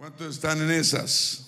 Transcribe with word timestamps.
¿Cuántos 0.00 0.36
están 0.36 0.62
en 0.62 0.70
esas? 0.70 1.42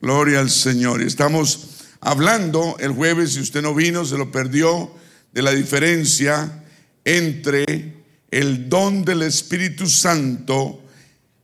Gloria 0.00 0.40
al 0.40 0.48
Señor. 0.48 1.02
Y 1.02 1.04
estamos 1.04 1.82
hablando 2.00 2.74
el 2.78 2.92
jueves, 2.92 3.34
si 3.34 3.40
usted 3.40 3.60
no 3.60 3.74
vino, 3.74 4.06
se 4.06 4.16
lo 4.16 4.32
perdió, 4.32 4.90
de 5.30 5.42
la 5.42 5.50
diferencia 5.50 6.64
entre 7.04 8.02
el 8.30 8.70
don 8.70 9.04
del 9.04 9.20
Espíritu 9.20 9.86
Santo 9.86 10.82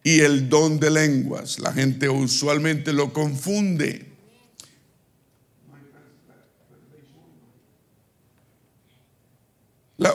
y 0.02 0.20
el 0.20 0.48
don 0.48 0.80
de 0.80 0.90
lenguas. 0.90 1.58
La 1.58 1.70
gente 1.70 2.08
usualmente 2.08 2.94
lo 2.94 3.12
confunde. 3.12 4.06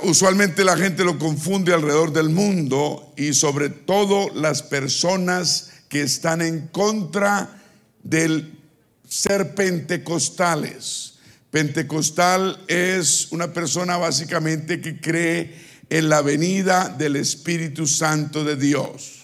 usualmente 0.02 0.64
la 0.64 0.78
gente 0.78 1.04
lo 1.04 1.20
confunde 1.20 1.74
alrededor 1.74 2.12
del 2.12 2.30
mundo 2.30 3.14
y 3.18 3.34
sobre 3.34 3.70
todo 3.70 4.30
las 4.34 4.64
personas 4.64 5.75
que 5.90 6.02
están 6.02 6.42
en 6.42 6.68
contra 6.68 7.62
del 8.04 8.60
ser 9.08 9.56
pentecostales. 9.56 11.16
Pentecostal 11.52 12.64
es 12.68 13.32
una 13.32 13.54
persona 13.54 13.98
básicamente 13.98 14.82
que 14.82 15.00
cree 15.00 15.56
en 15.90 16.10
la 16.10 16.22
venida 16.22 16.90
del 16.90 17.16
Espíritu 17.16 17.88
Santo 17.88 18.44
de 18.44 18.56
Dios. 18.56 19.24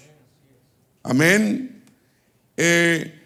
Amén. 1.03 1.83
Eh, 2.55 3.19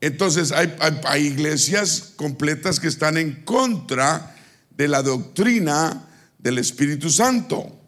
entonces 0.00 0.52
hay, 0.52 0.74
hay 1.04 1.26
iglesias 1.26 2.12
completas 2.16 2.78
que 2.78 2.88
están 2.88 3.16
en 3.16 3.44
contra 3.44 4.36
de 4.76 4.88
la 4.88 5.02
doctrina 5.02 6.08
del 6.38 6.58
Espíritu 6.58 7.10
Santo. 7.10 7.80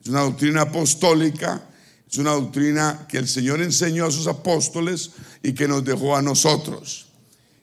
Es 0.00 0.08
una 0.08 0.20
doctrina 0.20 0.62
apostólica, 0.62 1.60
es 2.16 2.20
una 2.20 2.32
doctrina 2.32 3.06
que 3.10 3.18
el 3.18 3.28
Señor 3.28 3.60
enseñó 3.60 4.06
a 4.06 4.10
sus 4.10 4.26
apóstoles 4.26 5.10
y 5.42 5.52
que 5.52 5.68
nos 5.68 5.84
dejó 5.84 6.16
a 6.16 6.22
nosotros. 6.22 7.08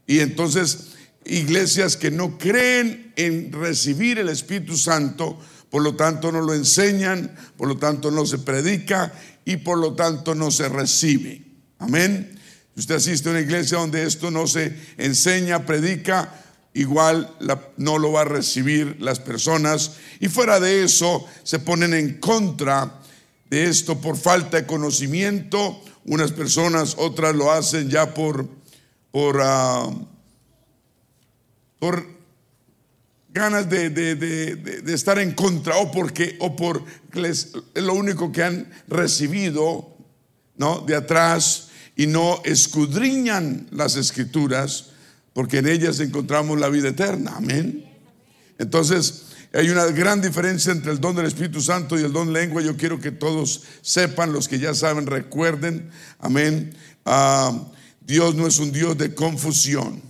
Y 0.05 0.19
entonces, 0.19 0.89
iglesias 1.25 1.97
que 1.97 2.11
no 2.11 2.37
creen 2.37 3.13
en 3.15 3.51
recibir 3.51 4.19
el 4.19 4.29
Espíritu 4.29 4.77
Santo, 4.77 5.39
por 5.71 5.81
lo 5.81 5.95
tanto 5.95 6.31
no 6.31 6.39
lo 6.41 6.53
enseñan, 6.53 7.35
por 7.57 7.67
lo 7.67 7.77
tanto 7.77 8.11
no 8.11 8.27
se 8.27 8.37
predica 8.37 9.11
y 9.43 9.57
por 9.57 9.79
lo 9.79 9.95
tanto 9.95 10.35
no 10.35 10.51
se 10.51 10.69
recibe. 10.69 11.41
Amén. 11.79 12.39
Si 12.75 12.81
usted 12.81 12.95
asiste 12.95 13.29
a 13.29 13.31
una 13.31 13.41
iglesia 13.41 13.79
donde 13.79 14.05
esto 14.05 14.29
no 14.29 14.45
se 14.45 14.77
enseña, 14.99 15.65
predica, 15.65 16.31
igual 16.75 17.35
no 17.77 17.97
lo 17.97 18.11
va 18.11 18.21
a 18.21 18.25
recibir 18.25 18.97
las 18.99 19.19
personas. 19.19 19.93
Y 20.19 20.27
fuera 20.27 20.59
de 20.59 20.83
eso, 20.83 21.25
se 21.41 21.57
ponen 21.57 21.95
en 21.95 22.19
contra 22.19 22.99
de 23.49 23.65
esto 23.65 23.99
por 23.99 24.17
falta 24.17 24.57
de 24.57 24.65
conocimiento. 24.65 25.81
Unas 26.05 26.31
personas, 26.31 26.95
otras 26.97 27.35
lo 27.35 27.51
hacen 27.51 27.89
ya 27.89 28.13
por, 28.13 28.47
por, 29.11 29.39
ah, 29.41 29.89
por 31.79 32.05
ganas 33.33 33.69
de, 33.69 33.89
de, 33.89 34.93
estar 34.93 35.17
en 35.17 35.31
contra 35.33 35.77
o 35.77 35.91
porque 35.91 36.37
o 36.39 36.55
por 36.55 36.83
es 37.13 37.53
lo 37.73 37.93
único 37.93 38.31
que 38.31 38.43
han 38.43 38.71
recibido 38.87 39.97
¿no? 40.55 40.81
de 40.81 40.95
atrás 40.95 41.69
y 41.95 42.05
no 42.05 42.41
escudriñan 42.45 43.67
las 43.71 43.95
escrituras 43.95 44.91
porque 45.33 45.57
en 45.57 45.67
ellas 45.67 45.99
encontramos 45.99 46.59
la 46.59 46.69
vida 46.69 46.89
eterna. 46.89 47.33
Amén. 47.35 47.85
Entonces, 48.59 49.23
hay 49.53 49.69
una 49.69 49.85
gran 49.85 50.19
diferencia 50.19 50.71
entre 50.71 50.91
el 50.91 50.99
don 50.99 51.15
del 51.15 51.27
Espíritu 51.27 51.61
Santo 51.61 51.97
y 51.97 52.03
el 52.03 52.11
don 52.11 52.33
lengua. 52.33 52.63
Yo 52.63 52.75
quiero 52.75 52.99
que 52.99 53.11
todos 53.11 53.61
sepan, 53.81 54.33
los 54.33 54.47
que 54.47 54.57
ya 54.57 54.73
saben, 54.73 55.05
recuerden. 55.05 55.91
Amén. 56.17 56.75
Ah, 57.05 57.55
Dios 58.01 58.33
no 58.33 58.47
es 58.47 58.57
un 58.57 58.71
Dios 58.71 58.97
de 58.97 59.13
confusión. 59.13 60.01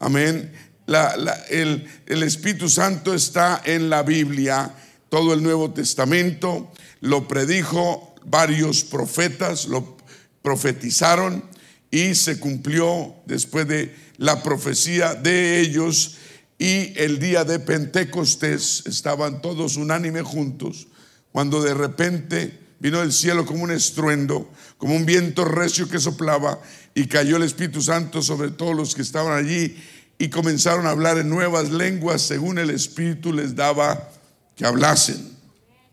Amén. 0.00 0.52
el 0.88 2.22
Espíritu 2.22 2.68
Santo 2.68 3.14
está 3.14 3.62
en 3.64 3.88
la 3.88 4.02
Biblia, 4.02 4.74
todo 5.08 5.32
el 5.32 5.42
Nuevo 5.42 5.70
Testamento. 5.70 6.72
Lo 7.00 7.28
predijo 7.28 8.16
varios 8.24 8.82
profetas, 8.82 9.66
lo 9.66 9.96
profetizaron 10.42 11.44
y 11.90 12.16
se 12.16 12.40
cumplió 12.40 13.14
después 13.26 13.68
de 13.68 13.94
la 14.16 14.42
profecía 14.42 15.14
de 15.14 15.60
ellos 15.60 16.16
y 16.60 16.92
el 16.96 17.18
día 17.18 17.42
de 17.44 17.58
Pentecostés 17.58 18.82
estaban 18.84 19.40
todos 19.40 19.78
unánime 19.78 20.20
juntos 20.20 20.88
cuando 21.32 21.62
de 21.62 21.72
repente 21.72 22.60
vino 22.78 23.00
del 23.00 23.14
cielo 23.14 23.46
como 23.46 23.64
un 23.64 23.70
estruendo, 23.70 24.52
como 24.76 24.94
un 24.94 25.06
viento 25.06 25.46
recio 25.46 25.88
que 25.88 25.98
soplaba 25.98 26.60
y 26.94 27.06
cayó 27.06 27.38
el 27.38 27.44
Espíritu 27.44 27.80
Santo 27.80 28.20
sobre 28.20 28.50
todos 28.50 28.76
los 28.76 28.94
que 28.94 29.00
estaban 29.00 29.32
allí 29.32 29.74
y 30.18 30.28
comenzaron 30.28 30.86
a 30.86 30.90
hablar 30.90 31.16
en 31.16 31.30
nuevas 31.30 31.70
lenguas 31.70 32.20
según 32.20 32.58
el 32.58 32.68
Espíritu 32.68 33.32
les 33.32 33.56
daba 33.56 34.10
que 34.54 34.66
hablasen. 34.66 35.34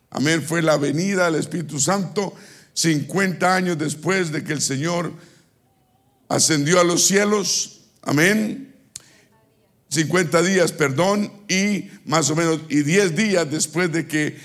Amén, 0.10 0.44
fue 0.44 0.62
la 0.62 0.76
venida 0.76 1.32
del 1.32 1.36
Espíritu 1.36 1.80
Santo 1.80 2.34
50 2.74 3.56
años 3.56 3.78
después 3.78 4.34
de 4.34 4.44
que 4.44 4.52
el 4.52 4.62
Señor 4.62 5.14
ascendió 6.28 6.82
a 6.82 6.84
los 6.84 7.08
cielos, 7.08 7.84
amén. 8.02 8.67
50 9.90 10.42
días, 10.42 10.72
perdón, 10.72 11.32
y 11.48 11.90
más 12.06 12.30
o 12.30 12.36
menos, 12.36 12.62
y 12.70 12.82
10 12.82 13.16
días 13.16 13.50
después 13.50 13.92
de 13.92 14.08
que, 14.08 14.38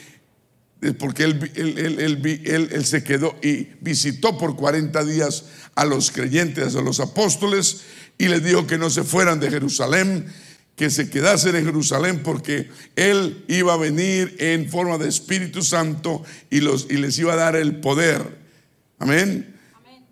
porque 0.99 1.25
él, 1.25 1.53
él, 1.55 2.85
se 2.85 3.03
quedó 3.03 3.37
y 3.43 3.69
visitó 3.81 4.39
por 4.39 4.57
40 4.57 5.05
días 5.05 5.45
a 5.75 5.85
los 5.85 6.11
creyentes, 6.11 6.77
a 6.77 6.81
los 6.81 7.01
apóstoles, 7.01 7.83
y 8.19 8.29
les 8.29 8.45
dijo 8.45 8.67
que 8.67 8.79
no 8.79 8.91
se 8.91 9.03
fueran 9.03 9.41
de 9.41 9.51
Jerusalén, 9.51 10.27
que 10.77 10.91
se 10.91 11.11
quedasen 11.11 11.57
en 11.57 11.65
Jerusalén 11.65 12.23
porque 12.23 12.71
él 12.97 13.45
iba 13.49 13.75
a 13.75 13.77
venir 13.77 14.37
en 14.39 14.69
forma 14.71 14.97
de 14.99 15.09
Espíritu 15.09 15.63
Santo 15.63 16.25
y, 16.51 16.61
los, 16.61 16.87
y 16.91 16.97
les 16.97 17.19
iba 17.19 17.35
a 17.35 17.37
dar 17.37 17.57
el 17.57 17.77
poder. 17.77 18.39
Amén. 18.99 19.52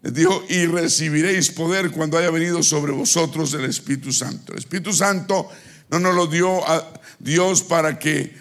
Les 0.03 0.15
dijo, 0.15 0.45
y 0.49 0.67
recibiréis 0.67 1.51
poder 1.51 1.91
cuando 1.91 2.17
haya 2.17 2.31
venido 2.31 2.63
sobre 2.63 2.93
vosotros 2.93 3.53
el 3.53 3.67
Espíritu 3.67 4.13
Santo. 4.13 4.53
El 4.53 4.61
Espíritu 4.61 4.93
Santo 4.93 5.49
no 5.91 5.99
nos 5.99 6.15
lo 6.15 6.27
dio 6.27 6.67
a 6.67 6.93
Dios 7.19 7.63
para 7.63 7.99
que 7.99 8.35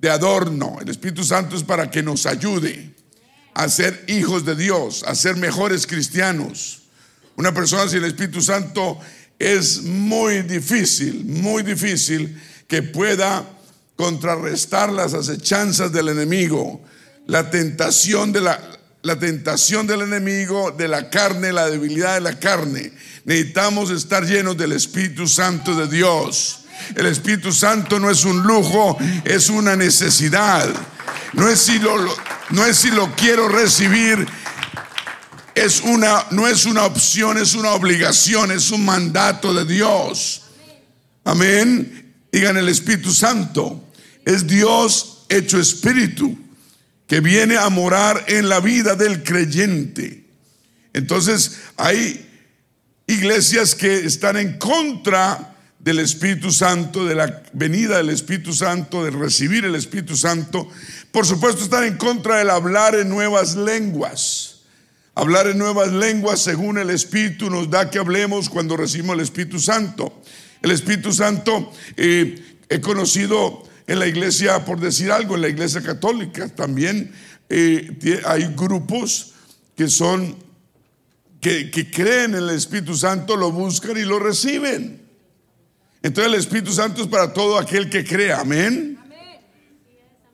de 0.00 0.10
adorno. 0.10 0.78
El 0.80 0.88
Espíritu 0.88 1.22
Santo 1.22 1.56
es 1.56 1.62
para 1.62 1.90
que 1.90 2.02
nos 2.02 2.24
ayude 2.24 2.94
a 3.52 3.68
ser 3.68 4.04
hijos 4.08 4.44
de 4.44 4.56
Dios, 4.56 5.04
a 5.06 5.14
ser 5.14 5.36
mejores 5.36 5.86
cristianos. 5.86 6.82
Una 7.36 7.52
persona 7.52 7.88
sin 7.88 7.98
el 7.98 8.06
Espíritu 8.06 8.40
Santo 8.40 8.98
es 9.38 9.82
muy 9.82 10.42
difícil, 10.42 11.24
muy 11.24 11.62
difícil 11.62 12.40
que 12.66 12.82
pueda 12.82 13.44
contrarrestar 13.96 14.90
las 14.90 15.14
acechanzas 15.14 15.92
del 15.92 16.08
enemigo, 16.08 16.82
la 17.26 17.50
tentación 17.50 18.32
de 18.32 18.40
la, 18.40 18.60
la 19.04 19.18
tentación 19.18 19.86
del 19.86 20.00
enemigo, 20.00 20.72
de 20.72 20.88
la 20.88 21.10
carne, 21.10 21.52
la 21.52 21.68
debilidad 21.68 22.14
de 22.14 22.22
la 22.22 22.38
carne. 22.40 22.90
Necesitamos 23.26 23.90
estar 23.90 24.24
llenos 24.24 24.56
del 24.56 24.72
Espíritu 24.72 25.28
Santo 25.28 25.74
de 25.74 25.86
Dios. 25.86 26.60
El 26.96 27.06
Espíritu 27.06 27.52
Santo 27.52 28.00
no 28.00 28.10
es 28.10 28.24
un 28.24 28.42
lujo, 28.42 28.96
es 29.24 29.50
una 29.50 29.76
necesidad. 29.76 30.68
No 31.34 31.48
es 31.48 31.60
si 31.60 31.78
lo, 31.78 31.94
no 32.50 32.64
es 32.64 32.78
si 32.78 32.90
lo 32.90 33.14
quiero 33.14 33.46
recibir, 33.48 34.26
es 35.54 35.82
una, 35.82 36.24
no 36.30 36.48
es 36.48 36.64
una 36.64 36.84
opción, 36.84 37.36
es 37.36 37.54
una 37.54 37.72
obligación, 37.72 38.52
es 38.52 38.70
un 38.70 38.86
mandato 38.86 39.52
de 39.52 39.66
Dios. 39.66 40.44
Amén. 41.24 42.14
Digan 42.32 42.56
el 42.56 42.70
Espíritu 42.70 43.12
Santo. 43.12 43.84
Es 44.24 44.46
Dios 44.46 45.26
hecho 45.28 45.60
espíritu 45.60 46.43
que 47.06 47.20
viene 47.20 47.56
a 47.56 47.68
morar 47.68 48.24
en 48.28 48.48
la 48.48 48.60
vida 48.60 48.94
del 48.94 49.22
creyente. 49.22 50.24
Entonces 50.92 51.60
hay 51.76 52.28
iglesias 53.06 53.74
que 53.74 54.06
están 54.06 54.36
en 54.36 54.58
contra 54.58 55.54
del 55.78 55.98
Espíritu 55.98 56.50
Santo, 56.50 57.04
de 57.04 57.14
la 57.14 57.42
venida 57.52 57.98
del 57.98 58.08
Espíritu 58.08 58.54
Santo, 58.54 59.04
de 59.04 59.10
recibir 59.10 59.66
el 59.66 59.74
Espíritu 59.74 60.16
Santo. 60.16 60.66
Por 61.12 61.26
supuesto 61.26 61.64
están 61.64 61.84
en 61.84 61.98
contra 61.98 62.38
del 62.38 62.48
hablar 62.48 62.94
en 62.94 63.10
nuevas 63.10 63.54
lenguas. 63.54 64.62
Hablar 65.14 65.46
en 65.46 65.58
nuevas 65.58 65.92
lenguas 65.92 66.40
según 66.40 66.78
el 66.78 66.88
Espíritu 66.88 67.50
nos 67.50 67.70
da 67.70 67.90
que 67.90 67.98
hablemos 67.98 68.48
cuando 68.48 68.76
recibimos 68.76 69.14
el 69.14 69.20
Espíritu 69.20 69.60
Santo. 69.60 70.22
El 70.62 70.70
Espíritu 70.70 71.12
Santo, 71.12 71.70
eh, 71.96 72.58
he 72.70 72.80
conocido 72.80 73.62
en 73.86 73.98
la 73.98 74.06
iglesia, 74.06 74.64
por 74.64 74.80
decir 74.80 75.10
algo, 75.10 75.34
en 75.34 75.42
la 75.42 75.48
iglesia 75.48 75.82
católica 75.82 76.48
también 76.48 77.12
eh, 77.48 78.22
hay 78.24 78.54
grupos 78.56 79.32
que 79.76 79.88
son, 79.88 80.36
que, 81.40 81.70
que 81.70 81.90
creen 81.90 82.34
en 82.34 82.44
el 82.44 82.50
Espíritu 82.50 82.96
Santo, 82.96 83.36
lo 83.36 83.52
buscan 83.52 83.96
y 83.96 84.02
lo 84.02 84.18
reciben. 84.18 85.02
Entonces 86.02 86.32
el 86.32 86.38
Espíritu 86.38 86.72
Santo 86.72 87.02
es 87.02 87.08
para 87.08 87.32
todo 87.32 87.58
aquel 87.58 87.90
que 87.90 88.04
cree, 88.04 88.32
amén. 88.32 88.98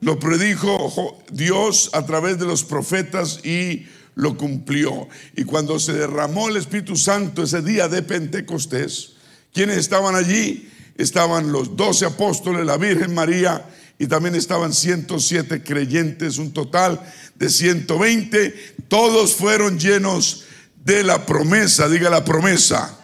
Lo 0.01 0.19
predijo 0.19 1.23
Dios 1.31 1.91
a 1.93 2.05
través 2.05 2.39
de 2.39 2.45
los 2.45 2.63
profetas 2.63 3.45
y 3.45 3.85
lo 4.15 4.35
cumplió. 4.35 5.07
Y 5.35 5.43
cuando 5.43 5.79
se 5.79 5.93
derramó 5.93 6.49
el 6.49 6.57
Espíritu 6.57 6.95
Santo 6.95 7.43
ese 7.43 7.61
día 7.61 7.87
de 7.87 8.01
Pentecostés, 8.01 9.13
¿quiénes 9.53 9.77
estaban 9.77 10.15
allí? 10.15 10.69
Estaban 11.01 11.51
los 11.51 11.75
doce 11.75 12.05
apóstoles, 12.05 12.63
la 12.63 12.77
Virgen 12.77 13.15
María, 13.15 13.65
y 13.97 14.05
también 14.05 14.35
estaban 14.35 14.71
107 14.71 15.63
creyentes, 15.63 16.37
un 16.37 16.53
total 16.53 17.01
de 17.33 17.49
120. 17.49 18.75
Todos 18.87 19.33
fueron 19.35 19.79
llenos 19.79 20.43
de 20.85 21.03
la 21.03 21.25
promesa, 21.25 21.89
diga 21.89 22.11
la 22.11 22.23
promesa 22.23 22.99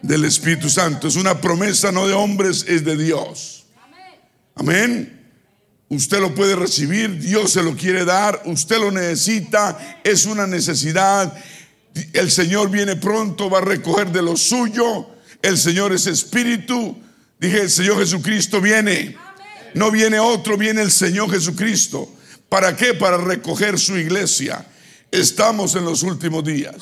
del 0.00 0.24
Espíritu 0.24 0.70
Santo. 0.70 1.08
Es 1.08 1.16
una 1.16 1.42
promesa 1.42 1.92
no 1.92 2.08
de 2.08 2.14
hombres, 2.14 2.64
es 2.66 2.86
de 2.86 2.96
Dios. 2.96 3.66
Amén. 4.54 5.20
Usted 5.90 6.20
lo 6.20 6.34
puede 6.34 6.56
recibir, 6.56 7.18
Dios 7.18 7.52
se 7.52 7.62
lo 7.62 7.76
quiere 7.76 8.06
dar, 8.06 8.40
usted 8.46 8.78
lo 8.78 8.90
necesita, 8.90 10.00
es 10.02 10.24
una 10.24 10.46
necesidad. 10.46 11.36
El 12.14 12.30
Señor 12.30 12.70
viene 12.70 12.96
pronto, 12.96 13.50
va 13.50 13.58
a 13.58 13.62
recoger 13.62 14.10
de 14.10 14.22
lo 14.22 14.38
suyo. 14.38 15.08
El 15.42 15.58
Señor 15.58 15.92
es 15.92 16.06
espíritu. 16.06 16.96
Dije, 17.42 17.62
el 17.62 17.70
Señor 17.70 17.98
Jesucristo 17.98 18.60
viene. 18.60 19.16
No 19.74 19.90
viene 19.90 20.20
otro, 20.20 20.56
viene 20.56 20.80
el 20.80 20.92
Señor 20.92 21.28
Jesucristo. 21.28 22.08
¿Para 22.48 22.76
qué? 22.76 22.94
Para 22.94 23.16
recoger 23.16 23.80
su 23.80 23.98
iglesia. 23.98 24.64
Estamos 25.10 25.74
en 25.74 25.84
los 25.84 26.04
últimos 26.04 26.44
días. 26.44 26.76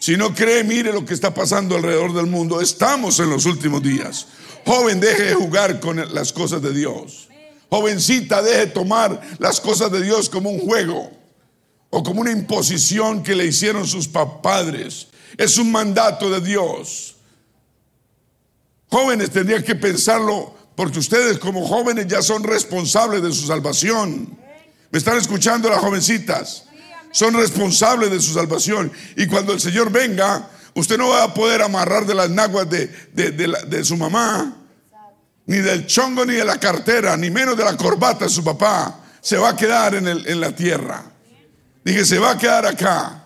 Si 0.00 0.16
no 0.16 0.34
cree, 0.34 0.64
mire 0.64 0.92
lo 0.92 1.04
que 1.06 1.14
está 1.14 1.32
pasando 1.32 1.76
alrededor 1.76 2.12
del 2.12 2.26
mundo. 2.26 2.60
Estamos 2.60 3.20
en 3.20 3.30
los 3.30 3.46
últimos 3.46 3.80
días. 3.80 4.26
Joven, 4.66 4.98
deje 4.98 5.22
de 5.22 5.34
jugar 5.34 5.78
con 5.78 6.04
las 6.12 6.32
cosas 6.32 6.60
de 6.60 6.72
Dios. 6.72 7.28
Jovencita, 7.68 8.42
deje 8.42 8.58
de 8.58 8.66
tomar 8.66 9.20
las 9.38 9.60
cosas 9.60 9.92
de 9.92 10.02
Dios 10.02 10.28
como 10.28 10.50
un 10.50 10.58
juego 10.58 11.12
o 11.90 12.02
como 12.02 12.22
una 12.22 12.32
imposición 12.32 13.22
que 13.22 13.36
le 13.36 13.46
hicieron 13.46 13.86
sus 13.86 14.08
padres. 14.08 15.06
Es 15.38 15.58
un 15.58 15.70
mandato 15.70 16.28
de 16.28 16.40
Dios. 16.40 17.14
Jóvenes 18.90 19.30
tendrían 19.30 19.62
que 19.62 19.74
pensarlo 19.74 20.54
porque 20.74 20.98
ustedes 20.98 21.38
como 21.38 21.66
jóvenes 21.66 22.06
ya 22.08 22.22
son 22.22 22.42
responsables 22.42 23.22
de 23.22 23.32
su 23.32 23.46
salvación. 23.46 24.38
¿Me 24.90 24.98
están 24.98 25.16
escuchando 25.18 25.68
las 25.68 25.78
jovencitas? 25.78 26.64
Son 27.12 27.34
responsables 27.34 28.10
de 28.10 28.20
su 28.20 28.32
salvación. 28.34 28.90
Y 29.16 29.26
cuando 29.26 29.52
el 29.52 29.60
Señor 29.60 29.90
venga, 29.90 30.48
usted 30.74 30.98
no 30.98 31.08
va 31.08 31.24
a 31.24 31.34
poder 31.34 31.62
amarrar 31.62 32.06
de 32.06 32.14
las 32.14 32.30
naguas 32.30 32.68
de, 32.68 32.88
de 33.12 33.84
su 33.84 33.96
mamá 33.96 34.56
ni 35.50 35.56
del 35.56 35.84
chongo, 35.84 36.24
ni 36.24 36.34
de 36.34 36.44
la 36.44 36.60
cartera, 36.60 37.16
ni 37.16 37.28
menos 37.28 37.56
de 37.56 37.64
la 37.64 37.76
corbata 37.76 38.26
de 38.26 38.30
su 38.30 38.44
papá. 38.44 39.00
Se 39.20 39.36
va 39.36 39.48
a 39.48 39.56
quedar 39.56 39.96
en, 39.96 40.06
el, 40.06 40.24
en 40.28 40.40
la 40.40 40.54
tierra. 40.54 41.02
Dije, 41.84 42.04
se 42.04 42.20
va 42.20 42.30
a 42.30 42.38
quedar 42.38 42.66
acá. 42.66 43.24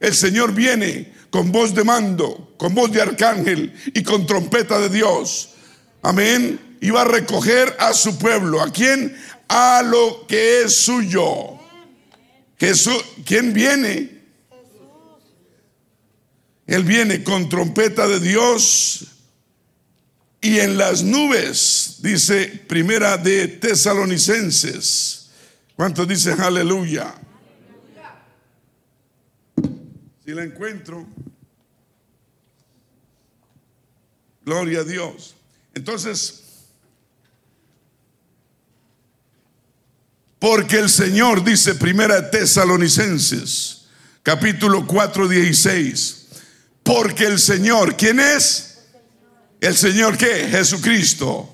El 0.00 0.14
Señor 0.14 0.54
viene 0.54 1.12
con 1.36 1.52
voz 1.52 1.74
de 1.74 1.84
mando, 1.84 2.54
con 2.56 2.74
voz 2.74 2.90
de 2.90 3.02
arcángel 3.02 3.70
y 3.92 4.02
con 4.02 4.24
trompeta 4.24 4.78
de 4.78 4.88
Dios. 4.88 5.50
Amén. 6.00 6.78
Va 6.82 7.02
a 7.02 7.04
recoger 7.04 7.76
a 7.78 7.92
su 7.92 8.16
pueblo. 8.16 8.62
¿A 8.62 8.72
quién? 8.72 9.14
A 9.46 9.82
lo 9.82 10.26
que 10.26 10.62
es 10.62 10.74
suyo. 10.74 11.58
Jesús, 12.58 13.04
¿quién 13.26 13.52
viene? 13.52 14.22
Él 16.66 16.84
viene 16.84 17.22
con 17.22 17.50
trompeta 17.50 18.08
de 18.08 18.18
Dios 18.18 19.04
y 20.40 20.60
en 20.60 20.78
las 20.78 21.02
nubes, 21.02 21.96
dice 22.00 22.46
primera 22.66 23.18
de 23.18 23.46
Tesalonicenses. 23.46 25.28
¿Cuántos 25.74 26.08
dicen 26.08 26.40
aleluya? 26.40 27.14
Si 30.26 30.32
la 30.32 30.42
encuentro, 30.42 31.06
gloria 34.44 34.80
a 34.80 34.82
Dios. 34.82 35.36
Entonces, 35.72 36.42
porque 40.40 40.80
el 40.80 40.90
Señor 40.90 41.44
dice 41.44 41.76
primera 41.76 42.28
Tesalonicenses, 42.28 43.86
capítulo 44.24 44.84
4, 44.84 45.28
16, 45.28 46.26
porque 46.82 47.26
el 47.26 47.38
Señor, 47.38 47.96
¿quién 47.96 48.18
es? 48.18 48.80
¿El 49.60 49.76
Señor 49.76 50.18
qué? 50.18 50.48
Jesucristo. 50.48 51.48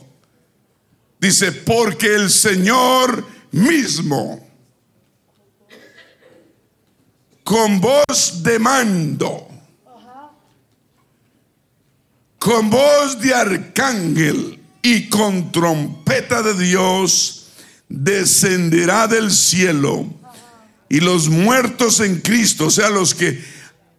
Dice, 1.20 1.52
porque 1.52 2.14
el 2.14 2.30
Señor 2.30 3.22
mismo, 3.50 4.41
con 7.44 7.80
voz 7.80 8.42
de 8.42 8.58
mando, 8.58 9.48
con 12.38 12.70
voz 12.70 13.20
de 13.20 13.34
arcángel 13.34 14.60
y 14.82 15.08
con 15.08 15.52
trompeta 15.52 16.42
de 16.42 16.54
Dios, 16.54 17.48
descenderá 17.88 19.06
del 19.06 19.30
cielo 19.30 20.06
y 20.88 21.00
los 21.00 21.28
muertos 21.28 22.00
en 22.00 22.20
Cristo, 22.20 22.66
o 22.66 22.70
sea, 22.70 22.90
los 22.90 23.14
que 23.14 23.42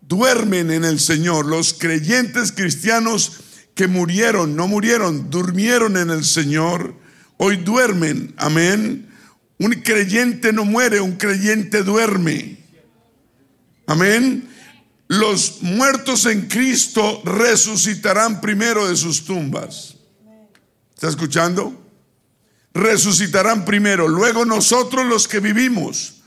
duermen 0.02 0.72
en 0.72 0.84
el 0.84 1.00
Señor, 1.00 1.46
los 1.46 1.74
creyentes 1.74 2.52
cristianos, 2.52 3.40
que 3.74 3.88
murieron, 3.88 4.56
no 4.56 4.68
murieron, 4.68 5.30
durmieron 5.30 5.98
en 5.98 6.12
el 6.12 6.24
Señor, 6.24 6.96
hoy 7.38 7.58
duermen. 7.58 8.34
Amén. 8.38 9.10
Un 9.58 9.72
creyente 9.82 10.54
no 10.54 10.66
muere, 10.66 11.02
un 11.02 11.14
creyente 11.14 11.84
duerme. 11.84 12.63
Amén. 13.86 14.50
Los 15.08 15.62
muertos 15.62 16.26
en 16.26 16.48
Cristo 16.48 17.22
resucitarán 17.24 18.42
primero 18.42 18.88
de 18.88 18.96
sus 18.96 19.26
tumbas. 19.26 19.96
¿Está 20.94 21.10
escuchando? 21.10 21.80
Resucitarán 22.74 23.66
primero, 23.66 24.08
luego 24.08 24.46
nosotros 24.46 25.06
los 25.06 25.28
que 25.28 25.40
vivimos, 25.40 26.22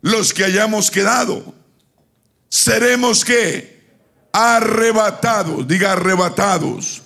los 0.00 0.34
que 0.34 0.44
hayamos 0.44 0.90
quedado, 0.90 1.54
seremos 2.48 3.24
que 3.24 3.74
arrebatados, 4.32 5.68
diga 5.68 5.92
arrebatados. 5.92 7.03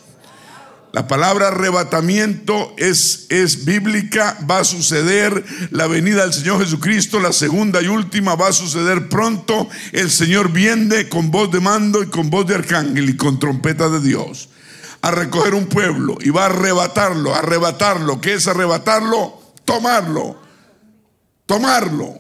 La 0.98 1.06
palabra 1.06 1.46
arrebatamiento 1.46 2.74
es, 2.76 3.26
es 3.28 3.64
bíblica, 3.64 4.36
va 4.50 4.58
a 4.58 4.64
suceder 4.64 5.44
la 5.70 5.86
venida 5.86 6.22
del 6.22 6.32
Señor 6.32 6.58
Jesucristo, 6.58 7.20
la 7.20 7.32
segunda 7.32 7.80
y 7.80 7.86
última 7.86 8.34
va 8.34 8.48
a 8.48 8.52
suceder 8.52 9.08
pronto. 9.08 9.68
El 9.92 10.10
Señor 10.10 10.50
viene 10.50 11.08
con 11.08 11.30
voz 11.30 11.52
de 11.52 11.60
mando 11.60 12.02
y 12.02 12.08
con 12.08 12.30
voz 12.30 12.49
de 12.49 12.56
arcángel 12.56 13.11
y 13.11 13.16
con 13.16 13.38
trompeta 13.38 13.88
de 13.88 14.00
Dios 14.00 14.49
a 15.00 15.12
recoger 15.12 15.54
un 15.54 15.66
pueblo 15.66 16.18
y 16.20 16.30
va 16.30 16.42
a 16.42 16.46
arrebatarlo, 16.46 17.32
arrebatarlo. 17.32 18.20
¿Qué 18.20 18.34
es 18.34 18.49
arrebatarlo? 18.49 19.40
Tomarlo, 19.64 20.37
tomarlo. 21.46 22.18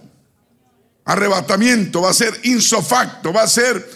Arrebatamiento 1.04 2.02
va 2.02 2.10
a 2.10 2.14
ser 2.14 2.32
insofacto, 2.44 3.32
va 3.32 3.42
a 3.42 3.48
ser 3.48 3.90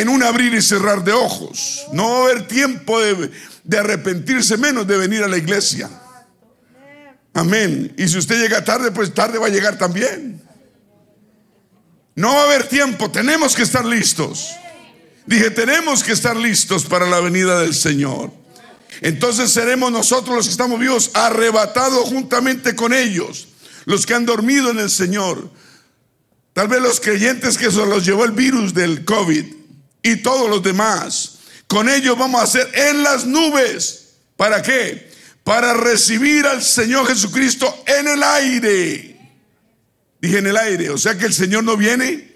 en 0.00 0.08
un 0.10 0.22
abrir 0.22 0.52
y 0.54 0.60
cerrar 0.60 1.02
de 1.04 1.12
ojos. 1.12 1.86
No 1.92 2.10
va 2.10 2.18
a 2.18 2.22
haber 2.24 2.46
tiempo 2.46 3.00
de, 3.00 3.30
arrepentirse 3.78 4.56
menos 4.58 4.86
de 4.86 4.98
venir 4.98 5.22
a 5.22 5.28
la 5.28 5.38
iglesia. 5.38 5.88
Amén. 7.32 7.94
Y 7.96 8.06
si 8.08 8.18
usted 8.18 8.40
llega 8.40 8.62
tarde, 8.62 8.90
pues 8.90 9.12
tarde 9.14 9.38
va 9.38 9.46
a 9.46 9.50
llegar 9.50 9.78
también. 9.78 10.42
No 12.14 12.34
va 12.34 12.42
a 12.42 12.44
haber 12.44 12.68
tiempo, 12.68 13.10
tenemos 13.10 13.54
que 13.54 13.62
estar 13.62 13.84
listos. 13.84 14.50
Dije, 15.26 15.50
tenemos 15.50 16.02
que 16.02 16.12
estar 16.12 16.36
listos 16.36 16.84
para 16.84 17.06
la 17.06 17.20
venida 17.20 17.60
del 17.60 17.74
Señor. 17.74 18.30
Entonces 19.00 19.50
seremos 19.50 19.92
nosotros 19.92 20.36
los 20.36 20.46
que 20.46 20.52
estamos 20.52 20.78
vivos 20.78 21.10
arrebatados 21.14 22.08
juntamente 22.08 22.74
con 22.74 22.94
ellos, 22.94 23.48
los 23.84 24.06
que 24.06 24.14
han 24.14 24.24
dormido 24.24 24.70
en 24.70 24.78
el 24.78 24.90
Señor. 24.90 25.50
Tal 26.52 26.68
vez 26.68 26.80
los 26.80 27.00
creyentes 27.00 27.58
que 27.58 27.70
se 27.70 27.84
los 27.84 28.06
llevó 28.06 28.24
el 28.24 28.32
virus 28.32 28.72
del 28.72 29.04
COVID 29.04 29.55
y 30.02 30.16
todos 30.16 30.48
los 30.48 30.62
demás. 30.62 31.38
Con 31.66 31.88
ellos 31.88 32.16
vamos 32.16 32.40
a 32.40 32.44
hacer 32.44 32.70
en 32.74 33.02
las 33.02 33.26
nubes. 33.26 34.14
¿Para 34.36 34.62
qué? 34.62 35.10
Para 35.42 35.74
recibir 35.74 36.46
al 36.46 36.62
Señor 36.62 37.06
Jesucristo 37.06 37.82
en 37.86 38.08
el 38.08 38.22
aire. 38.22 39.16
Dije 40.20 40.38
en 40.38 40.46
el 40.46 40.56
aire, 40.56 40.90
o 40.90 40.98
sea 40.98 41.16
que 41.16 41.26
el 41.26 41.34
Señor 41.34 41.64
no 41.64 41.76
viene 41.76 42.34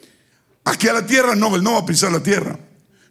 aquí 0.65 0.89
a 0.89 0.93
la 0.93 1.07
tierra, 1.07 1.35
no, 1.35 1.55
Él 1.57 1.63
no 1.63 1.73
va 1.73 1.81
a 1.81 1.87
pisar 1.87 2.13
la 2.13 2.23
tierra. 2.23 2.59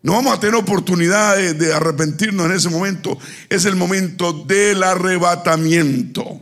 No 0.01 0.13
vamos 0.13 0.33
a 0.33 0.39
tener 0.39 0.55
oportunidad 0.55 1.35
de, 1.35 1.53
de 1.53 1.73
arrepentirnos 1.73 2.45
en 2.45 2.53
ese 2.53 2.69
momento. 2.69 3.17
Es 3.49 3.65
el 3.65 3.75
momento 3.75 4.31
del 4.31 4.83
arrebatamiento. 4.83 6.41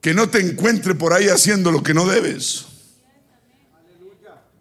Que 0.00 0.14
no 0.14 0.28
te 0.28 0.40
encuentre 0.40 0.94
por 0.94 1.12
ahí 1.12 1.28
haciendo 1.28 1.72
lo 1.72 1.82
que 1.82 1.94
no 1.94 2.06
debes. 2.06 2.66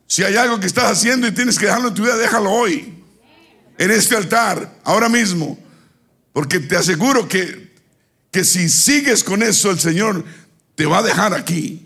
Si 0.09 0.23
hay 0.23 0.35
algo 0.37 0.59
que 0.59 0.65
estás 0.65 0.91
haciendo 0.91 1.27
y 1.27 1.31
tienes 1.31 1.59
que 1.59 1.67
dejarlo 1.67 1.89
en 1.89 1.93
tu 1.93 2.01
vida, 2.01 2.17
déjalo 2.17 2.49
hoy. 2.49 2.95
En 3.77 3.91
este 3.91 4.15
altar, 4.15 4.79
ahora 4.83 5.07
mismo. 5.07 5.55
Porque 6.33 6.59
te 6.59 6.75
aseguro 6.75 7.29
que, 7.29 7.75
que 8.31 8.43
si 8.43 8.69
sigues 8.69 9.23
con 9.23 9.43
eso, 9.43 9.69
el 9.69 9.79
Señor 9.79 10.25
te 10.73 10.87
va 10.87 10.97
a 10.97 11.03
dejar 11.03 11.35
aquí. 11.35 11.85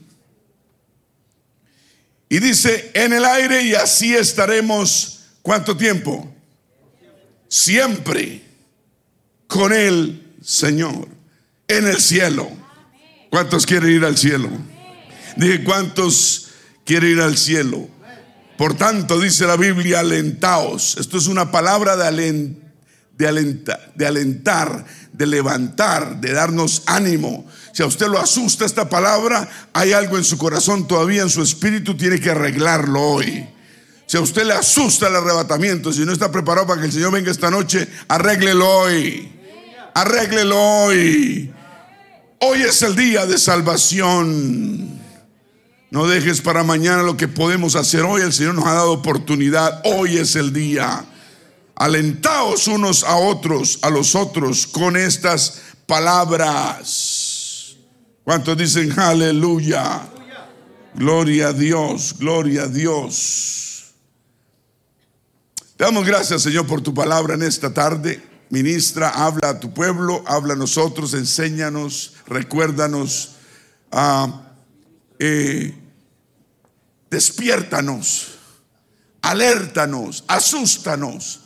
Y 2.29 2.39
dice, 2.39 2.91
en 2.93 3.11
el 3.11 3.25
aire 3.25 3.61
y 3.63 3.75
así 3.75 4.15
estaremos, 4.15 5.25
¿cuánto 5.41 5.75
tiempo? 5.75 6.33
Siempre 7.49 8.41
con 9.47 9.73
el 9.73 10.33
Señor, 10.41 11.09
en 11.67 11.87
el 11.87 11.99
cielo. 11.99 12.49
¿Cuántos 13.29 13.65
quieren 13.65 13.89
ir 13.89 14.05
al 14.05 14.17
cielo? 14.17 14.49
Dije, 15.35 15.61
¿cuántos 15.65 16.51
quieren 16.85 17.11
ir 17.11 17.19
al 17.19 17.37
cielo? 17.37 17.89
Por 18.57 18.75
tanto, 18.75 19.19
dice 19.19 19.45
la 19.47 19.57
Biblia, 19.57 19.99
alentaos. 19.99 20.97
Esto 20.99 21.17
es 21.17 21.27
una 21.27 21.51
palabra 21.51 21.95
de, 21.95 22.55
de, 23.17 23.65
de 23.95 24.07
alentar, 24.07 24.85
de 25.11 25.27
levantar, 25.27 26.21
de 26.21 26.33
darnos 26.33 26.83
ánimo. 26.85 27.47
Si 27.73 27.81
a 27.81 27.87
usted 27.87 28.07
lo 28.07 28.19
asusta 28.19 28.65
esta 28.65 28.87
palabra, 28.87 29.49
hay 29.73 29.93
algo 29.93 30.17
en 30.17 30.23
su 30.23 30.37
corazón 30.37 30.87
todavía, 30.87 31.23
en 31.23 31.29
su 31.29 31.41
espíritu, 31.41 31.97
tiene 31.97 32.19
que 32.19 32.29
arreglarlo 32.29 33.01
hoy. 33.01 33.47
Si 34.05 34.17
a 34.17 34.21
usted 34.21 34.45
le 34.45 34.53
asusta 34.53 35.07
el 35.07 35.15
arrebatamiento, 35.15 35.91
si 35.91 36.05
no 36.05 36.11
está 36.11 36.31
preparado 36.31 36.67
para 36.67 36.81
que 36.81 36.87
el 36.87 36.93
Señor 36.93 37.11
venga 37.11 37.31
esta 37.31 37.49
noche, 37.49 37.87
arréglelo 38.07 38.69
hoy. 38.69 39.31
Arréglelo 39.95 40.59
hoy. 40.59 41.51
Hoy 42.39 42.61
es 42.61 42.81
el 42.83 42.95
día 42.95 43.25
de 43.25 43.37
salvación. 43.37 45.02
No 45.93 46.07
dejes 46.07 46.41
para 46.41 46.63
mañana 46.63 47.03
lo 47.03 47.15
que 47.17 47.27
podemos 47.27 47.75
hacer 47.75 48.01
hoy. 48.01 48.23
El 48.23 48.33
Señor 48.33 48.55
nos 48.55 48.65
ha 48.65 48.73
dado 48.73 48.93
oportunidad. 48.93 49.79
Hoy 49.83 50.17
es 50.17 50.35
el 50.35 50.51
día. 50.51 51.05
Alentaos 51.75 52.67
unos 52.67 53.03
a 53.03 53.15
otros, 53.17 53.77
a 53.83 53.91
los 53.91 54.15
otros, 54.15 54.65
con 54.65 54.97
estas 54.97 55.61
palabras. 55.85 57.75
¿Cuántos 58.23 58.57
dicen 58.57 58.99
aleluya? 58.99 60.01
Gloria 60.95 61.49
a 61.49 61.53
Dios, 61.53 62.15
gloria 62.17 62.63
a 62.63 62.67
Dios. 62.67 63.93
Te 65.77 65.83
damos 65.83 66.07
gracias, 66.07 66.41
Señor, 66.41 66.65
por 66.65 66.81
tu 66.81 66.91
palabra 66.95 67.35
en 67.35 67.43
esta 67.43 67.71
tarde. 67.71 68.19
Ministra, 68.49 69.09
habla 69.09 69.49
a 69.49 69.59
tu 69.59 69.71
pueblo, 69.71 70.23
habla 70.25 70.55
a 70.55 70.57
nosotros, 70.57 71.13
enséñanos, 71.13 72.15
recuérdanos, 72.25 73.35
ah, 73.91 74.41
eh, 75.19 75.81
despiértanos, 77.13 78.39
alértanos, 79.21 80.23
asústanos, 80.27 81.41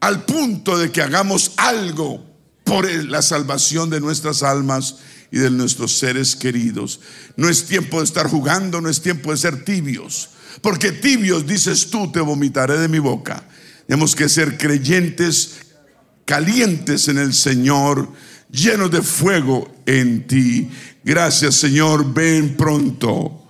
al 0.00 0.24
punto 0.24 0.78
de 0.78 0.92
que 0.92 1.02
hagamos 1.02 1.52
algo 1.56 2.24
por 2.62 2.88
la 3.06 3.22
salvación 3.22 3.88
de 3.88 4.00
nuestras 4.00 4.42
almas 4.42 4.96
y 5.32 5.38
de 5.38 5.50
nuestros 5.50 5.98
seres 5.98 6.36
queridos. 6.36 7.00
No 7.36 7.48
es 7.48 7.64
tiempo 7.64 7.98
de 7.98 8.04
estar 8.04 8.28
jugando, 8.28 8.80
no 8.80 8.90
es 8.90 9.00
tiempo 9.00 9.30
de 9.30 9.38
ser 9.38 9.64
tibios, 9.64 10.28
porque 10.60 10.92
tibios, 10.92 11.46
dices 11.46 11.90
tú, 11.90 12.12
te 12.12 12.20
vomitaré 12.20 12.78
de 12.78 12.88
mi 12.88 12.98
boca. 12.98 13.42
Tenemos 13.86 14.14
que 14.14 14.28
ser 14.28 14.58
creyentes, 14.58 15.52
calientes 16.26 17.08
en 17.08 17.16
el 17.16 17.32
Señor, 17.32 18.12
llenos 18.50 18.90
de 18.90 19.00
fuego 19.00 19.74
en 19.86 20.26
ti. 20.26 20.68
Gracias 21.02 21.54
Señor, 21.54 22.12
ven 22.12 22.56
pronto. 22.58 23.47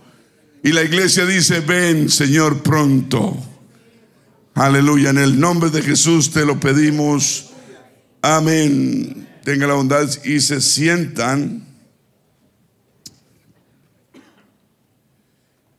Y 0.63 0.73
la 0.73 0.83
iglesia 0.83 1.25
dice, 1.27 1.61
ven 1.61 2.09
Señor 2.09 2.63
pronto. 2.63 3.37
Aleluya, 4.55 5.11
en 5.11 5.19
el 5.19 5.39
nombre 5.39 5.71
de 5.71 5.83
Jesús 5.83 6.31
te 6.33 6.45
lo 6.45 6.59
pedimos. 6.59 7.51
Amén. 8.23 9.29
Tenga 9.45 9.67
la 9.67 9.75
bondad 9.75 10.09
y 10.25 10.41
se 10.41 10.61
sientan. 10.61 11.69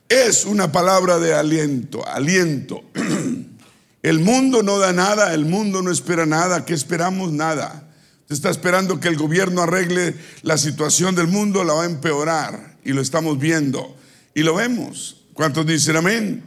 es 0.09 0.43
una 0.45 0.71
palabra 0.71 1.19
de 1.19 1.33
aliento, 1.35 2.05
aliento. 2.05 2.83
El 4.01 4.19
mundo 4.19 4.63
no 4.63 4.79
da 4.79 4.93
nada, 4.93 5.33
el 5.33 5.43
mundo 5.43 5.81
no 5.81 5.91
espera 5.91 6.25
nada, 6.25 6.63
¿qué 6.63 6.73
esperamos? 6.73 7.33
Nada. 7.33 7.91
Se 8.29 8.33
está 8.33 8.49
esperando 8.49 9.01
que 9.01 9.09
el 9.09 9.17
gobierno 9.17 9.61
arregle 9.61 10.15
la 10.41 10.57
situación 10.57 11.15
del 11.15 11.27
mundo, 11.27 11.65
la 11.65 11.73
va 11.73 11.83
a 11.83 11.85
empeorar 11.85 12.77
y 12.85 12.93
lo 12.93 13.01
estamos 13.01 13.37
viendo 13.39 13.98
y 14.39 14.43
lo 14.43 14.55
vemos. 14.55 15.25
¿Cuántos 15.33 15.65
dicen 15.65 15.97
amén? 15.97 16.43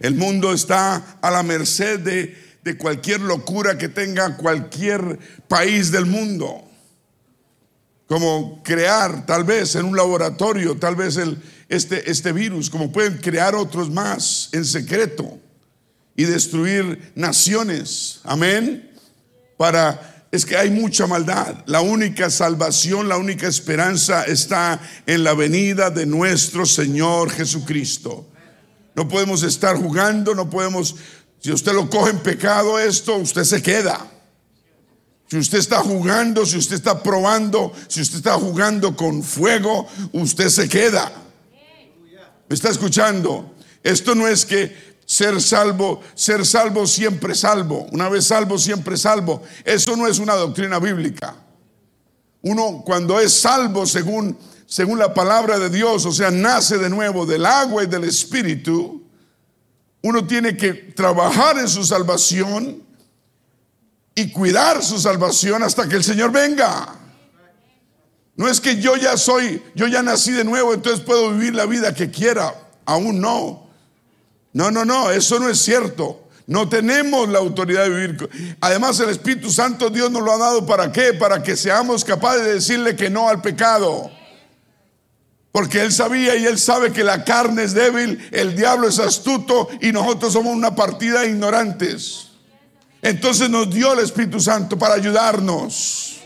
El 0.00 0.14
mundo 0.14 0.52
está 0.52 1.18
a 1.20 1.30
la 1.30 1.42
merced 1.44 2.00
de, 2.00 2.36
de 2.64 2.76
cualquier 2.76 3.20
locura 3.20 3.78
que 3.78 3.88
tenga 3.88 4.36
cualquier 4.36 5.18
país 5.46 5.92
del 5.92 6.06
mundo. 6.06 6.64
Como 8.06 8.62
crear 8.64 9.24
tal 9.24 9.44
vez 9.44 9.76
en 9.76 9.84
un 9.84 9.96
laboratorio, 9.96 10.76
tal 10.76 10.96
vez 10.96 11.16
el, 11.16 11.40
este, 11.68 12.10
este 12.10 12.32
virus, 12.32 12.70
como 12.70 12.90
pueden 12.90 13.18
crear 13.18 13.54
otros 13.54 13.88
más 13.90 14.48
en 14.52 14.64
secreto 14.64 15.38
y 16.16 16.24
destruir 16.24 17.12
naciones. 17.14 18.20
Amén. 18.24 18.90
Para, 19.56 20.17
es 20.30 20.44
que 20.44 20.56
hay 20.56 20.70
mucha 20.70 21.06
maldad. 21.06 21.62
La 21.66 21.80
única 21.80 22.30
salvación, 22.30 23.08
la 23.08 23.16
única 23.16 23.46
esperanza 23.46 24.24
está 24.24 24.80
en 25.06 25.24
la 25.24 25.34
venida 25.34 25.90
de 25.90 26.06
nuestro 26.06 26.66
Señor 26.66 27.30
Jesucristo. 27.30 28.26
No 28.94 29.08
podemos 29.08 29.42
estar 29.42 29.76
jugando, 29.76 30.34
no 30.34 30.50
podemos, 30.50 30.96
si 31.40 31.52
usted 31.52 31.72
lo 31.72 31.88
coge 31.88 32.10
en 32.10 32.18
pecado 32.18 32.78
esto, 32.78 33.16
usted 33.16 33.44
se 33.44 33.62
queda. 33.62 34.10
Si 35.30 35.36
usted 35.36 35.58
está 35.58 35.78
jugando, 35.80 36.44
si 36.46 36.56
usted 36.56 36.76
está 36.76 37.02
probando, 37.02 37.72
si 37.86 38.00
usted 38.00 38.18
está 38.18 38.34
jugando 38.34 38.96
con 38.96 39.22
fuego, 39.22 39.86
usted 40.12 40.48
se 40.48 40.68
queda. 40.68 41.12
¿Me 42.48 42.54
está 42.54 42.70
escuchando? 42.70 43.54
Esto 43.82 44.14
no 44.14 44.26
es 44.26 44.46
que 44.46 44.87
ser 45.08 45.40
salvo, 45.40 46.02
ser 46.14 46.44
salvo 46.44 46.86
siempre 46.86 47.34
salvo, 47.34 47.86
una 47.92 48.10
vez 48.10 48.26
salvo 48.26 48.58
siempre 48.58 48.98
salvo. 48.98 49.42
Eso 49.64 49.96
no 49.96 50.06
es 50.06 50.18
una 50.18 50.34
doctrina 50.34 50.78
bíblica. 50.78 51.34
Uno 52.42 52.82
cuando 52.84 53.18
es 53.18 53.32
salvo 53.32 53.86
según 53.86 54.36
según 54.66 54.98
la 54.98 55.14
palabra 55.14 55.58
de 55.58 55.70
Dios, 55.70 56.04
o 56.04 56.12
sea, 56.12 56.30
nace 56.30 56.76
de 56.76 56.90
nuevo 56.90 57.24
del 57.24 57.46
agua 57.46 57.84
y 57.84 57.86
del 57.86 58.04
espíritu, 58.04 59.02
uno 60.02 60.26
tiene 60.26 60.58
que 60.58 60.74
trabajar 60.74 61.58
en 61.58 61.68
su 61.68 61.86
salvación 61.86 62.82
y 64.14 64.30
cuidar 64.30 64.84
su 64.84 65.00
salvación 65.00 65.62
hasta 65.62 65.88
que 65.88 65.96
el 65.96 66.04
Señor 66.04 66.32
venga. 66.32 66.96
No 68.36 68.46
es 68.46 68.60
que 68.60 68.78
yo 68.78 68.94
ya 68.96 69.16
soy, 69.16 69.62
yo 69.74 69.86
ya 69.86 70.02
nací 70.02 70.32
de 70.32 70.44
nuevo, 70.44 70.74
entonces 70.74 71.00
puedo 71.00 71.30
vivir 71.30 71.54
la 71.54 71.64
vida 71.64 71.94
que 71.94 72.10
quiera. 72.10 72.54
Aún 72.84 73.22
no. 73.22 73.67
No, 74.52 74.70
no, 74.70 74.84
no, 74.84 75.10
eso 75.10 75.38
no 75.38 75.48
es 75.48 75.60
cierto. 75.60 76.28
No 76.46 76.68
tenemos 76.68 77.28
la 77.28 77.40
autoridad 77.40 77.84
de 77.84 77.90
vivir. 77.90 78.56
Además, 78.60 78.98
el 79.00 79.10
Espíritu 79.10 79.52
Santo 79.52 79.90
Dios 79.90 80.10
nos 80.10 80.22
lo 80.22 80.32
ha 80.32 80.38
dado 80.38 80.64
para 80.64 80.90
qué? 80.90 81.12
Para 81.12 81.42
que 81.42 81.56
seamos 81.56 82.04
capaces 82.04 82.44
de 82.44 82.54
decirle 82.54 82.96
que 82.96 83.10
no 83.10 83.28
al 83.28 83.42
pecado. 83.42 84.10
Porque 85.52 85.82
Él 85.82 85.92
sabía 85.92 86.36
y 86.36 86.46
Él 86.46 86.58
sabe 86.58 86.92
que 86.92 87.04
la 87.04 87.24
carne 87.24 87.64
es 87.64 87.74
débil, 87.74 88.26
el 88.32 88.56
diablo 88.56 88.88
es 88.88 88.98
astuto 88.98 89.68
y 89.80 89.92
nosotros 89.92 90.32
somos 90.32 90.54
una 90.54 90.74
partida 90.74 91.20
de 91.20 91.30
ignorantes. 91.30 92.28
Entonces 93.02 93.50
nos 93.50 93.68
dio 93.70 93.92
el 93.92 94.00
Espíritu 94.00 94.40
Santo 94.40 94.78
para 94.78 94.94
ayudarnos. 94.94 96.20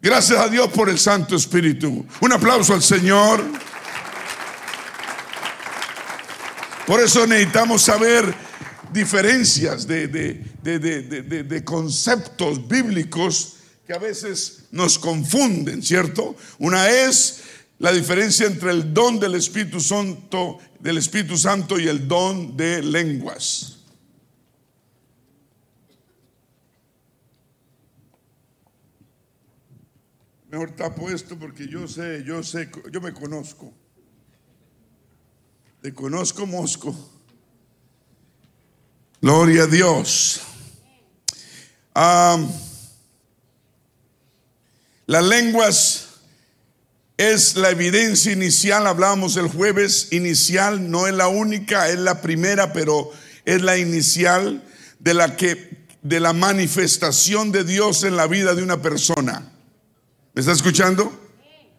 Gracias 0.00 0.38
a 0.38 0.48
Dios 0.48 0.68
por 0.68 0.88
el 0.88 0.98
Santo 0.98 1.36
Espíritu. 1.36 2.06
Un 2.20 2.32
aplauso 2.32 2.72
al 2.72 2.82
Señor. 2.82 3.44
Por 6.88 7.00
eso 7.00 7.26
necesitamos 7.26 7.82
saber 7.82 8.34
diferencias 8.94 9.86
de, 9.86 10.08
de, 10.08 11.62
conceptos 11.62 12.66
bíblicos 12.66 13.56
que 13.86 13.92
a 13.92 13.98
veces 13.98 14.64
nos 14.70 14.98
confunden, 14.98 15.82
¿cierto? 15.82 16.34
Una 16.58 16.88
es 16.88 17.42
la 17.78 17.92
diferencia 17.92 18.46
entre 18.46 18.70
el 18.70 18.94
don 18.94 19.20
del 19.20 19.34
Espíritu 19.34 19.80
Santo, 19.80 20.60
del 20.80 20.96
Espíritu 20.96 21.36
Santo 21.36 21.78
y 21.78 21.88
el 21.88 22.08
don 22.08 22.56
de 22.56 22.82
lenguas. 22.82 23.80
Mejor 30.50 30.70
tapo 30.70 31.10
esto 31.10 31.38
porque 31.38 31.68
yo 31.68 31.86
sé, 31.86 32.24
yo 32.24 32.42
sé, 32.42 32.70
yo 32.90 33.02
me 33.02 33.12
conozco. 33.12 33.74
Te 35.82 35.94
conozco, 35.94 36.44
Mosco. 36.44 36.92
Gloria 39.20 39.62
a 39.62 39.66
Dios. 39.66 40.40
las 45.06 45.24
lenguas 45.24 46.08
es 47.16 47.56
la 47.56 47.70
evidencia 47.70 48.32
inicial, 48.32 48.86
hablábamos 48.86 49.36
el 49.36 49.48
jueves, 49.48 50.08
inicial, 50.10 50.90
no 50.90 51.06
es 51.06 51.14
la 51.14 51.28
única, 51.28 51.88
es 51.88 51.98
la 51.98 52.20
primera, 52.22 52.72
pero 52.72 53.10
es 53.44 53.62
la 53.62 53.78
inicial 53.78 54.64
de 54.98 55.14
la 55.14 55.36
que 55.36 55.78
de 56.02 56.20
la 56.20 56.32
manifestación 56.32 57.52
de 57.52 57.64
Dios 57.64 58.02
en 58.02 58.16
la 58.16 58.26
vida 58.26 58.54
de 58.54 58.62
una 58.62 58.82
persona. 58.82 59.52
¿Me 60.34 60.40
está 60.40 60.52
escuchando? 60.52 61.12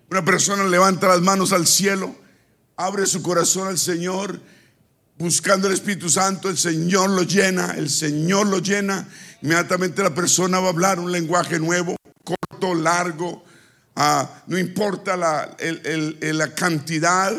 Una 0.09 0.23
persona 0.23 0.63
levanta 0.65 1.07
las 1.07 1.21
manos 1.21 1.51
al 1.53 1.67
cielo, 1.67 2.15
abre 2.79 3.05
su 3.05 3.21
corazón 3.21 3.67
al 3.67 3.77
Señor 3.77 4.39
buscando 5.17 5.67
el 5.67 5.73
Espíritu 5.73 6.09
Santo, 6.09 6.49
el 6.49 6.57
Señor 6.57 7.09
lo 7.09 7.23
llena, 7.23 7.73
el 7.75 7.89
Señor 7.89 8.47
lo 8.47 8.59
llena. 8.59 9.05
Inmediatamente 9.41 10.01
la 10.01 10.15
persona 10.15 10.61
va 10.61 10.67
a 10.67 10.69
hablar 10.69 10.97
un 10.97 11.11
lenguaje 11.11 11.59
nuevo, 11.59 11.97
corto, 12.23 12.73
largo, 12.73 13.43
ah, 13.97 14.43
no 14.47 14.57
importa 14.57 15.17
la, 15.17 16.55
cantidad, 16.55 17.35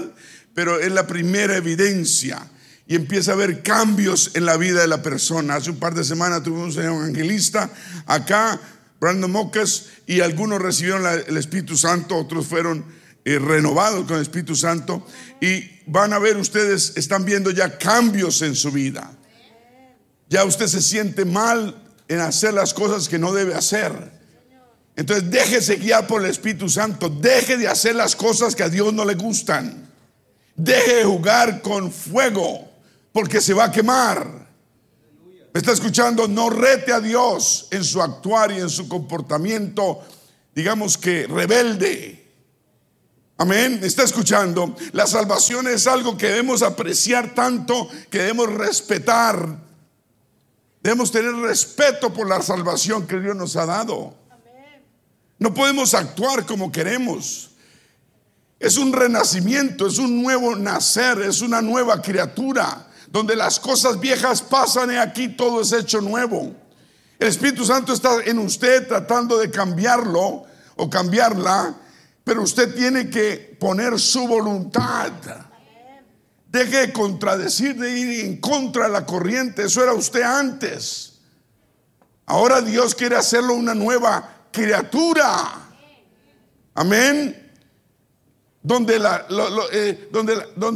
pero 0.52 0.78
es 0.78 0.92
la 0.92 1.06
primera 1.06 1.56
evidencia 1.56 2.46
y 2.86 2.94
empieza 2.94 3.30
a 3.30 3.34
haber 3.34 3.62
cambios 3.62 4.32
en 4.34 4.44
la 4.44 4.58
vida 4.58 4.82
de 4.82 4.88
la 4.88 5.00
persona. 5.00 5.54
Hace 5.54 5.70
un 5.70 5.78
par 5.78 5.94
de 5.94 6.04
semanas 6.04 6.42
tuvimos 6.42 6.76
un 6.76 6.84
evangelista 6.84 7.70
acá, 8.04 8.60
Brandon 9.00 9.30
Mocas, 9.30 9.86
y 10.06 10.20
algunos 10.20 10.60
recibieron 10.60 11.06
el 11.06 11.36
Espíritu 11.38 11.78
Santo, 11.78 12.18
otros 12.18 12.46
fueron 12.46 12.99
eh, 13.30 13.38
renovados 13.38 14.06
con 14.06 14.16
el 14.16 14.22
Espíritu 14.22 14.56
Santo 14.56 15.06
y 15.40 15.62
van 15.86 16.12
a 16.12 16.18
ver 16.18 16.36
ustedes, 16.36 16.94
están 16.96 17.24
viendo 17.24 17.52
ya 17.52 17.78
cambios 17.78 18.42
en 18.42 18.56
su 18.56 18.72
vida. 18.72 19.08
Ya 20.28 20.44
usted 20.44 20.66
se 20.66 20.82
siente 20.82 21.24
mal 21.24 21.80
en 22.08 22.18
hacer 22.18 22.54
las 22.54 22.74
cosas 22.74 23.08
que 23.08 23.20
no 23.20 23.32
debe 23.32 23.54
hacer. 23.54 23.92
Entonces 24.96 25.30
déjese 25.30 25.76
guiar 25.76 26.08
por 26.08 26.24
el 26.24 26.30
Espíritu 26.30 26.68
Santo, 26.68 27.08
deje 27.08 27.56
de 27.56 27.68
hacer 27.68 27.94
las 27.94 28.16
cosas 28.16 28.56
que 28.56 28.64
a 28.64 28.68
Dios 28.68 28.92
no 28.92 29.04
le 29.04 29.14
gustan. 29.14 29.88
Deje 30.56 30.96
de 30.96 31.04
jugar 31.04 31.62
con 31.62 31.92
fuego 31.92 32.68
porque 33.12 33.40
se 33.40 33.54
va 33.54 33.64
a 33.66 33.70
quemar. 33.70 34.26
¿Me 35.52 35.58
está 35.58 35.70
escuchando? 35.70 36.26
No 36.26 36.50
rete 36.50 36.92
a 36.92 37.00
Dios 37.00 37.68
en 37.70 37.84
su 37.84 38.02
actuar 38.02 38.50
y 38.50 38.58
en 38.58 38.70
su 38.70 38.88
comportamiento, 38.88 40.00
digamos 40.52 40.98
que 40.98 41.28
rebelde. 41.28 42.19
Amén. 43.40 43.78
¿Me 43.80 43.86
está 43.86 44.02
escuchando? 44.02 44.76
La 44.92 45.06
salvación 45.06 45.66
es 45.66 45.86
algo 45.86 46.14
que 46.14 46.26
debemos 46.26 46.60
apreciar 46.60 47.34
tanto, 47.34 47.88
que 48.10 48.18
debemos 48.18 48.52
respetar. 48.52 49.56
Debemos 50.82 51.10
tener 51.10 51.34
respeto 51.36 52.12
por 52.12 52.28
la 52.28 52.42
salvación 52.42 53.06
que 53.06 53.18
Dios 53.18 53.34
nos 53.34 53.56
ha 53.56 53.64
dado. 53.64 54.14
No 55.38 55.54
podemos 55.54 55.94
actuar 55.94 56.44
como 56.44 56.70
queremos. 56.70 57.52
Es 58.58 58.76
un 58.76 58.92
renacimiento, 58.92 59.86
es 59.86 59.96
un 59.96 60.22
nuevo 60.22 60.54
nacer, 60.54 61.22
es 61.22 61.40
una 61.40 61.62
nueva 61.62 62.02
criatura, 62.02 62.88
donde 63.08 63.36
las 63.36 63.58
cosas 63.58 63.98
viejas 63.98 64.42
pasan 64.42 64.92
y 64.92 64.96
aquí 64.96 65.28
todo 65.28 65.62
es 65.62 65.72
hecho 65.72 66.02
nuevo. 66.02 66.54
El 67.18 67.28
Espíritu 67.28 67.64
Santo 67.64 67.94
está 67.94 68.22
en 68.22 68.38
usted 68.38 68.86
tratando 68.86 69.38
de 69.38 69.50
cambiarlo 69.50 70.44
o 70.76 70.90
cambiarla, 70.90 71.79
pero 72.30 72.44
usted 72.44 72.72
tiene 72.76 73.10
que 73.10 73.56
poner 73.58 73.98
su 73.98 74.28
voluntad. 74.28 75.10
Deje 76.46 76.86
de 76.86 76.92
contradecir, 76.92 77.74
de 77.74 77.90
ir 77.90 78.24
en 78.24 78.36
contra 78.36 78.84
de 78.84 78.92
la 78.92 79.04
corriente. 79.04 79.64
Eso 79.64 79.82
era 79.82 79.94
usted 79.94 80.22
antes. 80.22 81.14
Ahora 82.26 82.60
Dios 82.60 82.94
quiere 82.94 83.16
hacerlo 83.16 83.54
una 83.54 83.74
nueva 83.74 84.46
criatura. 84.52 85.72
Amén 86.72 87.50
donde, 88.62 89.00
eh, 89.72 90.08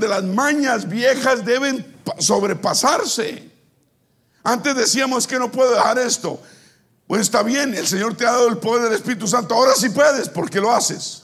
las 0.09 0.25
mañas 0.25 0.89
viejas 0.89 1.45
deben 1.45 2.01
sobrepasarse. 2.19 3.49
Antes 4.43 4.75
decíamos 4.75 5.25
que 5.29 5.39
no 5.39 5.53
puedo 5.53 5.73
dejar 5.73 6.01
esto. 6.01 6.43
Pues 7.07 7.21
está 7.21 7.45
bien, 7.45 7.75
el 7.75 7.87
Señor 7.87 8.17
te 8.17 8.27
ha 8.27 8.33
dado 8.33 8.49
el 8.49 8.59
poder 8.59 8.87
del 8.87 8.95
Espíritu 8.95 9.29
Santo. 9.29 9.55
Ahora 9.55 9.77
sí 9.77 9.91
puedes, 9.91 10.29
porque 10.29 10.61
lo 10.61 10.73
haces. 10.73 11.24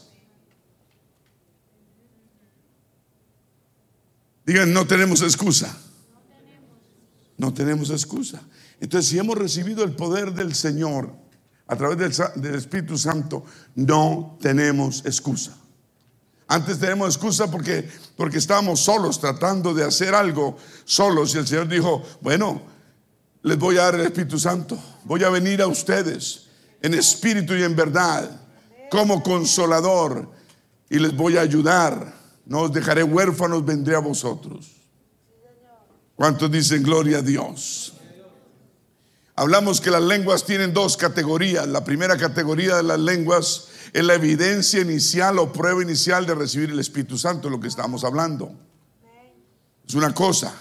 Digan, 4.51 4.73
no 4.73 4.85
tenemos 4.85 5.23
excusa. 5.23 5.73
No 7.37 7.55
tenemos 7.55 7.89
excusa. 7.91 8.43
Entonces, 8.81 9.09
si 9.09 9.17
hemos 9.17 9.39
recibido 9.39 9.85
el 9.85 9.93
poder 9.93 10.35
del 10.35 10.57
Señor 10.57 11.15
a 11.69 11.77
través 11.77 12.19
del, 12.35 12.55
Espíritu 12.57 12.99
Santo, 12.99 13.45
no 13.77 14.37
tenemos 14.41 15.07
excusa. 15.07 15.57
Antes 16.49 16.81
tenemos 16.81 17.15
excusa 17.15 17.49
porque, 17.49 17.89
porque 18.17 18.39
estábamos 18.39 18.81
solos 18.81 19.21
tratando 19.21 19.73
de 19.73 19.85
hacer 19.85 20.17
algo 20.17 20.57
solos 20.85 21.33
y 21.37 21.39
el 21.39 21.47
Señor 21.47 21.69
dijo, 21.69 22.03
bueno, 22.21 22.61
les 23.43 23.57
voy 23.57 23.79
a 23.79 23.83
dar 23.83 23.95
el 23.95 24.01
Espíritu 24.01 24.37
Santo, 24.37 24.77
voy 25.05 25.23
a 25.23 25.31
venir 25.31 25.63
a 25.63 25.69
ustedes 25.69 26.49
en 26.83 26.95
espíritu 26.95 27.55
y 27.55 27.63
en 27.63 27.77
verdad 27.77 28.29
como 28.91 29.23
consolador 29.23 30.29
y 30.89 30.99
les 30.99 31.15
voy 31.15 31.37
a 31.37 31.43
ayudar. 31.43 32.20
No 32.51 32.63
os 32.63 32.73
dejaré 32.73 33.05
huérfanos, 33.05 33.65
vendré 33.65 33.95
a 33.95 34.01
vosotros. 34.01 34.73
¿Cuántos 36.17 36.51
dicen 36.51 36.83
gloria 36.83 37.19
a 37.19 37.23
Dios? 37.23 37.93
Hablamos 39.37 39.81
que 39.81 39.89
las 39.89 40.03
lenguas 40.03 40.45
tienen 40.45 40.75
dos 40.75 40.97
categorías. 40.97 41.69
La 41.69 41.85
primera 41.85 42.17
categoría 42.17 42.77
de 42.79 42.83
las 42.83 42.99
lenguas 42.99 43.69
es 43.93 44.05
la 44.05 44.15
evidencia 44.15 44.81
inicial 44.81 45.39
o 45.39 45.53
prueba 45.53 45.81
inicial 45.81 46.27
de 46.27 46.35
recibir 46.35 46.71
el 46.71 46.81
Espíritu 46.81 47.17
Santo, 47.17 47.49
lo 47.49 47.61
que 47.61 47.69
estamos 47.69 48.03
hablando. 48.03 48.53
Es 49.87 49.95
una 49.95 50.13
cosa. 50.13 50.53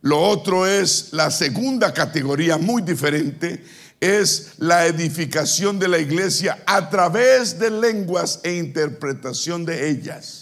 Lo 0.00 0.18
otro 0.18 0.66
es 0.66 1.12
la 1.12 1.30
segunda 1.30 1.92
categoría, 1.92 2.56
muy 2.56 2.80
diferente, 2.80 3.66
es 4.00 4.52
la 4.56 4.86
edificación 4.86 5.78
de 5.78 5.88
la 5.88 5.98
iglesia 5.98 6.64
a 6.66 6.88
través 6.88 7.58
de 7.58 7.70
lenguas 7.70 8.40
e 8.44 8.54
interpretación 8.54 9.66
de 9.66 9.90
ellas. 9.90 10.37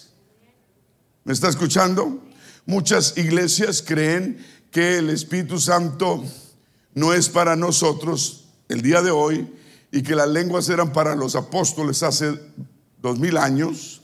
¿Me 1.27 1.33
está 1.33 1.49
escuchando? 1.49 2.23
Muchas 2.67 3.19
iglesias 3.19 3.83
creen 3.85 4.39
que 4.71 4.99
el 4.99 5.11
Espíritu 5.11 5.59
Santo 5.59 6.23
no 6.95 7.13
es 7.13 7.29
para 7.29 7.57
nosotros 7.57 8.45
el 8.69 8.81
día 8.81 9.03
de 9.03 9.11
hoy, 9.11 9.53
y 9.91 10.05
que 10.05 10.15
las 10.15 10.29
lenguas 10.29 10.69
eran 10.69 10.93
para 10.93 11.17
los 11.17 11.35
apóstoles 11.35 12.05
hace 12.05 12.39
dos 13.03 13.19
mil 13.19 13.39
años 13.39 14.03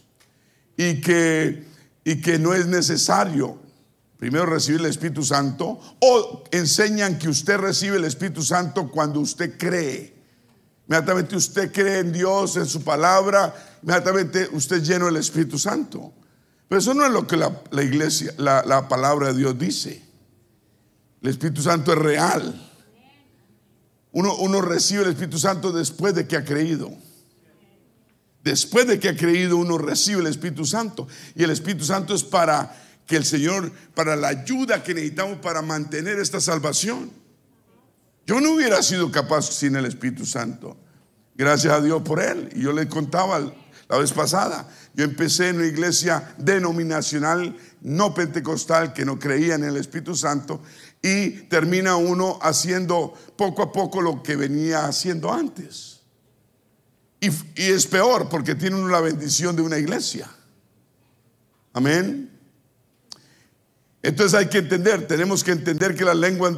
y 0.76 1.00
que, 1.00 1.64
y 2.02 2.20
que 2.20 2.40
no 2.40 2.54
es 2.54 2.66
necesario 2.66 3.56
primero 4.18 4.46
recibir 4.46 4.80
el 4.80 4.86
Espíritu 4.86 5.22
Santo 5.22 5.78
o 6.00 6.42
enseñan 6.50 7.20
que 7.20 7.28
usted 7.28 7.56
recibe 7.56 7.98
el 7.98 8.04
Espíritu 8.04 8.42
Santo 8.42 8.90
cuando 8.90 9.20
usted 9.20 9.56
cree. 9.56 10.12
Inmediatamente 10.88 11.36
usted 11.36 11.70
cree 11.70 12.00
en 12.00 12.10
Dios, 12.10 12.56
en 12.56 12.66
su 12.66 12.82
palabra, 12.82 13.54
inmediatamente 13.80 14.48
usted 14.50 14.82
lleno 14.82 15.06
del 15.06 15.18
Espíritu 15.18 15.56
Santo. 15.56 16.14
Pero 16.72 16.80
eso 16.80 16.94
no 16.94 17.04
es 17.04 17.12
lo 17.12 17.26
que 17.26 17.36
la, 17.36 17.52
iglesia, 17.82 18.32
la, 18.38 18.64
la 18.64 18.88
palabra 18.88 19.26
de 19.26 19.34
Dios 19.34 19.58
dice. 19.58 20.02
El 21.20 21.28
Espíritu 21.28 21.60
Santo 21.60 21.92
es 21.92 21.98
real. 21.98 22.70
Uno, 24.10 24.62
recibe 24.62 25.02
el 25.02 25.10
Espíritu 25.10 25.38
Santo 25.38 25.70
después 25.70 26.14
de 26.14 26.26
que 26.26 26.34
ha 26.34 26.46
creído. 26.46 26.90
Después 28.42 28.86
de 28.86 28.98
que 28.98 29.10
ha 29.10 29.16
creído, 29.18 29.58
uno 29.58 29.76
recibe 29.76 30.22
el 30.22 30.28
Espíritu 30.28 30.64
Santo. 30.64 31.06
Y 31.34 31.42
el 31.42 31.50
Espíritu 31.50 31.84
Santo 31.84 32.14
es 32.14 32.24
para 32.24 32.74
que 33.06 33.16
el 33.16 33.26
Señor, 33.26 33.70
para 33.94 34.16
la 34.16 34.28
ayuda 34.28 34.82
que 34.82 34.94
necesitamos 34.94 35.40
para 35.40 35.60
mantener 35.60 36.18
esta 36.20 36.40
salvación. 36.40 37.10
Yo 38.26 38.40
no 38.40 38.54
hubiera 38.54 38.82
sido 38.82 39.12
capaz 39.12 39.42
sin 39.42 39.76
el 39.76 39.84
Espíritu 39.84 40.24
Santo. 40.24 40.78
Gracias 41.34 41.70
a 41.70 41.82
Dios 41.82 42.00
por 42.00 42.22
él. 42.22 42.48
Y 42.56 42.62
yo 42.62 42.72
le 42.72 42.88
contaba 42.88 43.52
la 43.92 43.98
vez 43.98 44.12
pasada. 44.12 44.66
Yo 44.94 45.04
empecé 45.04 45.50
en 45.50 45.56
una 45.56 45.66
iglesia 45.66 46.34
denominacional, 46.38 47.54
no 47.82 48.14
pentecostal, 48.14 48.94
que 48.94 49.04
no 49.04 49.18
creía 49.18 49.54
en 49.54 49.64
el 49.64 49.76
Espíritu 49.76 50.16
Santo 50.16 50.62
y 51.02 51.42
termina 51.48 51.96
uno 51.96 52.38
haciendo 52.40 53.12
poco 53.36 53.62
a 53.62 53.70
poco 53.70 54.00
lo 54.00 54.22
que 54.22 54.34
venía 54.34 54.86
haciendo 54.86 55.30
antes. 55.30 56.00
Y, 57.20 57.28
es 57.54 57.86
peor 57.86 58.30
porque 58.30 58.54
tiene 58.54 58.76
uno 58.76 58.88
la 58.88 59.02
bendición 59.02 59.54
de 59.54 59.60
una 59.60 59.76
iglesia. 59.76 60.26
Amén. 61.74 62.30
Entonces 64.02 64.38
hay 64.38 64.46
que 64.46 64.58
entender, 64.58 65.06
tenemos 65.06 65.44
que 65.44 65.52
entender 65.52 65.94
que 65.94 66.06
las 66.06 66.16
lenguas, 66.16 66.54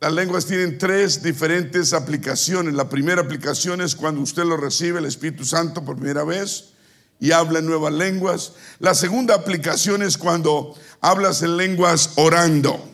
las 0.00 0.12
lenguas 0.12 0.46
tienen 0.46 0.78
tres 0.78 1.22
diferentes 1.22 1.92
aplicaciones. 1.92 2.74
La 2.74 2.88
primera 2.88 3.20
aplicación 3.20 3.80
es 3.80 3.96
cuando 3.96 4.20
usted 4.20 4.44
lo 4.44 4.56
recibe, 4.56 5.00
el 5.00 5.06
Espíritu 5.06 5.44
Santo, 5.44 5.84
por 5.84 5.96
primera 5.96 6.24
vez 6.24 6.72
y 7.20 7.32
habla 7.32 7.58
en 7.58 7.66
nuevas 7.66 7.92
lenguas. 7.92 8.52
La 8.78 8.94
segunda 8.94 9.34
aplicación 9.34 10.02
es 10.02 10.16
cuando 10.16 10.74
hablas 11.00 11.42
en 11.42 11.56
lenguas 11.56 12.12
orando. 12.16 12.84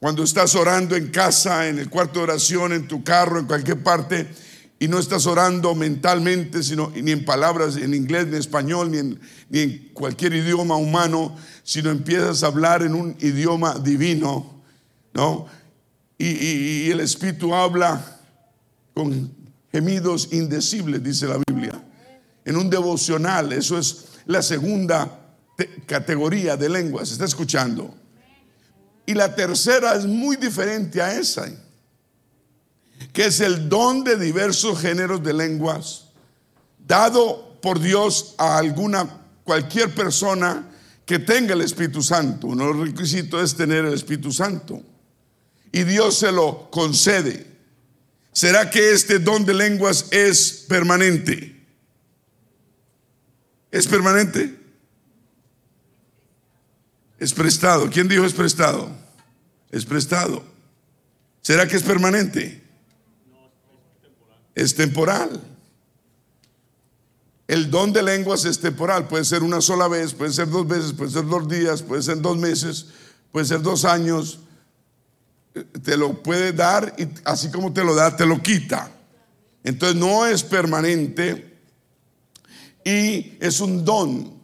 Cuando 0.00 0.22
estás 0.22 0.54
orando 0.54 0.96
en 0.96 1.08
casa, 1.08 1.68
en 1.68 1.78
el 1.78 1.90
cuarto 1.90 2.20
de 2.20 2.24
oración, 2.24 2.72
en 2.72 2.86
tu 2.86 3.02
carro, 3.02 3.38
en 3.38 3.46
cualquier 3.46 3.82
parte, 3.82 4.28
y 4.80 4.86
no 4.86 5.00
estás 5.00 5.26
orando 5.26 5.74
mentalmente, 5.74 6.62
sino 6.62 6.92
ni 6.94 7.10
en 7.10 7.24
palabras 7.24 7.76
en 7.76 7.94
inglés, 7.94 8.26
ni 8.26 8.34
en 8.34 8.40
español, 8.40 8.92
ni 8.92 8.98
en, 8.98 9.20
ni 9.50 9.60
en 9.60 9.90
cualquier 9.92 10.34
idioma 10.34 10.76
humano, 10.76 11.36
sino 11.64 11.90
empiezas 11.90 12.44
a 12.44 12.46
hablar 12.46 12.82
en 12.82 12.94
un 12.94 13.16
idioma 13.18 13.76
divino, 13.78 14.62
¿no? 15.14 15.46
Y, 16.18 16.90
el 16.90 16.98
Espíritu 16.98 17.54
habla 17.54 18.18
con 18.92 19.32
gemidos 19.70 20.28
indecibles, 20.32 21.02
dice 21.02 21.28
la 21.28 21.40
Biblia. 21.46 21.80
En 22.44 22.56
un 22.56 22.68
devocional, 22.68 23.52
eso 23.52 23.78
es 23.78 24.06
la 24.26 24.42
segunda 24.42 25.20
categoría 25.86 26.56
de 26.56 26.68
lenguas. 26.68 27.12
¿Está 27.12 27.24
escuchando? 27.24 27.94
Y 29.06 29.14
la 29.14 29.34
tercera 29.34 29.94
es 29.94 30.06
muy 30.06 30.36
diferente 30.36 31.00
a 31.00 31.14
esa, 31.14 31.48
que 33.12 33.26
es 33.26 33.40
el 33.40 33.68
don 33.68 34.02
de 34.02 34.16
diversos 34.16 34.80
géneros 34.80 35.22
de 35.22 35.32
lenguas, 35.32 36.06
dado 36.84 37.58
por 37.62 37.80
Dios 37.80 38.34
a 38.38 38.58
alguna, 38.58 39.08
cualquier 39.44 39.94
persona 39.94 40.68
que 41.06 41.18
tenga 41.18 41.54
el 41.54 41.62
Espíritu 41.62 42.02
Santo. 42.02 42.48
Uno 42.48 42.66
de 42.66 42.74
los 42.74 42.88
requisitos 42.88 43.42
es 43.42 43.56
tener 43.56 43.84
el 43.84 43.94
Espíritu 43.94 44.32
Santo. 44.32 44.82
Y 45.72 45.84
Dios 45.84 46.18
se 46.18 46.32
lo 46.32 46.70
concede. 46.70 47.46
¿Será 48.32 48.70
que 48.70 48.92
este 48.92 49.18
don 49.18 49.44
de 49.44 49.54
lenguas 49.54 50.06
es 50.10 50.64
permanente? 50.68 51.58
¿Es 53.70 53.86
permanente? 53.86 54.58
Es 57.18 57.32
prestado. 57.32 57.90
¿Quién 57.90 58.08
dijo 58.08 58.24
es 58.24 58.32
prestado? 58.32 58.90
Es 59.70 59.84
prestado. 59.84 60.44
¿Será 61.42 61.66
que 61.66 61.76
es 61.76 61.82
permanente? 61.82 62.62
Es 64.54 64.74
temporal. 64.74 65.42
El 67.46 67.70
don 67.70 67.92
de 67.92 68.02
lenguas 68.02 68.44
es 68.44 68.60
temporal. 68.60 69.08
Puede 69.08 69.24
ser 69.24 69.42
una 69.42 69.60
sola 69.60 69.88
vez, 69.88 70.14
puede 70.14 70.32
ser 70.32 70.48
dos 70.50 70.68
veces, 70.68 70.92
puede 70.92 71.10
ser 71.10 71.26
dos 71.26 71.48
días, 71.48 71.82
puede 71.82 72.02
ser 72.02 72.20
dos 72.20 72.36
meses, 72.36 72.86
puede 73.32 73.46
ser 73.46 73.62
dos 73.62 73.84
años. 73.84 74.40
Te 75.82 75.96
lo 75.96 76.22
puede 76.22 76.52
dar 76.52 76.94
y 76.98 77.08
así 77.24 77.50
como 77.50 77.72
te 77.72 77.82
lo 77.82 77.94
da, 77.94 78.16
te 78.16 78.26
lo 78.26 78.40
quita. 78.42 78.90
Entonces 79.64 79.98
no 79.98 80.26
es 80.26 80.44
permanente 80.44 81.58
y 82.84 83.36
es 83.40 83.60
un 83.60 83.84
don. 83.84 84.38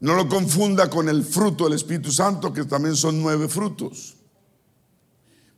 No 0.00 0.14
lo 0.14 0.28
confunda 0.28 0.88
con 0.88 1.08
el 1.08 1.24
fruto 1.24 1.64
del 1.64 1.74
Espíritu 1.74 2.10
Santo, 2.10 2.52
que 2.52 2.64
también 2.64 2.96
son 2.96 3.20
nueve 3.20 3.48
frutos. 3.48 4.16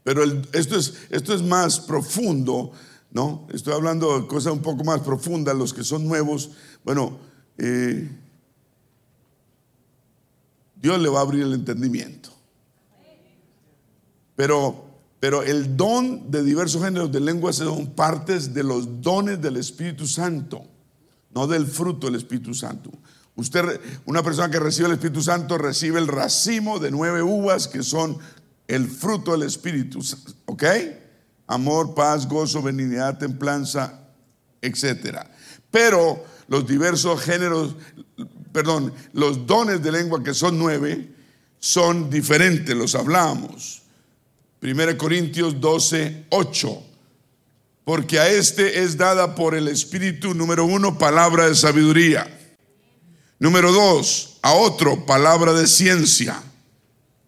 Pero 0.03 0.25
esto, 0.53 0.77
es, 0.77 0.95
esto 1.11 1.33
es 1.33 1.43
más 1.43 1.79
profundo, 1.79 2.73
¿no? 3.13 3.47
Estoy 3.53 3.75
hablando 3.75 4.21
de 4.21 4.27
cosas 4.27 4.53
un 4.53 4.63
poco 4.63 4.83
más 4.83 5.01
profundas, 5.01 5.57
los 5.57 5.73
que 5.73 5.85
son 5.85 6.07
nuevos. 6.07 6.51
Bueno, 6.85 7.19
eh, 7.57 8.11
Dios 10.75 11.01
le 11.01 11.09
va 11.09 11.21
a 11.21 11.23
abrir 11.23 11.45
el 11.45 11.55
entendimiento. 11.55 12.32
Pero, 14.37 14.85
pero 15.21 15.43
el 15.43 15.77
don 15.77 16.31
de 16.31 16.43
diversos 16.43 16.83
géneros 16.83 17.13
de 17.13 17.21
lenguas 17.21 17.57
son 17.57 17.95
partes 17.95 18.55
de 18.55 18.63
los 18.63 19.01
dones 19.01 19.41
del 19.41 19.57
Espíritu 19.57 20.07
Santo, 20.07 20.65
no 21.35 21.47
del 21.47 21.67
fruto 21.67 22.07
del 22.07 22.17
Espíritu 22.17 22.55
Santo. 22.55 22.91
Usted, 23.35 23.81
una 24.05 24.23
persona 24.23 24.51
que 24.51 24.59
recibe 24.59 24.89
el 24.89 24.95
Espíritu 24.95 25.23
Santo, 25.23 25.57
recibe 25.57 25.99
el 25.99 26.07
racimo 26.07 26.79
de 26.79 26.91
nueve 26.91 27.23
uvas 27.23 27.67
que 27.67 27.83
son 27.83 28.19
el 28.69 28.89
fruto 28.89 29.33
del 29.33 29.43
Espíritu, 29.43 30.01
¿ok? 30.47 30.65
Amor, 31.47 31.95
paz, 31.95 32.29
gozo, 32.29 32.63
benignidad, 32.63 33.19
templanza, 33.19 34.01
etc. 34.61 35.19
Pero 35.71 36.25
los 36.49 36.67
diversos 36.67 37.21
géneros, 37.21 37.75
perdón, 38.53 38.93
los 39.13 39.47
dones 39.47 39.83
de 39.83 39.93
lengua 39.93 40.23
que 40.23 40.35
son 40.35 40.59
nueve, 40.59 41.15
son 41.59 42.11
diferentes, 42.11 42.77
los 42.77 42.95
hablamos. 42.95 43.82
1 44.63 44.97
Corintios 44.97 45.61
12, 45.61 46.27
8. 46.31 46.83
Porque 47.85 48.21
a 48.21 48.29
este 48.29 48.83
es 48.83 48.97
dada 48.97 49.35
por 49.35 49.55
el 49.55 49.69
Espíritu, 49.69 50.35
número 50.35 50.65
uno, 50.65 50.97
palabra 50.99 51.49
de 51.49 51.55
sabiduría 51.55 52.39
Número 53.43 53.73
dos, 53.73 54.39
a 54.43 54.53
otro, 54.53 55.05
palabra 55.05 55.53
de 55.53 55.67
ciencia, 55.67 56.41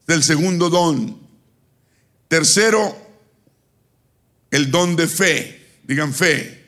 del 0.06 0.22
segundo 0.22 0.70
don. 0.70 1.18
Tercero, 2.28 2.96
el 4.52 4.70
don 4.70 4.94
de 4.94 5.08
fe, 5.08 5.80
digan 5.82 6.14
fe, 6.14 6.66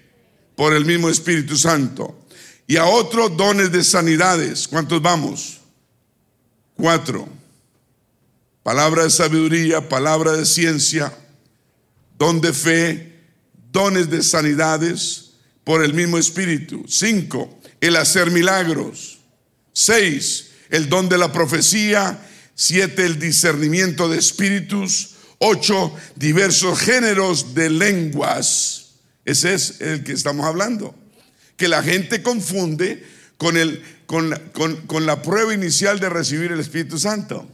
por 0.57 0.73
el 0.75 0.85
mismo 0.85 1.09
Espíritu 1.09 1.57
Santo. 1.57 2.27
Y 2.67 2.77
a 2.77 2.87
otro, 2.87 3.29
dones 3.29 3.71
de 3.71 3.85
sanidades. 3.85 4.67
¿Cuántos 4.67 5.01
vamos? 5.01 5.61
Cuatro. 6.75 7.29
Palabra 8.67 9.05
de 9.05 9.11
sabiduría, 9.11 9.89
palabra 9.89 10.33
de 10.33 10.45
ciencia, 10.45 11.17
don 12.19 12.41
de 12.41 12.53
fe, 12.53 13.13
dones 13.71 14.11
de 14.11 14.25
sanidades 14.25 15.35
por 15.63 15.85
el 15.85 15.95
mismo 15.95 16.19
Espíritu. 16.19 16.85
Cinco, 16.89 17.61
el 17.81 17.95
hacer 17.95 18.33
milagros. 18.33 19.21
Seis, 19.73 20.49
el 20.69 20.89
don 20.89 21.09
de 21.09 21.17
la 21.17 21.33
profecía. 21.33 22.19
Siete, 22.57 23.07
el 23.07 23.21
discernimiento 23.21 24.09
de 24.09 24.19
espíritus. 24.19 25.11
Ocho, 25.39 25.95
diversos 26.17 26.77
géneros 26.81 27.55
de 27.55 27.71
lenguas. 27.71 28.95
Ese 29.25 29.55
es 29.55 29.81
el 29.81 30.03
que 30.03 30.11
estamos 30.11 30.45
hablando. 30.45 30.93
Que 31.57 31.69
la 31.69 31.85
gente 31.85 32.21
confunde 32.21 33.07
con, 33.37 33.57
el, 33.57 33.81
con, 34.07 34.35
con 34.89 35.07
la 35.07 35.23
prueba 35.23 35.55
inicial 35.55 36.01
de 36.01 36.09
recibir 36.09 36.51
el 36.51 36.59
Espíritu 36.59 36.99
Santo. 36.99 37.49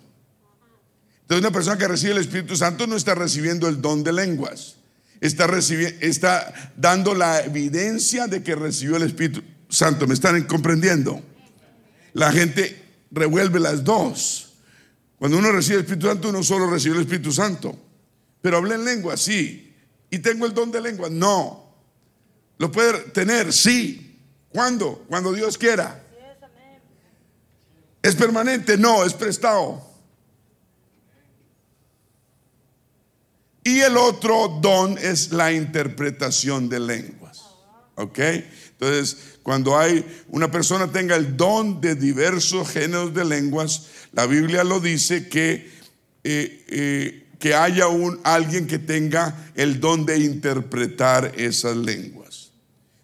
Entonces 1.32 1.48
una 1.48 1.54
persona 1.54 1.78
que 1.78 1.88
recibe 1.88 2.12
el 2.12 2.18
Espíritu 2.18 2.56
Santo 2.56 2.86
no 2.86 2.94
está 2.94 3.14
recibiendo 3.14 3.66
el 3.66 3.80
don 3.80 4.04
de 4.04 4.12
lenguas. 4.12 4.76
Está, 5.18 5.46
está 6.02 6.72
dando 6.76 7.14
la 7.14 7.40
evidencia 7.40 8.26
de 8.26 8.42
que 8.42 8.54
recibió 8.54 8.96
el 8.96 9.04
Espíritu 9.04 9.42
Santo. 9.70 10.06
¿Me 10.06 10.12
están 10.12 10.42
comprendiendo? 10.42 11.22
la 12.12 12.30
gente 12.32 12.84
revuelve 13.10 13.60
las 13.60 13.82
dos. 13.82 14.52
Cuando 15.18 15.38
uno 15.38 15.50
recibe 15.52 15.76
el 15.76 15.80
Espíritu 15.84 16.06
Santo, 16.08 16.28
uno 16.28 16.42
solo 16.42 16.68
recibe 16.68 16.96
el 16.96 17.00
Espíritu 17.00 17.32
Santo. 17.32 17.78
Pero 18.42 18.58
hablé 18.58 18.74
en 18.74 18.84
lengua, 18.84 19.16
sí. 19.16 19.74
¿Y 20.10 20.18
tengo 20.18 20.44
el 20.44 20.52
don 20.52 20.70
de 20.70 20.82
lengua? 20.82 21.08
No. 21.08 21.64
¿Lo 22.58 22.70
puede 22.70 22.98
tener? 23.10 23.54
Sí. 23.54 24.18
¿Cuándo? 24.50 25.06
Cuando 25.08 25.32
Dios 25.32 25.56
quiera. 25.56 25.98
¿Es 28.02 28.16
permanente? 28.16 28.76
No, 28.76 29.02
es 29.02 29.14
prestado. 29.14 29.91
Y 33.64 33.80
el 33.80 33.96
otro 33.96 34.58
don 34.60 34.98
es 34.98 35.32
la 35.32 35.52
interpretación 35.52 36.68
de 36.68 36.80
lenguas. 36.80 37.42
¿Ok? 37.94 38.18
Entonces, 38.18 39.16
cuando 39.42 39.78
hay 39.78 40.04
una 40.28 40.50
persona 40.50 40.90
tenga 40.90 41.14
el 41.14 41.36
don 41.36 41.80
de 41.80 41.94
diversos 41.94 42.68
géneros 42.68 43.14
de 43.14 43.24
lenguas, 43.24 43.86
la 44.12 44.26
Biblia 44.26 44.64
lo 44.64 44.80
dice 44.80 45.28
que, 45.28 45.70
eh, 46.24 46.64
eh, 46.68 47.26
que 47.38 47.54
haya 47.54 47.86
un, 47.86 48.18
alguien 48.24 48.66
que 48.66 48.78
tenga 48.78 49.50
el 49.54 49.78
don 49.78 50.04
de 50.04 50.18
interpretar 50.18 51.32
esas 51.36 51.76
lenguas. 51.76 52.50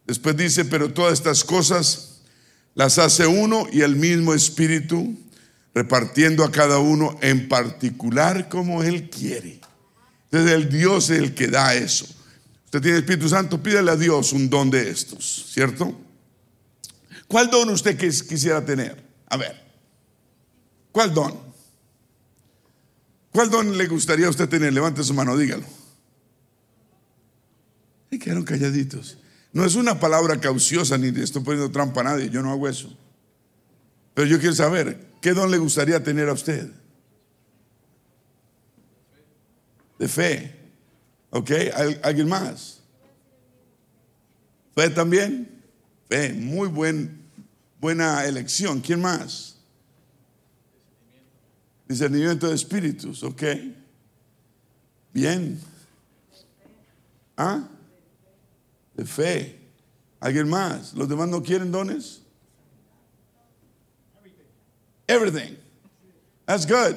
Después 0.06 0.36
dice, 0.36 0.64
pero 0.64 0.92
todas 0.92 1.12
estas 1.14 1.44
cosas 1.44 2.22
las 2.74 2.98
hace 2.98 3.26
uno 3.26 3.66
y 3.70 3.82
el 3.82 3.94
mismo 3.94 4.34
Espíritu, 4.34 5.16
repartiendo 5.74 6.44
a 6.44 6.50
cada 6.50 6.78
uno 6.78 7.16
en 7.20 7.48
particular 7.48 8.48
como 8.48 8.82
Él 8.82 9.10
quiere. 9.10 9.60
Entonces 10.30 10.52
el 10.52 10.68
Dios 10.68 11.10
es 11.10 11.18
el 11.18 11.34
que 11.34 11.48
da 11.48 11.74
eso. 11.74 12.06
Usted 12.66 12.82
tiene 12.82 12.98
Espíritu 12.98 13.28
Santo, 13.28 13.62
pídele 13.62 13.90
a 13.90 13.96
Dios 13.96 14.32
un 14.32 14.50
don 14.50 14.68
de 14.68 14.90
estos, 14.90 15.46
¿cierto? 15.52 15.98
¿Cuál 17.26 17.50
don 17.50 17.70
usted 17.70 17.96
quisiera 17.96 18.64
tener? 18.64 19.02
A 19.28 19.38
ver, 19.38 19.58
¿cuál 20.92 21.14
don? 21.14 21.34
¿Cuál 23.32 23.50
don 23.50 23.76
le 23.78 23.86
gustaría 23.86 24.26
a 24.26 24.30
usted 24.30 24.48
tener? 24.48 24.72
Levante 24.72 25.02
su 25.02 25.14
mano, 25.14 25.36
dígalo. 25.36 25.64
Y 28.10 28.18
quedaron 28.18 28.44
calladitos. 28.44 29.18
No 29.52 29.64
es 29.64 29.74
una 29.74 29.98
palabra 29.98 30.38
cauciosa 30.38 30.98
ni 30.98 31.10
le 31.10 31.24
estoy 31.24 31.42
poniendo 31.42 31.70
trampa 31.70 32.02
a 32.02 32.04
nadie, 32.04 32.28
yo 32.28 32.42
no 32.42 32.50
hago 32.50 32.68
eso. 32.68 32.94
Pero 34.12 34.26
yo 34.26 34.38
quiero 34.38 34.54
saber, 34.54 35.06
¿qué 35.22 35.32
don 35.32 35.50
le 35.50 35.58
gustaría 35.58 36.02
tener 36.02 36.28
a 36.28 36.32
usted? 36.34 36.70
De 39.98 40.08
fe. 40.08 40.54
¿Ok? 41.30 41.50
¿Alguien 42.02 42.28
más? 42.28 42.80
¿Fe 44.74 44.90
también? 44.90 45.62
Fe, 46.08 46.32
muy 46.32 46.68
buen, 46.68 47.22
buena 47.80 48.24
elección. 48.24 48.80
¿Quién 48.80 49.00
más? 49.00 49.56
Discernimiento 51.86 52.48
de 52.48 52.54
espíritus, 52.54 53.22
ok. 53.22 53.42
Bien. 55.12 55.60
¿Ah? 57.36 57.66
De 58.94 59.04
fe. 59.04 59.58
¿Alguien 60.20 60.48
más? 60.48 60.94
¿Los 60.94 61.08
demás 61.08 61.28
no 61.28 61.42
quieren 61.42 61.70
dones? 61.70 62.22
Everything. 65.08 65.56
That's 66.44 66.66
good. 66.66 66.96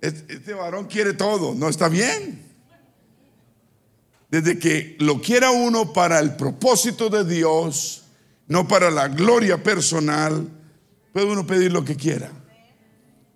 Este 0.00 0.54
varón 0.54 0.86
quiere 0.86 1.12
todo. 1.12 1.54
No 1.54 1.68
está 1.68 1.88
bien. 1.88 2.46
Desde 4.30 4.58
que 4.58 4.96
lo 5.00 5.20
quiera 5.20 5.50
uno 5.50 5.92
para 5.92 6.20
el 6.20 6.36
propósito 6.36 7.08
de 7.08 7.24
Dios, 7.24 8.04
no 8.46 8.68
para 8.68 8.90
la 8.90 9.08
gloria 9.08 9.62
personal, 9.62 10.48
puede 11.12 11.26
uno 11.26 11.46
pedir 11.46 11.72
lo 11.72 11.84
que 11.84 11.96
quiera. 11.96 12.30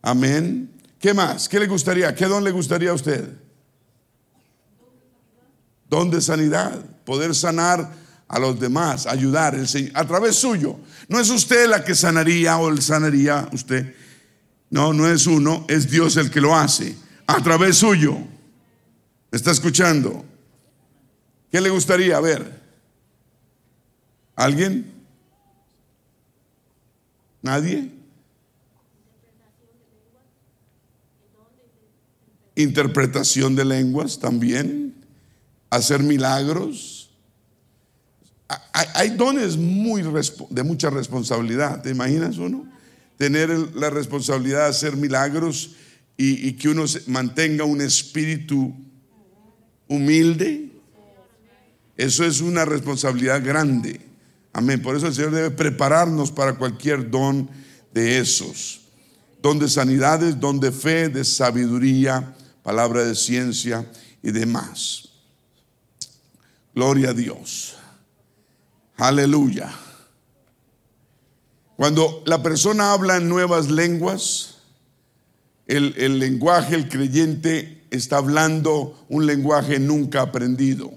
Amén. 0.02 0.70
¿Qué 0.98 1.14
más? 1.14 1.48
¿Qué 1.48 1.58
le 1.58 1.66
gustaría? 1.66 2.14
¿Qué 2.14 2.26
don 2.26 2.44
le 2.44 2.50
gustaría 2.50 2.90
a 2.90 2.94
usted? 2.94 3.28
Don 5.88 6.10
de 6.10 6.20
sanidad, 6.20 6.78
poder 7.04 7.34
sanar 7.34 7.92
a 8.28 8.38
los 8.38 8.58
demás, 8.58 9.06
ayudar 9.06 9.54
el 9.54 9.68
Señor, 9.68 9.92
a 9.94 10.06
través 10.06 10.36
suyo. 10.36 10.78
No 11.08 11.20
es 11.20 11.28
usted 11.28 11.68
la 11.68 11.84
que 11.84 11.94
sanaría 11.94 12.56
o 12.56 12.68
el 12.68 12.80
sanaría 12.80 13.48
usted. 13.52 13.94
No, 14.72 14.94
no 14.94 15.06
es 15.06 15.26
uno, 15.26 15.66
es 15.68 15.90
Dios 15.90 16.16
el 16.16 16.30
que 16.30 16.40
lo 16.40 16.56
hace, 16.56 16.96
a 17.26 17.42
través 17.42 17.76
suyo. 17.76 18.16
está 19.30 19.50
escuchando? 19.50 20.24
¿Qué 21.50 21.60
le 21.60 21.68
gustaría 21.68 22.18
ver? 22.20 22.58
¿Alguien? 24.34 24.90
¿Nadie? 27.42 27.92
Interpretación 32.54 33.54
de 33.54 33.66
lenguas 33.66 34.18
también. 34.20 34.94
Hacer 35.68 36.02
milagros. 36.02 37.10
Hay, 38.72 39.10
dones 39.10 39.58
muy 39.58 40.02
de 40.48 40.62
mucha 40.62 40.88
responsabilidad. 40.88 41.82
¿Te 41.82 41.90
imaginas 41.90 42.38
uno? 42.38 42.71
Tener 43.22 43.50
la 43.76 43.88
responsabilidad 43.88 44.64
de 44.64 44.70
hacer 44.70 44.96
milagros 44.96 45.76
y, 46.16 46.54
que 46.54 46.68
uno 46.68 46.86
mantenga 47.06 47.62
un 47.62 47.80
espíritu 47.80 48.74
humilde. 49.86 50.72
Eso 51.96 52.24
es 52.24 52.40
una 52.40 52.64
responsabilidad 52.64 53.40
grande. 53.44 54.00
Amén. 54.52 54.82
Por 54.82 54.96
eso 54.96 55.06
el 55.06 55.14
Señor 55.14 55.30
debe 55.30 55.50
prepararnos 55.52 56.32
para 56.32 56.54
cualquier 56.54 57.12
don 57.12 57.48
de 57.94 58.18
esos. 58.18 58.88
Don 59.40 59.60
de 59.60 59.68
sanidades, 59.68 60.40
don 60.40 60.58
de 60.58 60.72
fe, 60.72 61.08
de 61.08 61.24
sabiduría, 61.24 62.34
palabra 62.64 63.04
de 63.04 63.14
ciencia 63.14 63.88
y 64.20 64.32
demás. 64.32 65.10
Gloria 66.74 67.10
a 67.10 67.14
Dios. 67.14 67.76
Aleluya. 68.96 69.72
Cuando 71.76 72.22
la 72.26 72.42
persona 72.42 72.92
habla 72.92 73.16
en 73.16 73.28
nuevas 73.28 73.70
lenguas, 73.70 74.52
el, 75.66 76.18
lenguaje, 76.18 76.74
el 76.74 76.88
creyente 76.88 77.84
está 77.90 78.18
hablando 78.18 79.04
un 79.08 79.26
lenguaje 79.26 79.78
nunca 79.78 80.22
aprendido. 80.22 80.92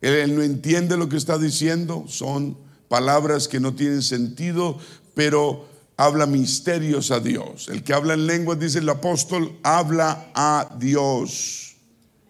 Él, 0.00 0.34
no 0.34 0.42
entiende 0.42 0.96
lo 0.96 1.08
que 1.08 1.16
está 1.16 1.38
diciendo, 1.38 2.04
son 2.08 2.58
palabras 2.88 3.48
que 3.48 3.60
no 3.60 3.74
tienen 3.74 4.02
sentido, 4.02 4.78
pero 5.14 5.68
habla 5.96 6.26
misterios 6.26 7.10
a 7.10 7.20
Dios. 7.20 7.68
El 7.68 7.82
que 7.82 7.94
habla 7.94 8.14
en 8.14 8.26
lenguas, 8.26 8.58
dice 8.58 8.78
el 8.78 8.88
apóstol, 8.88 9.58
habla 9.62 10.30
a 10.34 10.76
Dios. 10.78 11.76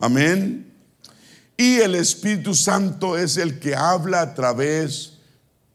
Amén. 0.01 0.73
Y 1.57 1.77
el 1.77 1.95
Espíritu 1.95 2.55
Santo 2.55 3.17
es 3.17 3.37
el 3.37 3.59
que 3.59 3.75
habla 3.75 4.21
a 4.23 4.35
través 4.35 5.19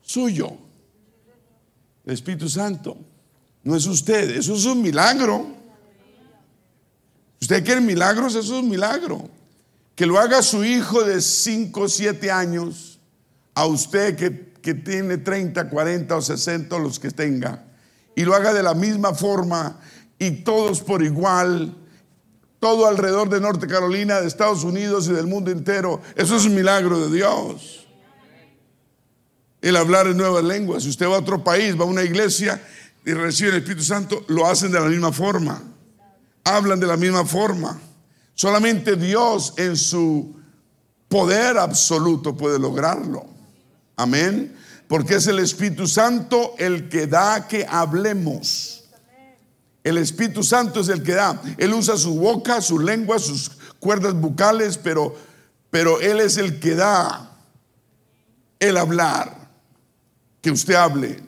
suyo. 0.02 0.67
Espíritu 2.14 2.50
Santo. 2.50 2.98
No 3.64 3.76
es 3.76 3.86
usted, 3.86 4.32
eso 4.38 4.56
es 4.56 4.66
un 4.66 4.82
milagro. 4.82 5.48
¿Usted 7.42 7.64
quiere 7.64 7.82
milagros? 7.82 8.36
Eso 8.36 8.56
es 8.58 8.64
un 8.64 8.70
milagro 8.70 9.30
que 9.98 10.06
lo 10.06 10.20
haga 10.20 10.44
su 10.44 10.64
hijo 10.64 11.04
de 11.04 11.20
5 11.20 11.82
o 11.82 11.90
7 11.90 12.30
años, 12.30 13.00
a 13.56 13.66
usted 13.66 14.16
que, 14.16 14.54
que, 14.62 14.76
tiene 14.76 15.18
30, 15.18 15.70
40 15.70 16.16
o 16.16 16.22
60, 16.22 16.78
los 16.78 17.00
que 17.00 17.10
tenga, 17.10 17.66
y 18.16 18.24
lo 18.24 18.36
haga 18.36 18.54
de 18.54 18.62
la 18.62 18.76
misma 18.76 19.16
forma 19.16 19.80
y 20.20 20.44
todos 20.44 20.82
por 20.82 21.02
igual, 21.02 21.76
todo 22.60 22.86
alrededor 22.86 23.28
de 23.30 23.42
Norte 23.42 23.66
Carolina, 23.66 24.22
de 24.22 24.28
Estados 24.28 24.64
Unidos 24.64 25.08
y 25.08 25.14
del 25.14 25.26
mundo 25.26 25.50
entero. 25.50 26.00
Eso 26.16 26.36
es 26.36 26.46
un 26.46 26.54
milagro 26.54 27.00
de 27.00 27.16
Dios. 27.16 27.77
El 29.62 29.76
hablar 29.76 30.08
en 30.08 30.18
nuevas 30.18 30.44
lenguas. 30.44 30.84
Si 30.84 30.90
usted 30.90 31.08
va 31.08 31.16
a 31.16 31.20
otro 31.20 31.44
país, 31.44 31.80
va 31.80 31.84
a 31.84 31.88
una 31.88 32.04
iglesia 32.04 32.62
y 33.06 33.14
recibe 33.14 33.52
el 33.52 33.58
Espíritu 33.58 33.84
Santo, 33.84 34.24
lo 34.28 34.46
hacen 34.46 34.72
de 34.72 34.80
la 34.80 34.88
misma 34.88 35.12
forma. 35.12 35.62
Hablan 36.44 36.80
de 36.80 36.88
la 36.88 36.98
misma 36.98 37.26
forma. 37.26 37.80
Solamente 38.34 38.96
Dios 38.96 39.54
en 39.58 39.76
su 39.76 40.36
poder 41.08 41.58
absoluto 41.58 42.36
puede 42.36 42.60
lograrlo. 42.60 43.26
Amén. 43.96 44.56
Porque 44.88 45.16
es 45.16 45.28
el 45.28 45.40
Espíritu 45.40 45.88
Santo 45.88 46.54
el 46.58 46.90
que 46.90 47.08
da 47.08 47.48
que 47.48 47.66
hablemos. 47.68 48.84
El 49.84 49.98
Espíritu 49.98 50.44
Santo 50.44 50.82
es 50.82 50.90
el 50.90 51.02
que 51.02 51.14
da. 51.14 51.42
Él 51.58 51.74
usa 51.74 51.98
su 51.98 52.16
boca, 52.16 52.62
su 52.62 52.78
lengua, 52.78 53.20
sus 53.20 53.52
cuerdas 53.80 54.14
bucales, 54.14 54.78
pero, 54.78 55.16
pero 55.70 56.02
Él 56.02 56.20
es 56.20 56.38
el 56.38 56.60
que 56.60 56.76
da 56.76 57.38
el 58.60 58.76
hablar. 58.76 59.47
Que 60.42 60.52
usted 60.52 60.76
hable. 60.76 61.20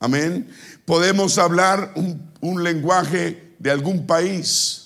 Amén. 0.00 0.48
Podemos 0.84 1.38
hablar 1.38 1.94
un, 1.96 2.62
lenguaje 2.62 3.54
de 3.58 3.70
algún 3.70 4.06
país 4.06 4.84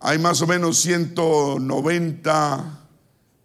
hay 0.00 0.18
más 0.18 0.40
o 0.40 0.46
menos 0.46 0.78
190 0.78 2.78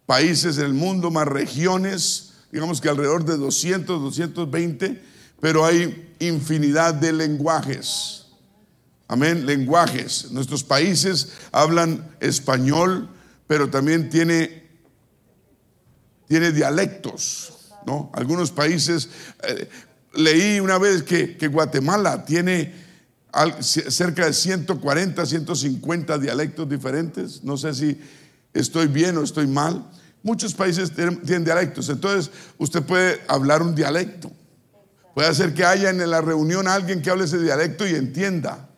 países 0.06 0.56
en 0.56 0.64
el 0.64 0.72
mundo, 0.72 1.10
más 1.10 1.28
regiones, 1.28 2.32
digamos 2.50 2.80
que 2.80 2.88
alrededor 2.88 3.26
de 3.26 3.36
200, 3.36 4.00
220, 4.00 5.02
pero 5.38 5.66
hay 5.66 6.14
infinidad 6.18 6.94
de 6.94 7.12
lenguajes. 7.12 8.28
Amén, 9.06 9.44
lenguajes. 9.44 10.30
Nuestros 10.30 10.64
países 10.64 11.34
hablan 11.52 12.16
español, 12.20 13.10
pero 13.46 13.68
también 13.68 14.08
tiene, 14.08 14.66
tiene 16.26 16.52
dialectos, 16.52 17.52
¿no? 17.86 18.10
Algunos 18.12 18.50
países, 18.50 19.08
eh, 19.44 19.68
leí 20.14 20.60
una 20.60 20.78
vez 20.78 21.02
que, 21.02 21.48
Guatemala 21.48 22.24
tiene 22.24 22.74
cerca 23.60 24.26
de 24.26 24.32
140, 24.32 25.24
150 25.24 26.18
dialectos 26.18 26.68
diferentes. 26.68 27.44
No 27.44 27.56
sé 27.56 27.74
si 27.74 28.00
estoy 28.52 28.88
bien 28.88 29.16
o 29.18 29.22
estoy 29.22 29.46
mal. 29.46 29.88
Muchos 30.22 30.54
países 30.54 30.90
tienen, 30.90 31.44
dialectos. 31.44 31.88
Entonces, 31.88 32.30
usted 32.58 32.82
puede 32.82 33.20
hablar 33.28 33.62
un 33.62 33.74
dialecto. 33.74 34.30
Puede 35.14 35.28
hacer 35.28 35.54
que 35.54 35.64
haya 35.64 35.90
en 35.90 36.10
la 36.10 36.20
reunión 36.20 36.66
alguien 36.66 37.00
que 37.00 37.10
hable 37.10 37.24
ese 37.24 37.38
dialecto 37.38 37.86
y 37.86 37.94
entienda. 37.94 38.68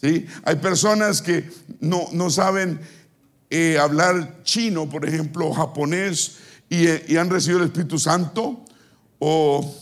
¿Sí? 0.00 0.26
Hay 0.44 0.56
personas 0.56 1.22
que 1.22 1.50
no, 1.80 2.30
saben 2.30 2.80
eh, 3.50 3.78
hablar 3.78 4.42
chino, 4.42 4.88
por 4.88 5.06
ejemplo, 5.06 5.52
japonés, 5.52 6.38
y, 6.70 7.16
han 7.16 7.28
recibido 7.28 7.58
el 7.58 7.66
Espíritu 7.66 7.98
Santo, 7.98 8.64
o 9.18 9.76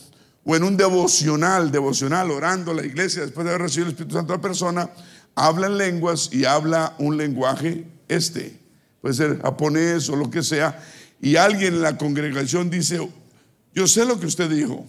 en 0.45 0.63
un 0.63 0.75
devocional, 0.75 1.71
devocional, 1.71 2.31
orando 2.31 2.71
a 2.71 2.73
la 2.73 2.85
iglesia 2.85 3.21
después 3.21 3.45
de 3.45 3.51
haber 3.51 3.61
recibido 3.61 3.85
el 3.85 3.91
Espíritu 3.91 4.15
Santo, 4.15 4.33
la 4.33 4.41
persona 4.41 4.89
habla 5.35 5.67
en 5.67 5.77
lenguas 5.77 6.29
y 6.33 6.45
habla 6.45 6.95
un 6.97 7.15
lenguaje 7.15 7.85
este, 8.07 8.59
puede 9.01 9.13
ser 9.13 9.39
japonés 9.39 10.09
o 10.09 10.15
lo 10.15 10.31
que 10.31 10.41
sea, 10.41 10.83
y 11.21 11.35
alguien 11.35 11.75
en 11.75 11.81
la 11.83 11.95
congregación 11.95 12.71
dice, 12.71 13.07
yo 13.75 13.87
sé 13.87 14.03
lo 14.03 14.19
que 14.19 14.25
usted 14.25 14.49
dijo, 14.49 14.85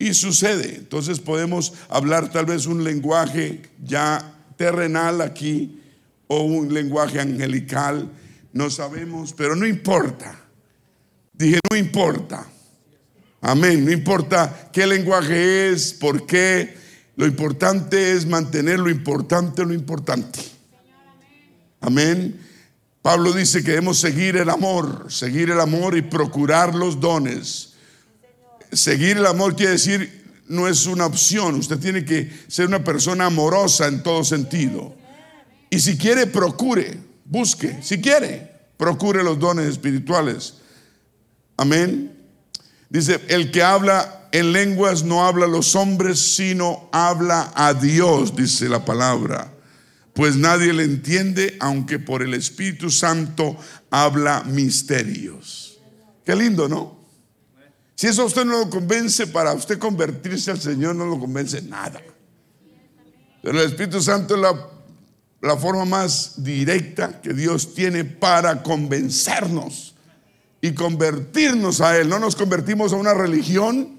y 0.00 0.12
sucede, 0.12 0.74
entonces 0.74 1.20
podemos 1.20 1.72
hablar 1.88 2.32
tal 2.32 2.46
vez 2.46 2.66
un 2.66 2.82
lenguaje 2.82 3.62
ya 3.80 4.34
terrenal 4.56 5.20
aquí 5.20 5.80
o 6.26 6.42
un 6.42 6.74
lenguaje 6.74 7.20
angelical, 7.20 8.10
no 8.52 8.70
sabemos, 8.70 9.32
pero 9.32 9.54
no 9.54 9.66
importa. 9.66 10.43
Dije, 11.34 11.58
no 11.70 11.76
importa. 11.76 12.46
Amén. 13.40 13.84
No 13.84 13.92
importa 13.92 14.70
qué 14.72 14.86
lenguaje 14.86 15.70
es, 15.70 15.92
por 15.92 16.26
qué. 16.26 16.76
Lo 17.16 17.26
importante 17.26 18.12
es 18.12 18.26
mantener 18.26 18.78
lo 18.78 18.90
importante, 18.90 19.64
lo 19.64 19.74
importante. 19.74 20.40
Amén. 21.80 22.40
Pablo 23.02 23.32
dice 23.32 23.62
que 23.62 23.72
debemos 23.72 23.98
seguir 23.98 24.36
el 24.36 24.48
amor, 24.48 25.06
seguir 25.10 25.50
el 25.50 25.60
amor 25.60 25.96
y 25.96 26.02
procurar 26.02 26.74
los 26.74 26.98
dones. 26.98 27.74
Seguir 28.72 29.18
el 29.18 29.26
amor 29.26 29.54
quiere 29.54 29.72
decir, 29.72 30.24
no 30.48 30.66
es 30.66 30.86
una 30.86 31.06
opción, 31.06 31.56
usted 31.56 31.78
tiene 31.78 32.04
que 32.04 32.30
ser 32.48 32.66
una 32.66 32.82
persona 32.82 33.26
amorosa 33.26 33.86
en 33.86 34.02
todo 34.02 34.24
sentido. 34.24 34.94
Y 35.70 35.80
si 35.80 35.98
quiere, 35.98 36.26
procure, 36.26 36.98
busque, 37.24 37.78
si 37.82 38.00
quiere, 38.00 38.50
procure 38.76 39.22
los 39.22 39.38
dones 39.38 39.66
espirituales. 39.66 40.54
Amén. 41.56 42.16
Dice, 42.88 43.20
el 43.28 43.50
que 43.50 43.62
habla 43.62 44.28
en 44.32 44.52
lenguas 44.52 45.04
no 45.04 45.24
habla 45.24 45.46
a 45.46 45.48
los 45.48 45.74
hombres, 45.76 46.18
sino 46.36 46.88
habla 46.92 47.52
a 47.54 47.74
Dios, 47.74 48.34
dice 48.34 48.68
la 48.68 48.84
palabra. 48.84 49.52
Pues 50.12 50.36
nadie 50.36 50.72
le 50.72 50.84
entiende, 50.84 51.56
aunque 51.60 51.98
por 51.98 52.22
el 52.22 52.34
Espíritu 52.34 52.90
Santo 52.90 53.56
habla 53.90 54.42
misterios. 54.44 55.78
Qué 56.24 56.36
lindo, 56.36 56.68
¿no? 56.68 56.98
Si 57.96 58.08
eso 58.08 58.22
a 58.22 58.26
usted 58.26 58.44
no 58.44 58.58
lo 58.58 58.70
convence, 58.70 59.26
para 59.28 59.52
usted 59.52 59.78
convertirse 59.78 60.50
al 60.50 60.60
Señor 60.60 60.96
no 60.96 61.06
lo 61.06 61.18
convence 61.18 61.62
nada. 61.62 62.00
Pero 63.42 63.60
el 63.60 63.66
Espíritu 63.66 64.02
Santo 64.02 64.34
es 64.34 64.40
la, 64.40 64.68
la 65.42 65.56
forma 65.56 65.84
más 65.84 66.42
directa 66.42 67.20
que 67.20 67.32
Dios 67.32 67.74
tiene 67.74 68.04
para 68.04 68.62
convencernos 68.62 69.93
y 70.64 70.72
convertirnos 70.72 71.82
a 71.82 71.98
Él. 71.98 72.08
No 72.08 72.18
nos 72.18 72.36
convertimos 72.36 72.94
a 72.94 72.96
una 72.96 73.12
religión, 73.12 73.98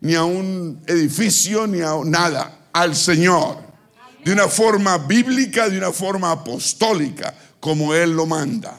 ni 0.00 0.14
a 0.14 0.24
un 0.24 0.82
edificio, 0.86 1.66
ni 1.66 1.82
a 1.82 1.92
nada, 2.06 2.68
al 2.72 2.96
Señor. 2.96 3.58
De 4.24 4.32
una 4.32 4.48
forma 4.48 4.96
bíblica, 4.96 5.68
de 5.68 5.76
una 5.76 5.92
forma 5.92 6.30
apostólica, 6.32 7.34
como 7.60 7.92
Él 7.92 8.16
lo 8.16 8.24
manda. 8.24 8.78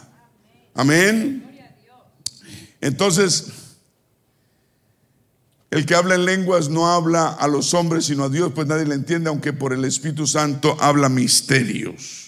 Amén. 0.73 1.47
Entonces, 2.81 3.49
el 5.69 5.85
que 5.85 5.93
habla 5.93 6.15
en 6.15 6.25
lenguas 6.25 6.69
no 6.69 6.87
habla 6.87 7.27
a 7.27 7.47
los 7.47 7.75
hombres, 7.75 8.05
sino 8.05 8.23
a 8.23 8.29
Dios, 8.29 8.51
pues 8.55 8.65
nadie 8.65 8.87
le 8.87 8.95
entiende, 8.95 9.29
aunque 9.29 9.53
por 9.53 9.73
el 9.73 9.85
Espíritu 9.85 10.25
Santo 10.25 10.75
habla 10.79 11.07
misterios. 11.07 12.26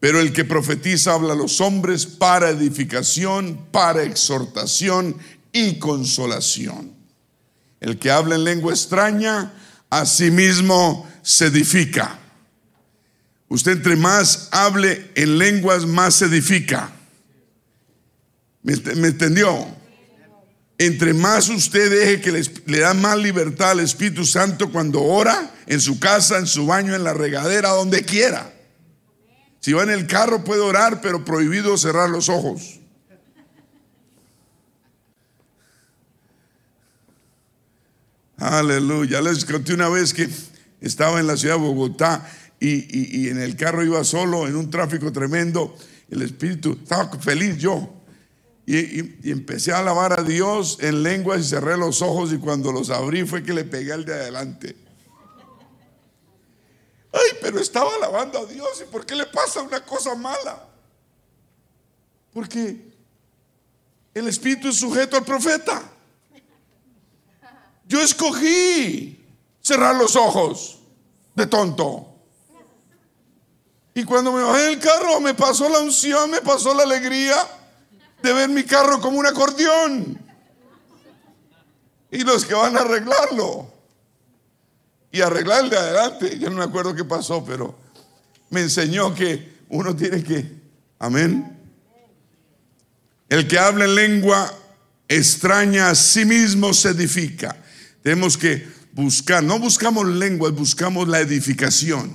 Pero 0.00 0.20
el 0.20 0.32
que 0.32 0.44
profetiza 0.44 1.14
habla 1.14 1.32
a 1.32 1.36
los 1.36 1.60
hombres 1.60 2.06
para 2.06 2.50
edificación, 2.50 3.66
para 3.70 4.02
exhortación 4.02 5.16
y 5.52 5.78
consolación. 5.78 6.92
El 7.80 7.98
que 7.98 8.10
habla 8.10 8.34
en 8.34 8.44
lengua 8.44 8.72
extraña, 8.72 9.52
a 9.90 10.06
sí 10.06 10.30
mismo 10.30 11.08
se 11.22 11.46
edifica. 11.46 12.18
Usted 13.48 13.72
entre 13.72 13.96
más 13.96 14.48
hable 14.50 15.10
en 15.14 15.38
lenguas, 15.38 15.86
más 15.86 16.14
se 16.14 16.24
edifica. 16.24 16.90
¿Me, 18.62 18.72
entendió? 18.72 19.66
Entre 20.78 21.12
más 21.12 21.50
usted 21.50 21.90
deje 21.90 22.20
que 22.20 22.32
le 22.66 22.78
da 22.78 22.94
más 22.94 23.18
libertad 23.18 23.72
al 23.72 23.80
Espíritu 23.80 24.24
Santo 24.24 24.72
cuando 24.72 25.02
ora, 25.02 25.54
en 25.66 25.80
su 25.80 26.00
casa, 26.00 26.38
en 26.38 26.46
su 26.46 26.66
baño, 26.66 26.94
en 26.94 27.04
la 27.04 27.12
regadera, 27.12 27.70
donde 27.70 28.04
quiera. 28.04 28.53
Si 29.64 29.72
va 29.72 29.82
en 29.82 29.88
el 29.88 30.06
carro 30.06 30.44
puede 30.44 30.60
orar, 30.60 31.00
pero 31.00 31.24
prohibido 31.24 31.78
cerrar 31.78 32.10
los 32.10 32.28
ojos. 32.28 32.80
Aleluya. 38.36 39.22
Les 39.22 39.42
conté 39.46 39.72
una 39.72 39.88
vez 39.88 40.12
que 40.12 40.28
estaba 40.82 41.18
en 41.18 41.26
la 41.26 41.38
ciudad 41.38 41.54
de 41.54 41.62
Bogotá 41.62 42.30
y, 42.60 43.22
y 43.22 43.30
en 43.30 43.40
el 43.40 43.56
carro 43.56 43.82
iba 43.82 44.04
solo, 44.04 44.46
en 44.46 44.54
un 44.54 44.68
tráfico 44.68 45.10
tremendo. 45.10 45.74
El 46.10 46.20
Espíritu, 46.20 46.78
estaba 46.82 47.10
feliz 47.18 47.56
yo. 47.56 47.90
Y, 48.66 49.30
empecé 49.30 49.72
a 49.72 49.78
alabar 49.78 50.20
a 50.20 50.22
Dios 50.22 50.76
en 50.82 51.02
lenguas 51.02 51.40
y 51.40 51.44
cerré 51.44 51.78
los 51.78 52.02
ojos 52.02 52.34
y 52.34 52.36
cuando 52.36 52.70
los 52.70 52.90
abrí 52.90 53.24
fue 53.24 53.42
que 53.42 53.54
le 53.54 53.64
pegué 53.64 53.94
al 53.94 54.04
de 54.04 54.12
adelante. 54.12 54.83
Ay, 57.14 57.38
pero 57.40 57.60
estaba 57.60 57.94
alabando 57.94 58.40
a 58.40 58.44
Dios 58.44 58.82
y 58.82 58.90
¿por 58.90 59.06
qué 59.06 59.14
le 59.14 59.26
pasa 59.26 59.62
una 59.62 59.84
cosa 59.84 60.16
mala? 60.16 60.66
Porque 62.32 62.92
el 64.12 64.26
Espíritu 64.26 64.68
es 64.68 64.76
sujeto 64.76 65.16
al 65.16 65.24
profeta. 65.24 65.80
Yo 67.86 68.00
escogí 68.00 69.24
cerrar 69.60 69.94
los 69.94 70.16
ojos 70.16 70.80
de 71.36 71.46
tonto. 71.46 72.08
Y 73.94 74.02
cuando 74.02 74.32
me 74.32 74.42
bajé 74.42 74.62
del 74.62 74.80
carro 74.80 75.20
me 75.20 75.34
pasó 75.34 75.68
la 75.68 75.78
unción, 75.78 76.28
me 76.30 76.40
pasó 76.40 76.74
la 76.74 76.82
alegría 76.82 77.36
de 78.22 78.32
ver 78.32 78.48
mi 78.48 78.64
carro 78.64 79.00
como 79.00 79.20
un 79.20 79.26
acordeón. 79.26 80.18
Y 82.10 82.24
los 82.24 82.44
que 82.44 82.54
van 82.54 82.76
a 82.76 82.80
arreglarlo. 82.80 83.73
Y 85.14 85.20
arreglar 85.20 85.70
de 85.70 85.78
adelante. 85.78 86.38
Yo 86.38 86.50
no 86.50 86.56
me 86.56 86.64
acuerdo 86.64 86.94
qué 86.94 87.04
pasó, 87.04 87.44
pero 87.44 87.78
me 88.50 88.60
enseñó 88.60 89.14
que 89.14 89.54
uno 89.68 89.94
tiene 89.94 90.22
que, 90.22 90.44
amén. 90.98 91.56
El 93.28 93.46
que 93.46 93.58
habla 93.58 93.84
en 93.84 93.94
lengua 93.94 94.52
extraña 95.08 95.90
a 95.90 95.94
sí 95.94 96.24
mismo 96.24 96.74
se 96.74 96.90
edifica. 96.90 97.56
Tenemos 98.02 98.36
que 98.36 98.68
buscar, 98.92 99.42
no 99.42 99.58
buscamos 99.58 100.06
lenguas, 100.06 100.52
buscamos 100.52 101.08
la 101.08 101.20
edificación. 101.20 102.12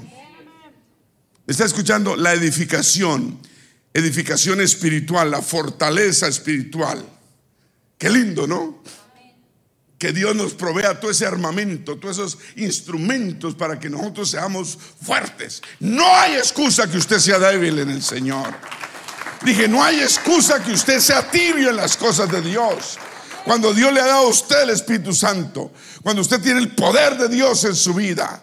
¿Está 1.48 1.66
escuchando? 1.66 2.16
La 2.16 2.34
edificación 2.34 3.40
edificación 3.94 4.62
espiritual, 4.62 5.32
la 5.32 5.42
fortaleza 5.42 6.28
espiritual. 6.28 7.04
Qué 7.98 8.10
lindo, 8.10 8.48
¿no? 8.48 8.82
Que 10.00 10.14
Dios 10.14 10.36
nos 10.36 10.54
provea 10.54 11.00
todo 11.00 11.12
ese 11.12 11.26
armamento, 11.26 11.98
todos 11.98 12.18
esos 12.18 12.38
instrumentos 12.56 13.54
para 13.54 13.80
que 13.80 13.90
nosotros 13.90 14.32
seamos 14.32 14.78
fuertes. 15.02 15.62
No 15.80 16.08
hay 16.16 16.36
excusa 16.36 16.90
que 16.90 16.98
usted 16.98 17.20
sea 17.20 17.38
débil 17.38 17.78
en 17.80 17.90
el 17.92 18.02
Señor. 18.02 18.56
Dije, 19.44 19.68
no 19.68 19.84
hay 19.84 20.00
excusa 20.00 20.64
que 20.64 20.72
usted 20.72 21.00
sea 21.00 21.30
tibio 21.30 21.70
en 21.70 21.76
las 21.76 21.98
cosas 21.98 22.32
de 22.32 22.42
Dios. 22.42 22.98
Cuando 23.44 23.74
Dios 23.74 23.94
le 23.94 24.00
ha 24.00 24.08
dado 24.08 24.28
a 24.28 24.30
usted 24.30 24.64
el 24.64 24.70
Espíritu 24.70 25.14
Santo, 25.14 25.72
cuando 26.02 26.22
usted 26.22 26.42
tiene 26.42 26.60
el 26.60 26.74
poder 26.76 27.18
de 27.18 27.28
Dios 27.28 27.64
en 27.66 27.76
su 27.76 27.94
vida. 27.94 28.42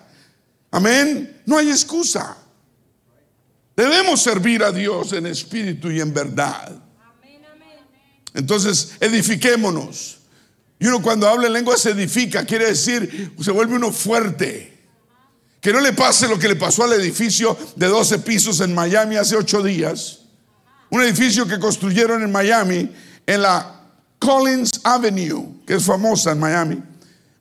Amén. 0.70 1.42
No 1.46 1.56
hay 1.58 1.70
excusa. 1.70 2.36
Debemos 3.76 4.22
servir 4.22 4.62
a 4.62 4.72
Dios 4.72 5.12
en 5.12 5.26
espíritu 5.26 5.90
y 5.90 6.00
en 6.00 6.12
verdad. 6.12 6.82
Entonces, 8.32 8.92
edifiquémonos. 9.00 10.15
Y 10.78 10.86
uno 10.86 11.00
cuando 11.00 11.28
habla 11.28 11.46
en 11.46 11.54
lengua 11.54 11.76
se 11.76 11.90
edifica, 11.90 12.44
quiere 12.44 12.66
decir, 12.66 13.32
se 13.40 13.50
vuelve 13.50 13.76
uno 13.76 13.92
fuerte. 13.92 14.72
Que 15.60 15.72
no 15.72 15.80
le 15.80 15.92
pase 15.92 16.28
lo 16.28 16.38
que 16.38 16.48
le 16.48 16.56
pasó 16.56 16.84
al 16.84 16.92
edificio 16.92 17.56
de 17.74 17.86
12 17.86 18.20
pisos 18.20 18.60
en 18.60 18.74
Miami 18.74 19.16
hace 19.16 19.36
8 19.36 19.62
días. 19.62 20.20
Un 20.90 21.02
edificio 21.02 21.46
que 21.46 21.58
construyeron 21.58 22.22
en 22.22 22.30
Miami, 22.30 22.92
en 23.26 23.42
la 23.42 23.80
Collins 24.18 24.80
Avenue, 24.84 25.62
que 25.66 25.74
es 25.74 25.84
famosa 25.84 26.32
en 26.32 26.38
Miami. 26.38 26.82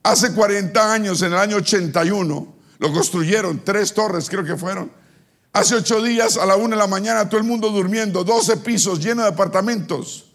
Hace 0.02 0.32
40 0.32 0.92
años, 0.92 1.22
en 1.22 1.32
el 1.32 1.38
año 1.38 1.56
81, 1.56 2.54
lo 2.78 2.92
construyeron, 2.92 3.64
tres 3.64 3.94
torres 3.94 4.28
creo 4.28 4.44
que 4.44 4.56
fueron 4.56 4.90
Hace 5.56 5.74
ocho 5.74 6.02
días 6.02 6.36
a 6.36 6.44
la 6.44 6.54
una 6.56 6.76
de 6.76 6.82
la 6.82 6.86
mañana 6.86 7.30
todo 7.30 7.40
el 7.40 7.46
mundo 7.46 7.70
durmiendo, 7.70 8.22
12 8.24 8.58
pisos 8.58 9.00
llenos 9.00 9.24
de 9.24 9.30
apartamentos. 9.30 10.25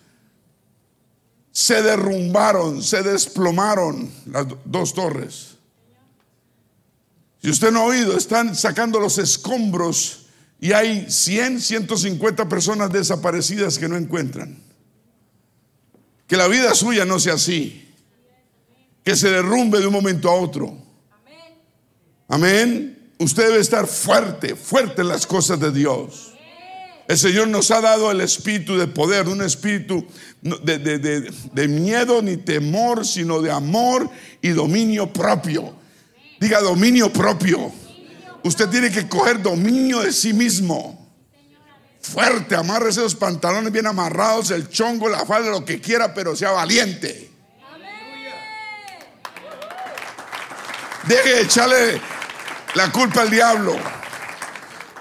Se 1.52 1.82
derrumbaron, 1.82 2.82
se 2.82 3.04
desplomaron 3.04 4.10
las 4.28 4.48
dos 4.66 4.94
torres. 4.94 5.58
Si 7.42 7.50
usted 7.50 7.72
no 7.72 7.82
ha 7.82 7.86
oído, 7.86 8.16
están 8.16 8.56
sacando 8.56 9.00
los 9.00 9.18
escombros 9.18 10.28
y 10.60 10.74
hay 10.74 11.10
100, 11.10 11.60
150 11.60 12.48
personas 12.48 12.92
desaparecidas 12.92 13.80
que 13.80 13.90
no 13.90 13.98
encuentran. 13.98 14.62
Que 16.28 16.38
la 16.38 16.48
vida 16.48 16.74
suya 16.76 17.04
no 17.04 17.20
sea 17.20 17.34
así. 17.34 17.90
Que 19.04 19.16
se 19.16 19.32
derrumbe 19.32 19.80
de 19.80 19.88
un 19.88 19.94
momento 19.94 20.30
a 20.30 20.36
otro. 20.36 20.78
Amén. 22.28 23.12
Usted 23.18 23.48
debe 23.48 23.60
estar 23.60 23.88
fuerte, 23.88 24.56
fuerte 24.56 25.02
en 25.02 25.08
las 25.08 25.28
cosas 25.28 25.60
de 25.60 25.72
Dios. 25.72 26.31
El 27.12 27.18
Señor 27.18 27.50
nos 27.50 27.72
ha 27.72 27.82
dado 27.82 28.10
el 28.10 28.22
espíritu 28.22 28.78
de 28.78 28.88
poder, 28.88 29.28
un 29.28 29.42
espíritu 29.42 30.08
de, 30.42 31.68
miedo 31.68 32.22
ni 32.22 32.38
temor, 32.38 33.06
sino 33.06 33.42
de 33.42 33.52
amor 33.52 34.10
y 34.42 34.48
dominio 34.52 35.12
propio. 35.12 35.76
Diga 36.40 36.62
dominio 36.62 37.12
propio. 37.12 37.70
Usted 38.44 38.70
tiene 38.70 38.90
que 38.90 39.10
coger 39.10 39.42
dominio 39.42 40.00
de 40.00 40.14
sí 40.14 40.32
mismo. 40.32 41.06
Fuerte, 42.00 42.56
amarre 42.56 42.92
esos 42.92 43.14
pantalones 43.14 43.74
bien 43.74 43.88
amarrados, 43.88 44.50
el 44.52 44.70
chongo, 44.70 45.10
la 45.10 45.26
falda, 45.26 45.50
lo 45.50 45.66
que 45.66 45.82
quiera, 45.82 46.14
pero 46.14 46.34
sea 46.34 46.52
valiente. 46.52 47.30
Deje 51.10 51.30
de 51.30 51.42
echarle 51.42 52.02
la 52.74 52.90
culpa 52.90 53.24
al 53.24 53.30
diablo, 53.30 53.76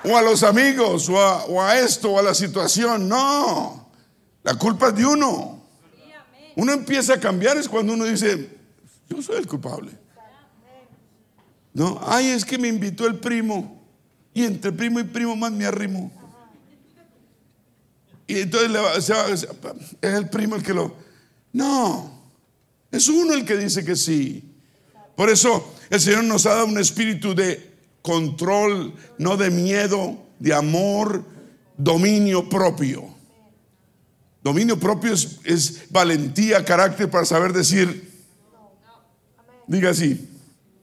o 0.05 0.17
a 0.17 0.23
los 0.23 0.43
amigos, 0.43 1.09
o 1.09 1.63
a, 1.63 1.79
esto, 1.79 2.13
o 2.13 2.19
a 2.19 2.23
la 2.23 2.35
situación. 2.35 3.09
No, 3.09 3.91
la 4.43 4.55
culpa 4.55 4.89
es 4.89 4.97
de 4.97 5.07
uno. 5.07 5.61
Uno 6.57 6.73
empieza 6.73 7.15
a 7.15 7.21
cambiar 7.21 7.57
es 7.57 7.69
cuando 7.69 7.93
uno 7.93 8.05
dice, 8.05 8.59
yo 9.09 9.23
soy 9.23 9.37
el 9.37 9.47
culpable. 9.47 9.93
No, 11.73 12.01
ay, 12.05 12.29
es 12.29 12.45
que 12.45 12.59
me 12.59 12.69
invitó 12.69 13.07
el 13.07 13.19
primo. 13.19 13.81
Y 14.35 14.45
entre 14.45 14.73
primo 14.73 15.01
y 15.01 15.05
primo 15.05 15.37
más 15.37 15.53
me 15.53 15.65
arrimo. 15.65 16.11
Y 18.27 18.41
entonces 18.41 19.11
es 20.01 20.15
el 20.15 20.29
primo 20.29 20.57
el 20.57 20.63
que 20.63 20.73
lo... 20.73 20.95
No, 21.53 22.31
es 22.93 23.09
uno 23.09 23.35
el 23.35 23.45
que 23.45 23.57
dice 23.57 23.85
que 23.85 23.97
sí. 23.97 24.45
Por 25.17 25.31
eso 25.31 25.75
el 25.91 26.01
Señor 26.01 26.25
nos 26.25 26.47
ha 26.47 26.55
dado 26.55 26.67
un 26.67 26.79
espíritu 26.79 27.35
de 27.35 27.70
control, 28.03 28.95
no 29.19 29.37
de 29.37 29.51
miedo, 29.51 30.17
de 30.39 30.55
amor, 30.55 31.25
dominio 31.77 32.49
propio. 32.49 33.05
Dominio 34.43 34.79
propio 34.79 35.13
es, 35.13 35.91
valentía, 35.91 36.65
carácter 36.65 37.11
para 37.11 37.27
saber 37.27 37.53
decir, 37.53 38.11
diga 39.67 39.91
así, 39.91 40.29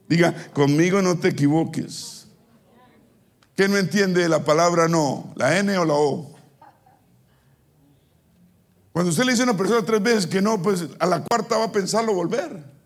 diga, 0.08 0.34
conmigo 0.52 1.02
no 1.02 1.18
te 1.18 1.28
equivoques. 1.28 2.26
¿Qué 3.56 3.68
no 3.68 3.76
entiende 3.76 4.28
la 4.28 4.44
palabra 4.44 4.86
no? 4.86 5.32
¿La 5.34 5.58
N 5.58 5.76
o 5.76 5.84
la 5.84 5.94
O? 5.94 6.38
Cuando 8.92 9.10
usted 9.10 9.24
le 9.24 9.32
dice 9.32 9.42
a 9.42 9.46
una 9.46 9.56
persona 9.56 9.84
tres 9.84 10.02
veces 10.02 10.26
que 10.26 10.40
no, 10.40 10.62
pues 10.62 10.86
a 10.98 11.06
la 11.06 11.24
cuarta 11.24 11.58
va 11.58 11.64
a 11.64 11.72
pensarlo 11.72 12.14
volver. 12.14 12.77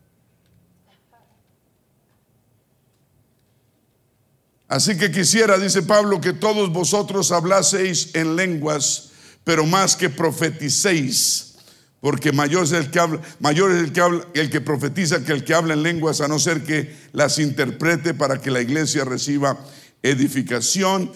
Así 4.72 4.96
que 4.96 5.10
quisiera, 5.10 5.58
dice 5.58 5.82
Pablo, 5.82 6.18
que 6.18 6.32
todos 6.32 6.72
vosotros 6.72 7.30
hablaseis 7.30 8.08
en 8.14 8.36
lenguas, 8.36 9.10
pero 9.44 9.66
más 9.66 9.96
que 9.96 10.08
profeticéis, 10.08 11.56
porque 12.00 12.32
mayor 12.32 12.64
es 12.64 12.72
el 12.72 12.90
que 12.90 12.98
habla, 12.98 13.20
mayor 13.38 13.70
es 13.70 13.82
el 13.82 13.92
que 13.92 14.00
habla, 14.00 14.26
el 14.32 14.48
que 14.48 14.62
profetiza 14.62 15.22
que 15.26 15.32
el 15.32 15.44
que 15.44 15.52
habla 15.52 15.74
en 15.74 15.82
lenguas, 15.82 16.22
a 16.22 16.28
no 16.28 16.38
ser 16.38 16.64
que 16.64 16.96
las 17.12 17.38
interprete 17.38 18.14
para 18.14 18.40
que 18.40 18.50
la 18.50 18.62
iglesia 18.62 19.04
reciba 19.04 19.62
edificación. 20.02 21.12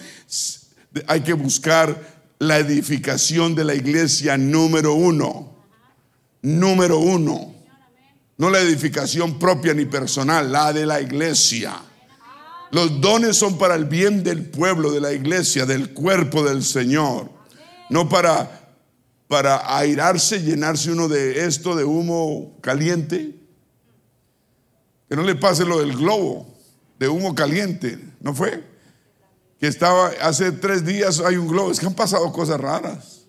Hay 1.07 1.21
que 1.21 1.33
buscar 1.33 2.21
la 2.37 2.59
edificación 2.59 3.55
de 3.55 3.63
la 3.63 3.73
iglesia 3.73 4.37
número 4.37 4.93
uno. 4.93 5.65
Número 6.43 6.99
uno. 6.99 7.55
No 8.37 8.51
la 8.51 8.59
edificación 8.59 9.39
propia 9.39 9.73
ni 9.73 9.85
personal, 9.85 10.51
la 10.51 10.71
de 10.73 10.85
la 10.85 11.01
iglesia. 11.01 11.81
Los 12.71 12.99
dones 12.99 13.37
son 13.37 13.57
para 13.57 13.75
el 13.75 13.85
bien 13.85 14.23
del 14.23 14.49
pueblo, 14.49 14.91
de 14.91 14.99
la 14.99 15.13
iglesia, 15.13 15.65
del 15.65 15.93
cuerpo 15.93 16.43
del 16.43 16.63
Señor. 16.63 17.29
No 17.89 18.09
para, 18.09 18.75
para 19.27 19.77
airarse, 19.77 20.41
llenarse 20.41 20.91
uno 20.91 21.07
de 21.07 21.45
esto, 21.45 21.75
de 21.75 21.85
humo 21.85 22.57
caliente. 22.61 23.35
Que 25.09 25.15
no 25.15 25.23
le 25.23 25.35
pase 25.35 25.63
lo 25.63 25.79
del 25.79 25.95
globo, 25.95 26.53
de 26.99 27.07
humo 27.07 27.33
caliente. 27.33 27.97
¿No 28.19 28.33
fue? 28.33 28.63
Que 29.59 29.67
estaba, 29.67 30.09
hace 30.21 30.51
tres 30.51 30.85
días 30.85 31.21
hay 31.21 31.37
un 31.37 31.47
globo. 31.47 31.71
Es 31.71 31.79
que 31.79 31.85
han 31.85 31.95
pasado 31.95 32.31
cosas 32.33 32.59
raras. 32.59 33.25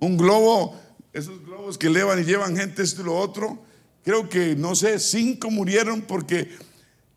Un 0.00 0.16
globo, 0.16 0.74
esos 1.12 1.44
globos 1.44 1.76
que 1.76 1.88
elevan 1.88 2.18
y 2.20 2.24
llevan 2.24 2.56
gente 2.56 2.82
esto 2.82 3.02
y 3.02 3.04
lo 3.04 3.16
otro. 3.16 3.58
Creo 4.02 4.28
que, 4.28 4.56
no 4.56 4.74
sé, 4.74 4.98
cinco 4.98 5.50
murieron 5.50 6.00
porque 6.00 6.50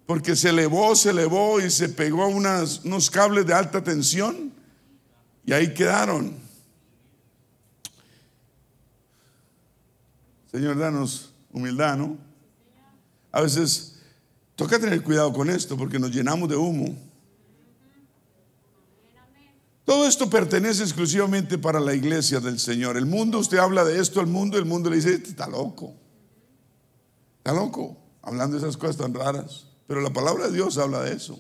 porque 0.06 0.36
se 0.36 0.49
elevó, 0.49 0.95
se 0.95 1.10
elevó 1.10 1.60
y 1.60 1.70
se 1.72 1.89
pegó 1.89 2.28
unos 2.28 3.10
cables 3.10 3.45
de 3.45 3.53
alta 3.53 3.84
tensión 3.84 4.53
y 5.45 5.53
ahí 5.53 5.74
quedaron. 5.74 6.36
Señor, 10.51 10.78
danos 10.78 11.34
humildad, 11.51 11.97
¿no? 11.97 12.18
A 13.32 13.41
veces 13.41 13.97
toca 14.56 14.80
tener 14.80 15.03
cuidado 15.03 15.34
con 15.34 15.49
esto 15.49 15.76
porque 15.76 15.99
nos 15.99 16.12
llenamos 16.12 16.47
de 16.49 16.56
humo. 16.56 16.95
Todo 19.84 20.08
esto 20.08 20.30
pertenece 20.30 20.84
exclusivamente 20.84 21.58
para 21.58 21.80
la 21.80 21.93
iglesia 21.93 22.39
del 22.39 22.60
Señor. 22.60 22.97
El 22.97 23.06
mundo, 23.06 23.38
usted 23.38 23.58
habla 23.58 23.84
de 23.84 23.99
esto 23.99 24.20
al 24.20 24.28
mundo, 24.28 24.58
el 24.58 24.66
mundo 24.66 24.89
le 24.89 24.95
dice, 24.95 25.14
este 25.14 25.30
está 25.30 25.47
loco. 25.47 25.93
Está 27.38 27.53
loco, 27.53 27.95
hablando 28.24 28.58
de 28.58 28.64
esas 28.64 28.78
cosas 28.78 28.97
tan 28.97 29.14
raras. 29.14 29.68
Pero 29.88 30.02
la 30.02 30.12
palabra 30.12 30.48
de 30.48 30.54
Dios 30.54 30.78
habla 30.78 31.02
de 31.02 31.14
eso. 31.16 31.40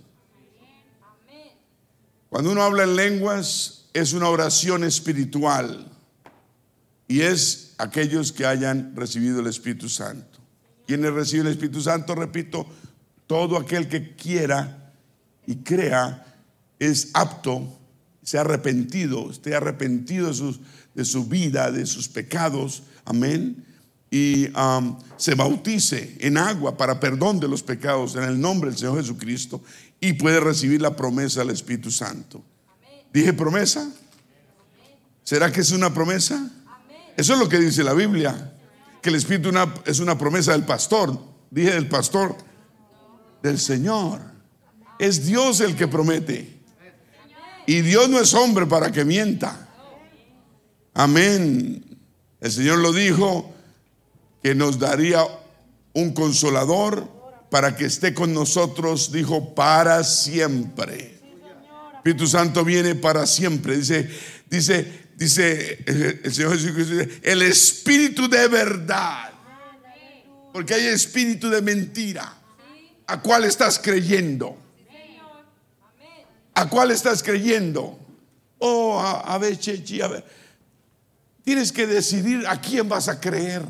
Cuando 2.29 2.51
uno 2.51 2.63
habla 2.63 2.83
en 2.83 2.95
lenguas 2.95 3.85
es 3.93 4.13
una 4.13 4.29
oración 4.29 4.83
espiritual 4.83 5.91
y 7.07 7.21
es 7.21 7.75
aquellos 7.77 8.31
que 8.31 8.45
hayan 8.45 8.95
recibido 8.95 9.39
el 9.39 9.47
Espíritu 9.47 9.87
Santo. 9.87 10.39
Quienes 10.85 11.13
reciben 11.13 11.47
el 11.47 11.53
Espíritu 11.53 11.81
Santo, 11.81 12.13
repito, 12.13 12.67
todo 13.25 13.57
aquel 13.57 13.87
que 13.87 14.15
quiera 14.15 14.93
y 15.47 15.57
crea 15.57 16.25
es 16.77 17.11
apto, 17.13 17.79
se 18.21 18.37
ha 18.37 18.41
arrepentido, 18.41 19.31
esté 19.31 19.55
arrepentido 19.55 20.31
de, 20.31 20.55
de 20.93 21.05
su 21.05 21.25
vida, 21.25 21.71
de 21.71 21.85
sus 21.85 22.09
pecados, 22.09 22.83
amén 23.05 23.64
y 24.15 24.49
se 25.17 25.35
bautice 25.35 26.15
en 26.21 26.37
agua 26.37 26.77
para 26.77 27.01
perdón 27.01 27.37
de 27.37 27.49
los 27.49 27.61
pecados 27.61 28.15
en 28.15 28.23
el 28.23 28.39
nombre 28.39 28.69
del 28.69 28.79
Señor 28.79 28.95
Jesucristo 28.95 29.61
y 29.99 30.13
puede 30.13 30.39
recibir 30.39 30.81
la 30.81 30.95
promesa 30.95 31.41
del 31.41 31.49
Espíritu 31.49 31.91
Santo. 31.91 32.41
¿Dije 33.11 33.33
promesa? 33.33 33.91
¿Será 35.21 35.51
que 35.51 35.59
es 35.59 35.71
una 35.71 35.93
promesa? 35.93 36.49
Eso 37.17 37.33
es 37.33 37.39
lo 37.39 37.49
que 37.49 37.59
dice 37.59 37.83
la 37.83 37.91
Biblia, 37.91 38.53
que 39.01 39.09
el 39.09 39.15
Espíritu 39.15 39.51
es 39.85 39.99
una 39.99 40.17
promesa 40.17 40.53
del 40.53 40.63
pastor. 40.63 41.19
Dije 41.51 41.73
del 41.73 41.89
pastor, 41.89 42.37
del 43.43 43.59
Señor. 43.59 44.21
Es 44.97 45.25
Dios 45.25 45.59
el 45.59 45.75
que 45.75 45.89
promete. 45.89 46.57
Y 47.67 47.81
Dios 47.81 48.07
no 48.07 48.21
es 48.21 48.33
hombre 48.33 48.65
para 48.65 48.93
que 48.93 49.03
mienta. 49.03 49.67
Amén. 50.93 51.83
El 52.39 52.51
Señor 52.51 52.77
lo 52.77 52.93
dijo 52.93 53.54
que 54.45 54.53
nos 54.53 54.77
daría 54.77 55.25
un 55.93 56.13
consolador 56.13 57.09
para 57.49 57.75
que 57.75 57.85
esté 57.85 58.13
con 58.13 58.31
nosotros, 58.31 59.11
dijo, 59.11 59.55
para 59.55 60.03
siempre. 60.03 61.19
Espíritu 61.95 62.27
Santo 62.27 62.63
viene 62.63 62.93
para 62.93 63.25
siempre. 63.25 63.77
Dice, 63.77 64.07
dice, 64.47 65.07
dice 65.15 65.79
el 65.87 66.31
Señor 66.31 66.59
Jesucristo, 66.59 66.93
el 67.23 67.41
Espíritu 67.41 68.29
de 68.29 68.47
verdad. 68.47 69.31
Porque 70.53 70.75
hay 70.75 70.85
espíritu 70.85 71.49
de 71.49 71.63
mentira. 71.63 72.31
¿A 73.07 73.19
cuál 73.19 73.45
estás 73.45 73.79
creyendo? 73.79 74.55
¿A 76.53 76.69
cuál 76.69 76.91
estás 76.91 77.23
creyendo? 77.23 77.97
Oh, 78.59 78.99
a, 78.99 79.21
a 79.21 79.39
ver, 79.39 79.57
chechi, 79.57 80.01
a 80.01 80.07
ver. 80.07 80.23
Tienes 81.43 81.71
que 81.71 81.87
decidir 81.87 82.45
a 82.47 82.61
quién 82.61 82.87
vas 82.87 83.09
a 83.09 83.19
creer. 83.19 83.63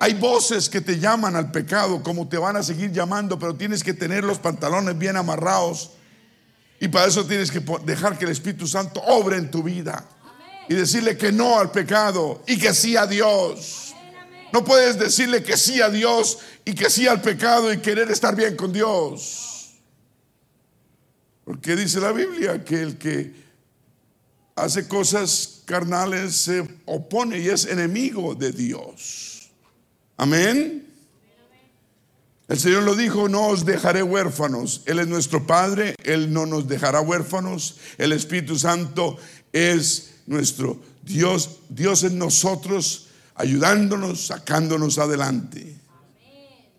Hay 0.00 0.14
voces 0.14 0.68
que 0.68 0.80
te 0.80 0.98
llaman 0.98 1.36
al 1.36 1.50
pecado, 1.50 2.02
como 2.02 2.28
te 2.28 2.36
van 2.36 2.56
a 2.56 2.62
seguir 2.62 2.92
llamando, 2.92 3.38
pero 3.38 3.54
tienes 3.54 3.82
que 3.82 3.94
tener 3.94 4.24
los 4.24 4.38
pantalones 4.38 4.98
bien 4.98 5.16
amarrados. 5.16 5.92
Y 6.80 6.88
para 6.88 7.06
eso 7.06 7.24
tienes 7.24 7.50
que 7.50 7.62
dejar 7.84 8.18
que 8.18 8.24
el 8.24 8.32
Espíritu 8.32 8.66
Santo 8.66 9.00
obre 9.00 9.36
en 9.36 9.50
tu 9.50 9.62
vida. 9.62 10.04
Y 10.68 10.74
decirle 10.74 11.16
que 11.16 11.30
no 11.30 11.58
al 11.58 11.70
pecado 11.70 12.42
y 12.46 12.58
que 12.58 12.74
sí 12.74 12.96
a 12.96 13.06
Dios. 13.06 13.94
No 14.52 14.64
puedes 14.64 14.98
decirle 14.98 15.42
que 15.42 15.56
sí 15.56 15.80
a 15.80 15.88
Dios 15.88 16.38
y 16.64 16.74
que 16.74 16.88
sí 16.88 17.06
al 17.06 17.20
pecado 17.20 17.72
y 17.72 17.78
querer 17.78 18.10
estar 18.10 18.34
bien 18.34 18.56
con 18.56 18.72
Dios. 18.72 19.72
Porque 21.44 21.76
dice 21.76 22.00
la 22.00 22.12
Biblia 22.12 22.64
que 22.64 22.80
el 22.80 22.96
que 22.96 23.34
hace 24.56 24.88
cosas 24.88 25.62
carnales 25.64 26.36
se 26.36 26.66
opone 26.86 27.38
y 27.38 27.48
es 27.48 27.66
enemigo 27.66 28.34
de 28.34 28.52
Dios. 28.52 29.23
Amén. 30.16 30.86
El 32.46 32.58
Señor 32.58 32.82
lo 32.82 32.94
dijo, 32.94 33.28
no 33.28 33.46
os 33.48 33.64
dejaré 33.64 34.02
huérfanos. 34.02 34.82
Él 34.86 34.98
es 34.98 35.08
nuestro 35.08 35.46
Padre, 35.46 35.94
Él 36.04 36.32
no 36.32 36.46
nos 36.46 36.68
dejará 36.68 37.00
huérfanos. 37.00 37.78
El 37.96 38.12
Espíritu 38.12 38.58
Santo 38.58 39.16
es 39.52 40.16
nuestro 40.26 40.78
Dios, 41.02 41.60
Dios 41.68 42.04
en 42.04 42.18
nosotros, 42.18 43.08
ayudándonos, 43.34 44.26
sacándonos 44.26 44.98
adelante. 44.98 45.76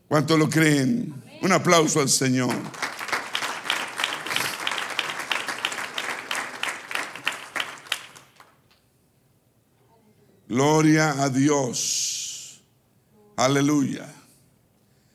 ¿Cuánto 0.07 0.37
lo 0.37 0.49
creen? 0.49 1.13
Un 1.41 1.51
aplauso 1.51 1.99
al 1.99 2.09
Señor. 2.09 2.55
Gloria 10.47 11.23
a 11.23 11.29
Dios. 11.29 12.14
Aleluya. 13.35 14.07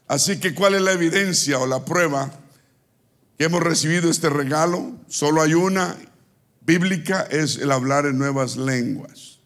Así 0.09 0.41
que, 0.41 0.55
¿cuál 0.55 0.75
es 0.75 0.83
la 0.83 0.93
evidencia 0.93 1.59
o 1.59 1.67
la 1.67 1.85
prueba 1.85 2.33
que 3.39 3.45
hemos 3.45 3.63
recibido 3.63 4.11
este 4.11 4.29
regalo? 4.29 4.93
Solo 5.09 5.43
hay 5.43 5.55
una 5.55 5.97
bíblica, 6.63 7.23
es 7.23 7.59
el 7.59 7.71
hablar 7.71 8.07
en 8.07 8.19
nuevas 8.19 8.57
lenguas. 8.57 9.39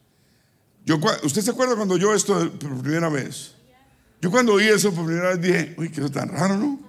Yo, 0.85 0.99
¿Usted 1.23 1.43
se 1.43 1.51
acuerda 1.51 1.77
cuando 1.77 1.97
yo 1.97 2.15
esto 2.15 2.51
por 2.59 2.83
primera 2.83 3.09
vez? 3.09 3.55
Yo 4.21 4.31
cuando 4.31 4.55
oí 4.55 4.65
eso 4.65 4.93
por 4.93 5.07
primera 5.07 5.35
vez 5.35 5.41
dije, 5.41 5.75
uy, 5.77 5.91
qué 5.91 6.03
es 6.03 6.11
tan 6.13 6.29
raro, 6.29 6.57
¿no? 6.57 6.81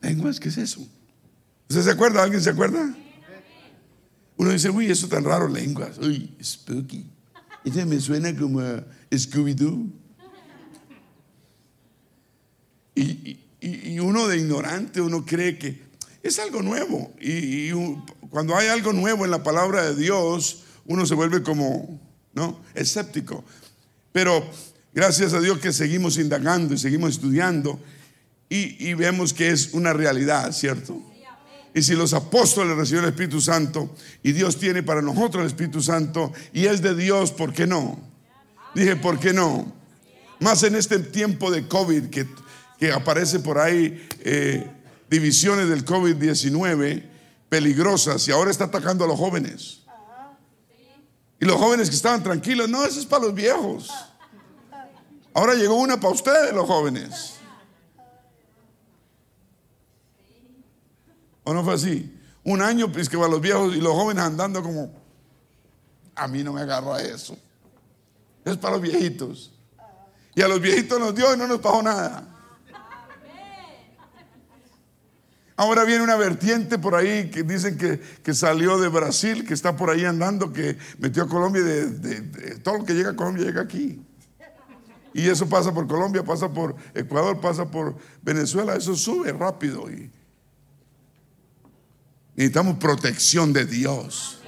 Lenguas, 0.00 0.40
¿qué 0.40 0.48
es 0.48 0.58
eso? 0.58 0.80
¿Usted 1.68 1.82
se 1.82 1.90
acuerda? 1.90 2.22
¿Alguien 2.22 2.42
se 2.42 2.50
acuerda? 2.50 2.94
Uno 4.36 4.50
dice, 4.50 4.70
uy, 4.70 4.90
eso 4.90 5.08
tan 5.08 5.24
raro, 5.24 5.48
lenguas. 5.48 5.98
Uy, 5.98 6.36
spooky. 6.42 7.06
Ese 7.64 7.84
me 7.86 7.98
suena 8.00 8.36
como 8.36 8.60
Scooby-Doo. 9.10 9.90
Y, 12.96 13.98
uno 14.00 14.28
de 14.28 14.38
ignorante, 14.38 15.00
uno 15.00 15.24
cree 15.24 15.58
que 15.58 15.80
es 16.22 16.38
algo 16.38 16.62
nuevo. 16.62 17.12
Y, 17.20 17.70
cuando 18.30 18.56
hay 18.56 18.68
algo 18.68 18.92
nuevo 18.92 19.24
en 19.24 19.30
la 19.30 19.42
palabra 19.42 19.84
de 19.84 19.94
Dios, 19.94 20.64
uno 20.86 21.06
se 21.06 21.14
vuelve 21.14 21.42
como, 21.42 22.00
¿no? 22.34 22.60
Escéptico. 22.74 23.44
Pero 24.12 24.48
gracias 24.94 25.34
a 25.34 25.40
Dios 25.40 25.58
que 25.58 25.72
seguimos 25.72 26.18
indagando 26.18 26.74
y 26.74 26.78
seguimos 26.78 27.10
estudiando 27.10 27.78
y, 28.48 28.94
vemos 28.94 29.32
que 29.32 29.48
es 29.48 29.70
una 29.72 29.92
realidad, 29.92 30.52
¿cierto? 30.52 31.02
Y 31.74 31.82
si 31.82 31.94
los 31.94 32.14
apóstoles 32.14 32.76
recibieron 32.76 33.06
el 33.06 33.10
Espíritu 33.10 33.40
Santo 33.40 33.94
y 34.22 34.32
Dios 34.32 34.58
tiene 34.58 34.82
para 34.82 35.02
nosotros 35.02 35.42
el 35.42 35.48
Espíritu 35.48 35.82
Santo 35.82 36.32
y 36.52 36.66
es 36.66 36.80
de 36.80 36.94
Dios, 36.94 37.32
¿por 37.32 37.52
qué 37.52 37.66
no? 37.66 38.00
Dije, 38.74 38.96
¿por 38.96 39.18
qué 39.18 39.32
no? 39.32 39.74
Más 40.40 40.62
en 40.62 40.76
este 40.76 40.98
tiempo 40.98 41.50
de 41.50 41.66
COVID 41.66 42.04
que, 42.04 42.26
que 42.78 42.92
aparece 42.92 43.40
por 43.40 43.58
ahí 43.58 44.08
eh, 44.20 44.70
divisiones 45.08 45.68
del 45.68 45.84
COVID-19 45.84 47.04
peligrosas 47.48 48.26
y 48.28 48.32
ahora 48.32 48.50
está 48.50 48.64
atacando 48.64 49.04
a 49.04 49.08
los 49.08 49.18
jóvenes. 49.18 49.82
Y 51.38 51.44
los 51.44 51.56
jóvenes 51.56 51.90
que 51.90 51.96
estaban 51.96 52.22
tranquilos, 52.22 52.68
no, 52.68 52.84
eso 52.84 52.98
es 52.98 53.06
para 53.06 53.24
los 53.24 53.34
viejos. 53.34 53.90
Ahora 55.34 55.54
llegó 55.54 55.74
una 55.74 56.00
para 56.00 56.14
ustedes, 56.14 56.54
los 56.54 56.66
jóvenes. 56.66 57.34
¿O 61.44 61.52
no 61.52 61.62
fue 61.62 61.74
así? 61.74 62.18
Un 62.42 62.62
año 62.62 62.90
pues, 62.90 63.08
que 63.08 63.18
para 63.18 63.28
los 63.28 63.40
viejos 63.40 63.76
y 63.76 63.80
los 63.80 63.92
jóvenes 63.92 64.24
andando 64.24 64.62
como, 64.62 64.92
a 66.14 66.26
mí 66.26 66.42
no 66.42 66.52
me 66.52 66.62
agarro 66.62 66.94
a 66.94 67.02
eso. 67.02 67.36
Es 68.44 68.56
para 68.56 68.74
los 68.74 68.82
viejitos. 68.82 69.52
Y 70.34 70.42
a 70.42 70.48
los 70.48 70.60
viejitos 70.60 70.98
nos 70.98 71.14
dio 71.14 71.34
y 71.34 71.36
no 71.36 71.46
nos 71.46 71.60
pagó 71.60 71.82
nada. 71.82 72.35
Ahora 75.58 75.84
viene 75.84 76.04
una 76.04 76.16
vertiente 76.16 76.78
por 76.78 76.94
ahí 76.94 77.30
que 77.30 77.42
dicen 77.42 77.78
que, 77.78 78.34
salió 78.34 78.78
de 78.78 78.88
Brasil, 78.88 79.46
que 79.46 79.54
está 79.54 79.74
por 79.74 79.88
ahí 79.88 80.04
andando, 80.04 80.52
que 80.52 80.76
metió 80.98 81.22
a 81.22 81.28
Colombia, 81.28 81.62
de, 81.62 82.56
todo 82.62 82.78
lo 82.78 82.84
que 82.84 82.92
llega 82.92 83.10
a 83.10 83.16
Colombia 83.16 83.46
llega 83.46 83.62
aquí. 83.62 84.02
Y 85.14 85.28
eso 85.28 85.48
pasa 85.48 85.72
por 85.72 85.86
Colombia, 85.86 86.22
pasa 86.22 86.52
por 86.52 86.76
Ecuador, 86.92 87.40
pasa 87.40 87.70
por 87.70 87.96
Venezuela, 88.20 88.76
eso 88.76 88.94
sube 88.94 89.32
rápido. 89.32 89.90
Y 89.90 90.10
necesitamos 92.34 92.76
protección 92.76 93.54
de 93.54 93.64
Dios. 93.64 94.42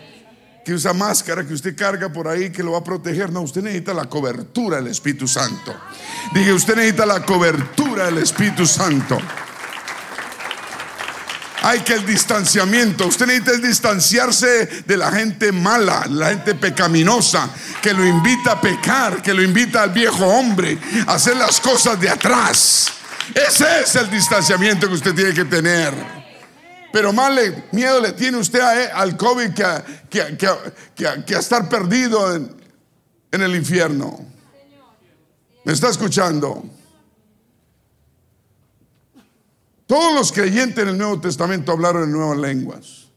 Que 0.63 0.75
usa 0.75 0.93
máscara 0.93 1.47
que 1.47 1.55
usted 1.55 1.75
carga 1.75 2.13
por 2.13 2.29
ahí 2.29 2.53
que 2.53 2.63
lo 2.63 2.73
va 2.73 2.79
a 2.79 2.85
proteger. 2.85 3.33
No, 3.33 3.41
usted 3.41 3.63
necesita 3.63 3.95
la 3.95 4.11
cobertura 4.11 4.77
del 4.77 4.89
Espíritu 4.89 5.27
Santo. 5.27 5.75
Dije, 6.35 6.53
usted 6.53 6.77
necesita 6.77 7.07
la 7.07 7.25
cobertura 7.25 8.05
del 8.05 8.19
Espíritu 8.19 8.67
Santo. 8.67 9.17
Hay 11.69 11.81
que 11.81 11.93
el 11.93 12.07
distanciamiento. 12.07 13.07
Usted 13.09 13.27
necesita 13.27 13.53
distanciarse 13.59 14.85
de 14.87 14.97
la 14.97 15.13
gente 15.13 15.53
mala, 15.53 16.07
la 16.09 16.31
gente 16.31 16.55
pecaminosa, 16.55 17.51
que 17.83 17.93
lo 17.93 18.07
invita 18.07 18.53
a 18.53 18.61
pecar, 18.63 19.21
que 19.21 19.35
lo 19.35 19.43
invita 19.43 19.83
al 19.83 19.91
viejo 19.91 20.25
hombre 20.25 20.79
a 21.07 21.13
hacer 21.13 21.37
las 21.37 21.61
cosas 21.61 22.01
de 22.01 22.09
atrás. 22.09 22.91
Ese 23.35 23.83
es 23.83 23.95
el 23.97 24.09
distanciamiento 24.09 24.89
que 24.89 24.95
usted 24.95 25.15
tiene 25.15 25.35
que 25.35 25.45
tener. 25.45 25.93
Pero 26.91 27.13
más 27.13 27.31
miedo 27.73 28.01
le 28.01 28.13
tiene 28.13 28.39
usted 28.39 28.61
eh, 28.61 28.91
al 28.91 29.19
COVID 29.19 29.51
que 29.53 31.37
a, 31.37 31.39
estar 31.39 31.69
perdido 31.69 32.35
en, 32.35 32.51
en 33.31 33.43
el 33.43 33.55
infierno. 33.55 34.25
¿Me 35.67 35.75
está 35.75 35.91
escuchando? 35.91 36.65
Todos 39.89 40.13
los 40.13 40.33
creyentes 40.33 40.83
en 40.83 40.91
el 40.91 40.99
Nuevo 40.99 41.19
Testamento 41.19 41.73
hablaron 41.73 42.05
en 42.05 42.13
nuevas 42.13 42.37
lenguas. 42.37 43.09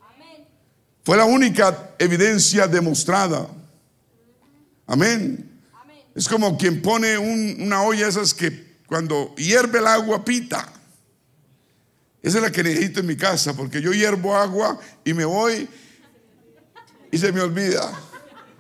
Fue 1.04 1.18
la 1.18 1.26
única 1.26 1.96
evidencia 2.00 2.66
demostrada. 2.66 3.46
Amén. 4.88 5.52
Es 6.16 6.30
como 6.30 6.58
quien 6.58 6.82
pone 6.82 7.18
una 7.18 7.84
olla 7.84 8.08
esas 8.08 8.34
que 8.34 8.78
cuando 8.88 9.36
hierve 9.36 9.80
el 9.80 9.88
agua 9.88 10.24
pita. 10.24 10.72
Esa 12.22 12.38
es 12.38 12.44
la 12.44 12.52
que 12.52 12.64
necesito 12.64 13.02
en 13.02 13.08
mi 13.08 13.18
casa, 13.18 13.54
porque 13.54 13.82
yo 13.82 13.92
hiervo 13.92 14.34
agua 14.34 14.80
y 15.04 15.14
me 15.14 15.26
voy 15.26 15.68
y 17.12 17.18
se 17.18 17.34
me 17.34 17.42
olvida. 17.42 17.92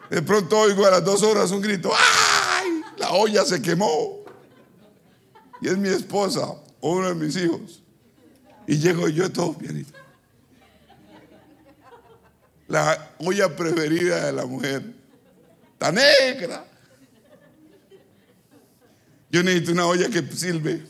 De 0.09 0.21
pronto 0.21 0.59
oigo 0.59 0.85
a 0.85 0.91
las 0.91 1.05
dos 1.05 1.23
horas 1.23 1.51
un 1.51 1.61
grito, 1.61 1.89
¡ay! 1.93 2.81
La 2.97 3.11
olla 3.11 3.45
se 3.45 3.61
quemó. 3.61 4.25
Y 5.61 5.69
es 5.69 5.77
mi 5.77 5.87
esposa 5.87 6.41
o 6.81 6.91
uno 6.91 7.07
de 7.07 7.15
mis 7.15 7.37
hijos. 7.37 7.80
Y 8.67 8.77
llego 8.77 9.09
yo 9.09 9.31
todo 9.31 9.53
bien. 9.53 9.85
La 12.67 13.11
olla 13.19 13.55
preferida 13.55 14.25
de 14.27 14.33
la 14.33 14.45
mujer. 14.45 14.83
Está 15.73 15.91
negra. 15.91 16.65
Yo 19.29 19.43
necesito 19.43 19.71
una 19.71 19.85
olla 19.85 20.09
que 20.09 20.21
sirve. 20.35 20.83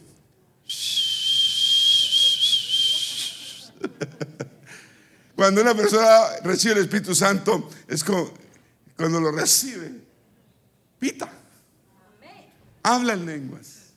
Cuando 5.35 5.61
una 5.61 5.73
persona 5.73 6.37
recibe 6.43 6.75
el 6.75 6.81
Espíritu 6.81 7.15
Santo, 7.15 7.67
es 7.87 8.03
como 8.03 8.31
cuando 8.95 9.19
lo 9.19 9.31
recibe, 9.31 9.91
pita, 10.99 11.31
habla 12.83 13.13
en 13.13 13.25
lenguas, 13.25 13.93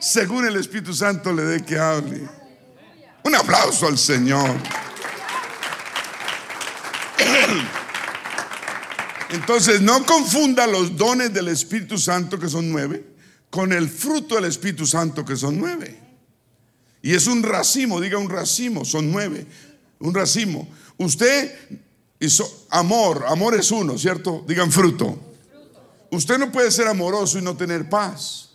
según 0.00 0.44
el 0.46 0.56
Espíritu 0.56 0.92
Santo 0.92 1.32
le 1.32 1.44
dé 1.44 1.64
que 1.64 1.78
hable. 1.78 2.28
Un 3.24 3.34
aplauso 3.34 3.86
al 3.86 3.98
Señor. 3.98 4.54
Entonces, 9.30 9.80
no 9.80 10.04
confunda 10.04 10.66
los 10.66 10.96
dones 10.96 11.32
del 11.32 11.48
Espíritu 11.48 11.98
Santo, 11.98 12.38
que 12.38 12.48
son 12.48 12.70
nueve, 12.70 13.04
con 13.50 13.72
el 13.72 13.88
fruto 13.88 14.36
del 14.36 14.44
Espíritu 14.44 14.86
Santo, 14.86 15.24
que 15.24 15.36
son 15.36 15.58
nueve. 15.58 15.98
Y 17.02 17.14
es 17.14 17.26
un 17.26 17.42
racimo, 17.42 18.00
diga 18.00 18.18
un 18.18 18.30
racimo, 18.30 18.84
son 18.84 19.10
nueve. 19.10 19.46
Un 20.00 20.14
racimo. 20.14 20.68
Usted 20.98 21.78
hizo 22.20 22.66
amor, 22.70 23.24
amor 23.26 23.54
es 23.54 23.70
uno, 23.70 23.98
¿cierto? 23.98 24.44
Digan 24.46 24.70
fruto. 24.70 25.18
Usted 26.10 26.38
no 26.38 26.52
puede 26.52 26.70
ser 26.70 26.88
amoroso 26.88 27.38
y 27.38 27.42
no 27.42 27.56
tener 27.56 27.88
paz. 27.88 28.53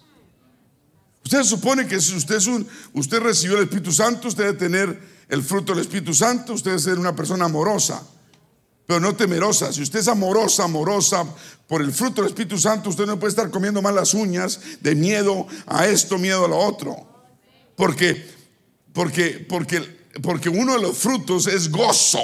Usted 1.23 1.43
supone 1.43 1.87
que 1.87 1.99
si 1.99 2.15
usted, 2.15 2.35
es 2.35 2.47
un, 2.47 2.67
usted 2.93 3.19
recibió 3.19 3.57
el 3.57 3.63
Espíritu 3.63 3.91
Santo, 3.91 4.27
usted 4.27 4.45
debe 4.45 4.57
tener 4.57 4.99
el 5.27 5.43
fruto 5.43 5.73
del 5.73 5.81
Espíritu 5.81 6.13
Santo, 6.13 6.53
usted 6.53 6.71
debe 6.71 6.81
ser 6.81 6.97
una 6.97 7.15
persona 7.15 7.45
amorosa, 7.45 8.01
pero 8.87 8.99
no 8.99 9.15
temerosa. 9.15 9.71
Si 9.71 9.81
usted 9.81 9.99
es 9.99 10.07
amorosa, 10.07 10.63
amorosa 10.63 11.23
por 11.67 11.81
el 11.81 11.91
fruto 11.91 12.21
del 12.21 12.31
Espíritu 12.31 12.57
Santo, 12.57 12.89
usted 12.89 13.05
no 13.05 13.19
puede 13.19 13.29
estar 13.29 13.51
comiendo 13.51 13.81
mal 13.81 13.93
las 13.93 14.13
uñas 14.13 14.59
de 14.81 14.95
miedo 14.95 15.45
a 15.67 15.85
esto, 15.85 16.17
miedo 16.17 16.45
a 16.45 16.47
lo 16.47 16.57
otro. 16.57 17.07
Porque, 17.75 18.27
porque, 18.91 19.45
porque, 19.47 19.81
porque 20.23 20.49
uno 20.49 20.73
de 20.73 20.81
los 20.81 20.97
frutos 20.97 21.45
es 21.45 21.69
gozo. 21.69 22.19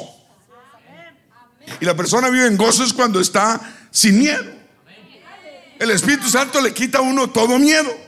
Y 1.80 1.86
la 1.86 1.96
persona 1.96 2.30
vive 2.30 2.48
en 2.48 2.58
gozo 2.58 2.84
es 2.84 2.94
cuando 2.94 3.20
está 3.20 3.62
sin 3.92 4.18
miedo. 4.18 4.56
El 5.80 5.92
Espíritu 5.92 6.28
Santo 6.30 6.62
le 6.62 6.74
quita 6.74 7.00
a 7.00 7.02
uno 7.02 7.30
todo 7.30 7.60
miedo. 7.60 8.05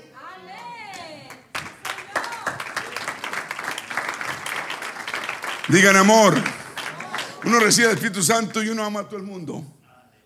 Digan 5.69 5.97
amor. 5.97 6.33
Uno 7.43 7.59
recibe 7.59 7.87
el 7.87 7.95
Espíritu 7.95 8.23
Santo 8.23 8.63
y 8.63 8.69
uno 8.69 8.85
ama 8.85 9.01
a 9.01 9.07
todo 9.07 9.17
el 9.17 9.25
mundo. 9.25 9.65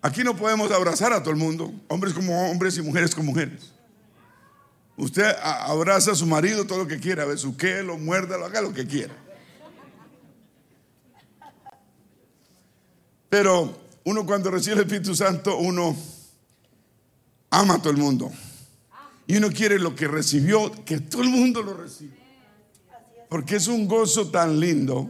Aquí 0.02 0.24
no 0.24 0.36
podemos 0.36 0.72
abrazar 0.72 1.14
a 1.14 1.22
todo 1.22 1.32
el 1.32 1.40
mundo, 1.40 1.74
hombres 1.88 2.14
como 2.14 2.50
hombres 2.50 2.78
y 2.78 2.82
mujeres 2.82 3.16
como 3.16 3.32
mujeres. 3.32 3.74
Usted 4.98 5.36
abraza 5.42 6.12
a 6.12 6.16
su 6.16 6.28
marido 6.28 6.66
todo 6.66 6.80
lo 6.80 6.88
que 6.88 7.00
quiera, 7.00 7.26
qué, 7.58 7.82
lo 7.82 7.98
muerda, 7.98 8.38
lo 8.38 8.46
haga 8.46 8.62
lo 8.62 8.72
que 8.72 8.86
quiera. 8.86 9.16
Pero 13.30 13.80
uno 14.04 14.26
cuando 14.26 14.52
recibe 14.52 14.76
el 14.76 14.82
Espíritu 14.82 15.16
Santo, 15.16 15.58
uno 15.58 15.96
ama 17.50 17.76
a 17.76 17.78
todo 17.80 17.90
el 17.90 17.98
mundo. 17.98 18.32
Y 19.26 19.38
uno 19.38 19.50
quiere 19.50 19.80
lo 19.80 19.96
que 19.96 20.08
recibió, 20.08 20.72
que 20.86 21.00
todo 21.00 21.24
el 21.24 21.30
mundo 21.30 21.64
lo 21.64 21.74
reciba. 21.76 22.14
Porque 23.30 23.56
es 23.56 23.68
un 23.68 23.88
gozo 23.88 24.30
tan 24.30 24.60
lindo 24.60 25.10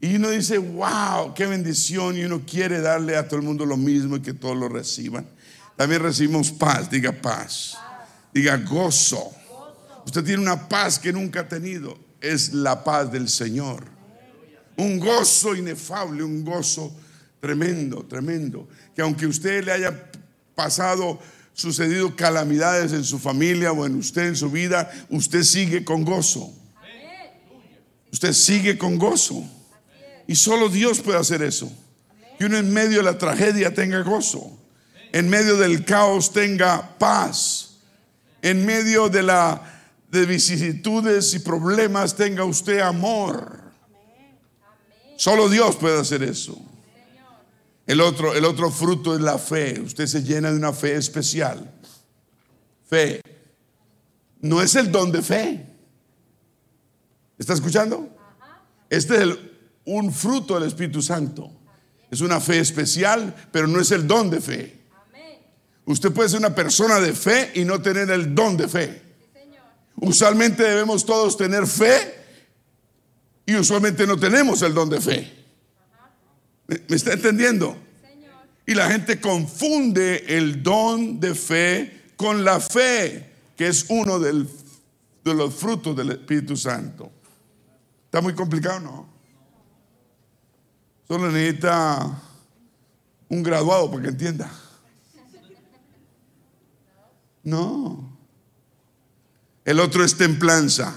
y 0.00 0.16
uno 0.16 0.30
dice, 0.30 0.58
wow, 0.58 1.32
qué 1.34 1.46
bendición. 1.46 2.16
Y 2.16 2.24
uno 2.24 2.42
quiere 2.46 2.80
darle 2.80 3.16
a 3.16 3.26
todo 3.26 3.40
el 3.40 3.46
mundo 3.46 3.64
lo 3.64 3.76
mismo 3.76 4.16
y 4.16 4.20
que 4.20 4.34
todos 4.34 4.56
lo 4.56 4.68
reciban. 4.68 5.26
También 5.76 6.02
recibimos 6.02 6.50
paz, 6.50 6.90
diga 6.90 7.12
paz. 7.12 7.76
Diga 8.32 8.56
gozo. 8.58 9.32
Usted 10.04 10.22
tiene 10.22 10.42
una 10.42 10.68
paz 10.68 10.98
que 10.98 11.12
nunca 11.12 11.40
ha 11.40 11.48
tenido. 11.48 11.98
Es 12.20 12.52
la 12.52 12.84
paz 12.84 13.10
del 13.10 13.28
Señor. 13.28 13.84
Un 14.76 15.00
gozo 15.00 15.54
inefable, 15.54 16.22
un 16.22 16.44
gozo 16.44 16.94
tremendo, 17.40 18.04
tremendo. 18.04 18.68
Que 18.94 19.00
aunque 19.00 19.26
usted 19.26 19.64
le 19.64 19.72
haya 19.72 20.10
pasado, 20.54 21.18
sucedido 21.54 22.14
calamidades 22.14 22.92
en 22.92 23.04
su 23.04 23.18
familia 23.18 23.72
o 23.72 23.86
en 23.86 23.94
usted, 23.96 24.26
en 24.26 24.36
su 24.36 24.50
vida, 24.50 24.90
usted 25.08 25.42
sigue 25.42 25.84
con 25.84 26.04
gozo. 26.04 26.52
Usted 28.12 28.34
sigue 28.34 28.76
con 28.76 28.98
gozo. 28.98 29.42
Y 30.26 30.34
solo 30.34 30.68
Dios 30.68 31.00
puede 31.00 31.18
hacer 31.18 31.42
eso. 31.42 31.70
Que 32.38 32.46
uno 32.46 32.58
en 32.58 32.72
medio 32.72 32.98
de 32.98 33.04
la 33.04 33.18
tragedia 33.18 33.72
tenga 33.72 34.00
gozo. 34.02 34.58
En 35.12 35.28
medio 35.28 35.56
del 35.56 35.84
caos 35.84 36.32
tenga 36.32 36.98
paz. 36.98 37.78
En 38.42 38.66
medio 38.66 39.08
de 39.08 39.22
la 39.22 39.72
de 40.10 40.26
vicisitudes 40.26 41.34
y 41.34 41.40
problemas 41.40 42.14
tenga 42.14 42.44
usted 42.44 42.80
amor. 42.80 43.60
Solo 45.16 45.48
Dios 45.48 45.76
puede 45.76 46.00
hacer 46.00 46.22
eso. 46.22 46.60
El 47.86 48.00
otro, 48.00 48.34
el 48.34 48.44
otro 48.44 48.70
fruto 48.70 49.14
es 49.14 49.20
la 49.20 49.38
fe. 49.38 49.80
Usted 49.80 50.06
se 50.06 50.22
llena 50.22 50.50
de 50.50 50.56
una 50.56 50.72
fe 50.72 50.96
especial. 50.96 51.72
Fe. 52.88 53.20
No 54.40 54.60
es 54.60 54.74
el 54.74 54.90
don 54.90 55.12
de 55.12 55.22
fe. 55.22 55.66
¿Está 57.38 57.54
escuchando? 57.54 58.08
Este 58.90 59.22
es 59.22 59.38
un 59.86 60.12
fruto 60.12 60.54
del 60.54 60.68
Espíritu 60.68 61.00
Santo. 61.00 61.50
Es 62.10 62.20
una 62.20 62.40
fe 62.40 62.58
especial, 62.58 63.34
pero 63.50 63.66
no 63.66 63.80
es 63.80 63.90
el 63.90 64.06
don 64.06 64.30
de 64.30 64.40
fe. 64.40 64.76
Usted 65.86 66.12
puede 66.12 66.28
ser 66.28 66.40
una 66.40 66.54
persona 66.54 67.00
de 67.00 67.12
fe 67.12 67.52
y 67.54 67.64
no 67.64 67.80
tener 67.80 68.10
el 68.10 68.34
don 68.34 68.56
de 68.56 68.68
fe. 68.68 69.02
Usualmente 69.96 70.62
debemos 70.62 71.06
todos 71.06 71.36
tener 71.36 71.66
fe 71.66 72.14
y 73.46 73.54
usualmente 73.54 74.06
no 74.06 74.18
tenemos 74.18 74.60
el 74.62 74.74
don 74.74 74.90
de 74.90 75.00
fe. 75.00 75.32
¿Me, 76.66 76.96
está 76.96 77.12
entendiendo? 77.12 77.76
Y 78.66 78.74
la 78.74 78.90
gente 78.90 79.20
confunde 79.20 80.24
el 80.26 80.62
don 80.62 81.20
de 81.20 81.34
fe 81.34 82.02
con 82.16 82.44
la 82.44 82.58
fe, 82.58 83.32
que 83.56 83.68
es 83.68 83.86
uno 83.88 84.18
de 84.18 84.44
los 85.24 85.54
frutos 85.54 85.96
del 85.96 86.10
Espíritu 86.10 86.56
Santo. 86.56 87.12
¿Está 88.06 88.20
muy 88.20 88.34
complicado? 88.34 88.80
No. 88.80 89.15
Solo 91.06 91.30
necesita 91.30 92.20
un 93.28 93.42
graduado 93.42 93.90
para 93.90 94.02
que 94.02 94.08
entienda. 94.08 94.50
No. 97.44 98.16
El 99.64 99.78
otro 99.80 100.04
es 100.04 100.16
templanza. 100.16 100.94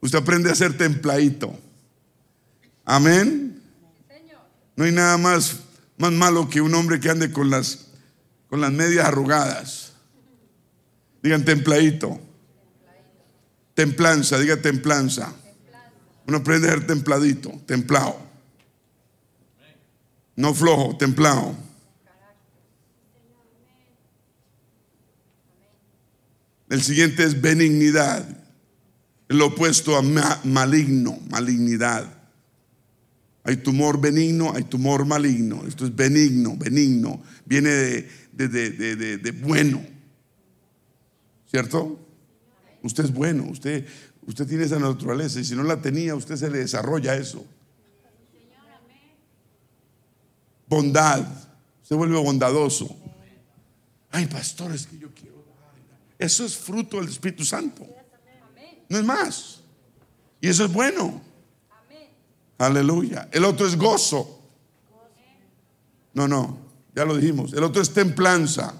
Usted 0.00 0.18
aprende 0.18 0.50
a 0.50 0.54
ser 0.54 0.76
templadito. 0.76 1.58
Amén. 2.84 3.62
No 4.76 4.84
hay 4.84 4.92
nada 4.92 5.16
más, 5.16 5.60
más 5.96 6.12
malo 6.12 6.48
que 6.48 6.60
un 6.60 6.74
hombre 6.74 7.00
que 7.00 7.08
ande 7.08 7.32
con 7.32 7.48
las, 7.50 7.86
con 8.50 8.60
las 8.60 8.72
medias 8.72 9.06
arrugadas. 9.06 9.92
Digan 11.22 11.44
templadito. 11.44 12.20
Templanza, 13.74 14.38
diga 14.38 14.60
templanza. 14.60 15.32
Uno 16.26 16.38
aprende 16.38 16.68
a 16.68 16.72
ser 16.72 16.86
templadito, 16.86 17.50
templado. 17.66 18.31
No 20.36 20.54
flojo, 20.54 20.96
templado. 20.96 21.54
El 26.68 26.82
siguiente 26.82 27.24
es 27.24 27.40
benignidad. 27.40 28.26
El 29.28 29.40
opuesto 29.42 29.96
a 29.96 30.02
maligno, 30.02 31.18
malignidad. 31.30 32.20
Hay 33.44 33.56
tumor 33.56 34.00
benigno, 34.00 34.52
hay 34.54 34.64
tumor 34.64 35.04
maligno. 35.04 35.66
Esto 35.66 35.84
es 35.84 35.94
benigno, 35.94 36.56
benigno. 36.56 37.22
Viene 37.44 37.70
de, 37.70 39.18
de 39.18 39.30
bueno. 39.32 39.84
¿Cierto? 41.50 41.98
Usted 42.82 43.04
es 43.04 43.12
bueno, 43.12 43.44
usted, 43.44 43.86
Usted 44.26 44.46
tiene 44.46 44.64
esa 44.64 44.78
naturaleza 44.78 45.40
y 45.40 45.44
si 45.44 45.56
no 45.56 45.64
la 45.64 45.80
tenía, 45.80 46.14
usted 46.14 46.36
se 46.36 46.50
le 46.50 46.58
desarrolla 46.58 47.16
eso. 47.16 47.44
Bondad. 50.72 51.22
Se 51.82 51.94
vuelve 51.94 52.16
bondadoso. 52.16 52.96
Ay, 54.10 54.26
pastores, 54.26 54.86
que 54.86 54.98
yo 54.98 55.10
quiero. 55.14 55.44
Eso 56.18 56.46
es 56.46 56.56
fruto 56.56 56.96
del 56.96 57.10
Espíritu 57.10 57.44
Santo. 57.44 57.86
No 58.88 58.98
es 58.98 59.04
más. 59.04 59.60
Y 60.40 60.48
eso 60.48 60.64
es 60.64 60.72
bueno. 60.72 61.20
Aleluya. 62.56 63.28
El 63.32 63.44
otro 63.44 63.66
es 63.66 63.76
gozo. 63.76 64.40
No, 66.14 66.26
no, 66.26 66.56
ya 66.94 67.04
lo 67.04 67.18
dijimos. 67.18 67.52
El 67.52 67.64
otro 67.64 67.82
es 67.82 67.92
templanza. 67.92 68.74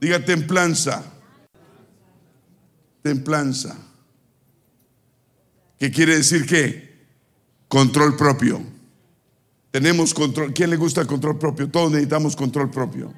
Diga 0.00 0.24
templanza. 0.24 1.04
Templanza. 3.02 3.76
¿Qué 5.78 5.92
quiere 5.92 6.16
decir 6.16 6.44
qué? 6.44 7.06
Control 7.68 8.16
propio. 8.16 8.73
Tenemos 9.74 10.14
control. 10.14 10.54
¿Quién 10.54 10.70
le 10.70 10.76
gusta 10.76 11.00
el 11.00 11.08
control 11.08 11.36
propio? 11.36 11.68
Todos 11.68 11.90
necesitamos 11.90 12.36
control 12.36 12.70
propio. 12.70 13.12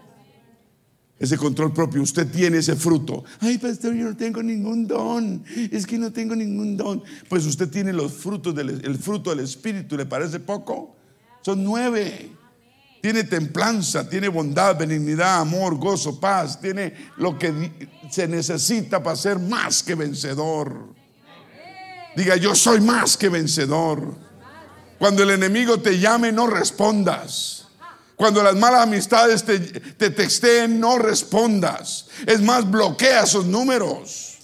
Ese 1.19 1.37
control 1.37 1.71
propio, 1.71 2.01
usted 2.01 2.27
tiene 2.31 2.57
ese 2.57 2.75
fruto. 2.77 3.25
Ay, 3.41 3.59
pastor, 3.59 3.93
yo 3.93 4.07
no 4.07 4.17
tengo 4.17 4.43
ningún 4.43 4.87
don. 4.87 5.45
Es 5.71 5.87
que 5.87 5.99
no 5.99 6.11
tengo 6.11 6.35
ningún 6.35 6.75
don. 6.75 7.05
Pues 7.29 7.45
usted 7.45 7.69
tiene 7.69 7.93
los 7.93 8.11
frutos 8.15 8.55
del 8.55 8.71
el 8.71 8.97
fruto 8.97 9.29
del 9.29 9.41
Espíritu. 9.41 9.99
¿Le 9.99 10.07
parece 10.07 10.41
poco? 10.41 10.97
Son 11.43 11.63
nueve. 11.63 12.31
Tiene 13.03 13.25
templanza, 13.25 14.09
tiene 14.09 14.29
bondad, 14.29 14.79
benignidad, 14.79 15.43
amor, 15.43 15.77
gozo, 15.77 16.19
paz. 16.19 16.59
Tiene 16.59 16.95
lo 17.19 17.39
que 17.39 17.71
se 18.11 18.27
necesita 18.27 19.03
para 19.03 19.17
ser 19.17 19.39
más 19.39 19.83
que 19.83 19.95
vencedor. 19.95 20.95
Diga, 22.17 22.37
yo 22.37 22.55
soy 22.55 22.81
más 22.81 23.19
que 23.19 23.29
vencedor. 23.29 24.26
Cuando 24.99 25.23
el 25.23 25.31
enemigo 25.31 25.79
te 25.79 25.99
llame, 25.99 26.33
no 26.33 26.47
respondas. 26.47 27.67
Cuando 28.17 28.43
las 28.43 28.57
malas 28.57 28.83
amistades 28.83 29.45
te, 29.45 29.59
te 29.59 30.69
no 30.69 30.99
respondas. 30.99 32.07
Es 32.27 32.41
más, 32.41 32.69
bloquea 32.71 33.25
esos 33.25 33.45
números. 33.45 34.39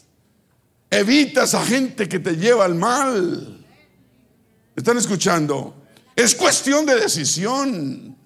Evita 0.90 1.42
a 1.42 1.44
esa 1.44 1.64
gente 1.64 2.06
que 2.06 2.18
te 2.18 2.36
lleva 2.36 2.66
al 2.66 2.74
mal. 2.74 3.64
¿Están 4.76 4.98
escuchando? 4.98 5.74
Es 6.14 6.34
cuestión 6.34 6.84
de 6.84 6.96
decisión. 6.96 8.16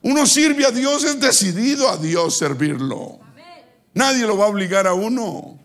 Uno 0.00 0.26
sirve 0.26 0.64
a 0.64 0.70
Dios, 0.70 1.04
es 1.04 1.20
decidido 1.20 1.90
a 1.90 1.98
Dios 1.98 2.38
servirlo. 2.38 3.20
Nadie 3.92 4.26
lo 4.26 4.38
va 4.38 4.46
a 4.46 4.48
obligar 4.48 4.86
a 4.86 4.94
uno. 4.94 5.58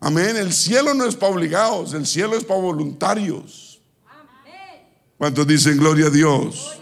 Amén. 0.00 0.36
El 0.36 0.52
cielo 0.52 0.94
no 0.94 1.04
es 1.04 1.16
para 1.16 1.32
obligados, 1.32 1.92
el 1.92 2.06
cielo 2.06 2.36
es 2.36 2.44
para 2.44 2.60
voluntarios. 2.60 3.65
¿Cuántos 5.18 5.46
dicen 5.46 5.78
gloria 5.78 6.06
a 6.06 6.10
Dios? 6.10 6.78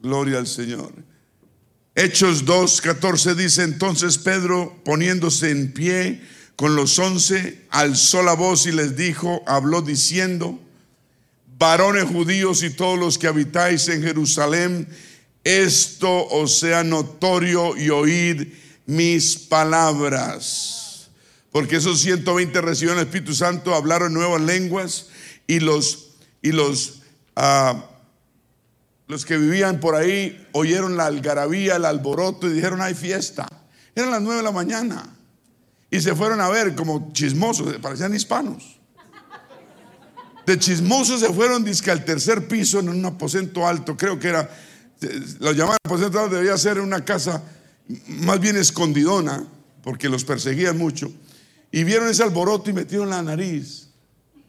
Gloria 0.00 0.38
al 0.38 0.46
Señor. 0.46 0.92
Hechos 1.94 2.44
2, 2.44 2.80
14 2.80 3.34
dice 3.34 3.62
entonces 3.62 4.18
Pedro 4.18 4.80
poniéndose 4.84 5.50
en 5.50 5.72
pie 5.72 6.22
con 6.56 6.74
los 6.74 6.98
once, 6.98 7.66
alzó 7.70 8.22
la 8.22 8.34
voz 8.34 8.66
y 8.66 8.72
les 8.72 8.96
dijo, 8.96 9.42
habló 9.46 9.80
diciendo, 9.82 10.58
varones 11.58 12.04
judíos 12.04 12.62
y 12.62 12.70
todos 12.70 12.98
los 12.98 13.16
que 13.16 13.28
habitáis 13.28 13.88
en 13.88 14.02
Jerusalén, 14.02 14.88
esto 15.44 16.26
os 16.28 16.58
sea 16.58 16.82
notorio 16.84 17.76
y 17.76 17.90
oíd 17.90 18.48
mis 18.86 19.36
palabras. 19.36 20.79
Porque 21.52 21.76
esos 21.76 22.00
120 22.00 22.60
recibieron 22.60 22.98
el 22.98 23.06
Espíritu 23.06 23.34
Santo, 23.34 23.74
hablaron 23.74 24.14
nuevas 24.14 24.40
lenguas 24.40 25.08
y 25.46 25.60
los, 25.60 26.10
y 26.42 26.52
los, 26.52 27.02
ah, 27.36 27.86
los 29.08 29.24
que 29.24 29.36
vivían 29.36 29.80
por 29.80 29.96
ahí 29.96 30.46
oyeron 30.52 30.96
la 30.96 31.06
algarabía, 31.06 31.76
el 31.76 31.84
alboroto 31.84 32.48
y 32.48 32.52
dijeron, 32.52 32.80
hay 32.80 32.94
fiesta. 32.94 33.48
Eran 33.94 34.12
las 34.12 34.22
nueve 34.22 34.38
de 34.38 34.44
la 34.44 34.52
mañana. 34.52 35.16
Y 35.90 36.00
se 36.00 36.14
fueron 36.14 36.40
a 36.40 36.48
ver 36.48 36.76
como 36.76 37.12
chismosos, 37.12 37.76
parecían 37.78 38.14
hispanos. 38.14 38.78
De 40.46 40.58
chismosos 40.58 41.20
se 41.20 41.32
fueron, 41.32 41.64
disque 41.64 41.90
al 41.90 42.04
tercer 42.04 42.46
piso 42.46 42.78
en 42.78 42.88
un 42.88 43.04
aposento 43.04 43.66
alto, 43.66 43.96
creo 43.96 44.18
que 44.18 44.28
era 44.28 44.48
lo 45.38 45.52
llamaban 45.52 45.78
aposento 45.84 46.28
debía 46.28 46.56
ser 46.58 46.80
una 46.80 47.04
casa 47.04 47.42
más 48.06 48.38
bien 48.40 48.56
escondidona, 48.56 49.44
porque 49.82 50.08
los 50.08 50.24
perseguían 50.24 50.78
mucho. 50.78 51.10
Y 51.72 51.84
vieron 51.84 52.08
ese 52.08 52.22
alboroto 52.22 52.70
y 52.70 52.72
metieron 52.72 53.10
la 53.10 53.22
nariz. 53.22 53.88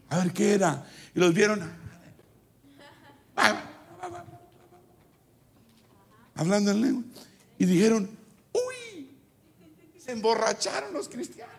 A 0.08 0.18
ver 0.18 0.32
qué 0.32 0.54
era. 0.54 0.86
Y 1.14 1.20
los 1.20 1.32
vieron. 1.32 1.70
Hablando 6.34 6.70
en 6.70 6.80
lengua. 6.80 7.04
Y 7.58 7.64
dijeron, 7.66 8.10
uy, 8.52 9.10
se 9.98 10.12
emborracharon 10.12 10.92
los 10.92 11.08
cristianos. 11.08 11.54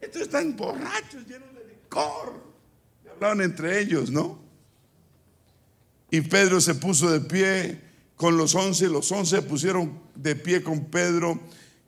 Estos 0.00 0.22
están 0.22 0.56
borrachos, 0.56 1.24
llenos 1.28 1.54
de 1.54 1.64
licor. 1.64 2.42
hablaban 3.14 3.40
entre 3.40 3.80
ellos, 3.80 4.10
¿no? 4.10 4.40
Y 6.10 6.20
Pedro 6.22 6.60
se 6.60 6.74
puso 6.74 7.08
de 7.08 7.20
pie 7.20 7.80
con 8.16 8.36
los 8.36 8.54
once, 8.54 8.88
los 8.88 9.10
once 9.12 9.40
pusieron 9.42 10.00
de 10.14 10.34
pie 10.36 10.62
con 10.62 10.86
Pedro 10.86 11.40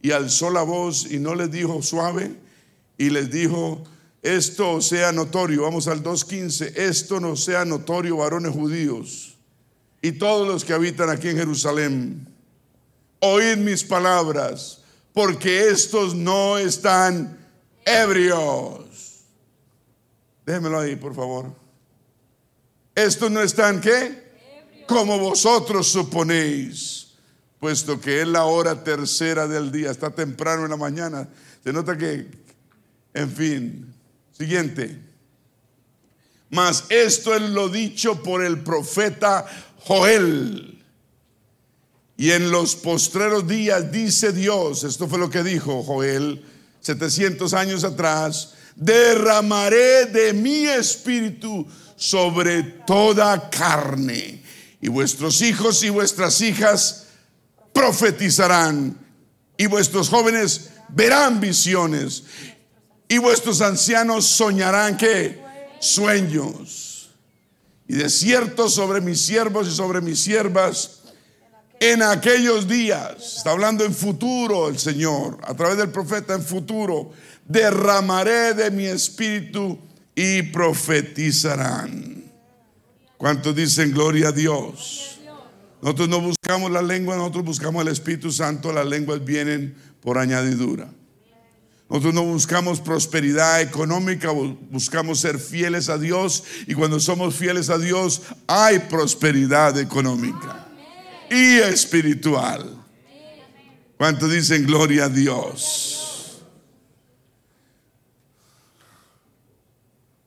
y 0.05 0.13
alzó 0.13 0.51
la 0.51 0.61
voz 0.61 1.11
y 1.11 1.19
no 1.19 1.35
les 1.35 1.51
dijo 1.51 1.81
suave 1.81 2.37
y 2.99 3.09
les 3.09 3.31
dijo, 3.31 3.83
esto 4.21 4.83
sea 4.83 5.13
notorio, 5.13 5.63
vamos 5.63 5.89
al 5.89 6.03
2.15, 6.03 6.77
esto 6.77 7.21
no 7.21 7.37
sea 7.37 7.65
notorio, 7.65 8.19
varones 8.19 8.53
judíos 8.53 9.39
y 10.03 10.13
todos 10.13 10.47
los 10.47 10.63
que 10.63 10.75
habitan 10.75 11.09
aquí 11.09 11.31
en 11.31 11.39
Jerusalén, 11.39 12.29
oíd 13.19 13.57
mis 13.57 13.83
palabras, 13.83 14.83
porque 15.15 15.71
estos 15.71 16.15
no 16.15 16.59
están 16.59 17.39
ebrios. 17.87 19.23
Déjenmelo 20.45 20.81
ahí, 20.81 20.97
por 20.97 21.15
favor. 21.15 21.51
Esto 22.95 23.31
no 23.31 23.41
están 23.41 23.81
qué? 23.81 24.23
Como 24.87 25.19
vosotros 25.19 25.87
suponéis, 25.87 27.04
puesto 27.65 27.99
que 27.99 28.21
es 28.21 28.29
la 28.29 28.45
hora 28.45 28.85
tercera 28.85 29.49
del 29.49 29.73
día, 29.73 29.91
está 29.91 30.11
temprano 30.11 30.65
en 30.65 30.71
la 30.71 30.77
mañana. 30.77 31.27
Se 31.65 31.73
nota 31.73 31.97
que, 31.97 32.29
en 33.15 33.31
fin, 33.31 33.95
siguiente. 34.37 35.01
Mas 36.51 36.85
esto 36.91 37.35
es 37.35 37.41
lo 37.41 37.71
dicho 37.71 38.23
por 38.23 38.45
el 38.45 38.63
profeta 38.63 39.47
Joel. 39.79 40.85
Y 42.19 42.33
en 42.33 42.51
los 42.51 42.77
postreros 42.77 43.49
días 43.49 43.91
dice 43.91 44.33
Dios, 44.33 44.85
esto 44.85 45.09
fue 45.09 45.19
lo 45.19 45.31
que 45.31 45.43
dijo 45.43 45.83
Joel 45.85 46.45
700 46.83 47.55
años 47.55 47.83
atrás, 47.83 48.57
derramaré 48.77 50.05
de 50.05 50.35
mi 50.35 50.67
espíritu 50.67 51.67
sobre 51.97 52.63
toda 52.63 53.49
carne. 53.49 54.43
Y 54.83 54.89
vuestros 54.89 55.41
hijos 55.41 55.83
y 55.83 55.89
vuestras 55.89 56.43
hijas 56.43 57.04
profetizarán. 57.75 58.99
Y 59.59 59.67
vuestros 59.67 60.09
jóvenes 60.09 60.71
verán 60.89 61.41
visiones. 61.41 62.23
Y 63.07 63.19
vuestros 63.19 63.61
ancianos 63.61 64.25
soñarán 64.25 64.97
que 64.97 65.45
sueños. 65.81 67.11
Y 67.87 67.97
de 67.97 68.09
cierto 68.09 68.71
sobre 68.71 69.03
mis 69.03 69.21
siervos 69.21 69.69
y 69.69 69.73
sobre 69.73 70.01
mis 70.01 70.21
siervas 70.21 71.03
en 71.81 72.03
aquellos 72.03 72.67
días, 72.67 73.37
está 73.37 73.51
hablando 73.51 73.85
en 73.85 73.95
futuro 73.95 74.69
el 74.69 74.79
Señor, 74.79 75.39
a 75.43 75.53
través 75.55 75.77
del 75.77 75.91
profeta 75.91 76.35
en 76.35 76.43
futuro, 76.43 77.11
derramaré 77.45 78.55
de 78.55 78.71
mi 78.71 78.87
espíritu 78.87 79.79
y 80.15 80.43
profetizarán. 80.43 82.25
¿Cuántos 83.19 83.55
dicen 83.55 83.93
gloria 83.93 84.29
a 84.29 84.33
Dios? 84.33 85.14
Nosotros 85.85 86.09
no 86.09 86.19
buscamos 86.23 86.71
la 86.71 86.81
lengua, 86.81 87.15
nosotros 87.15 87.45
buscamos 87.45 87.83
el 87.83 87.89
Espíritu 87.89 88.33
Santo, 88.33 88.73
las 88.73 88.87
lenguas 88.87 89.23
vienen 89.23 89.77
por 90.01 90.17
añadidura. 90.17 90.89
Nosotros 91.91 92.15
no 92.15 92.25
buscamos 92.25 92.81
prosperidad 92.81 93.61
económica, 93.61 94.31
buscamos 94.31 95.21
ser 95.21 95.39
fieles 95.39 95.91
a 95.91 95.99
Dios 95.99 96.43
y 96.67 96.73
cuando 96.73 96.99
somos 97.01 97.35
fieles 97.35 97.69
a 97.69 97.77
Dios 97.77 98.23
hay 98.47 98.79
prosperidad 98.79 99.79
económica 99.79 100.67
y 101.31 101.59
espiritual. 101.59 102.83
¿Cuántos 103.99 104.33
dicen 104.33 104.65
gloria 104.65 105.05
a 105.05 105.09
Dios? 105.11 106.41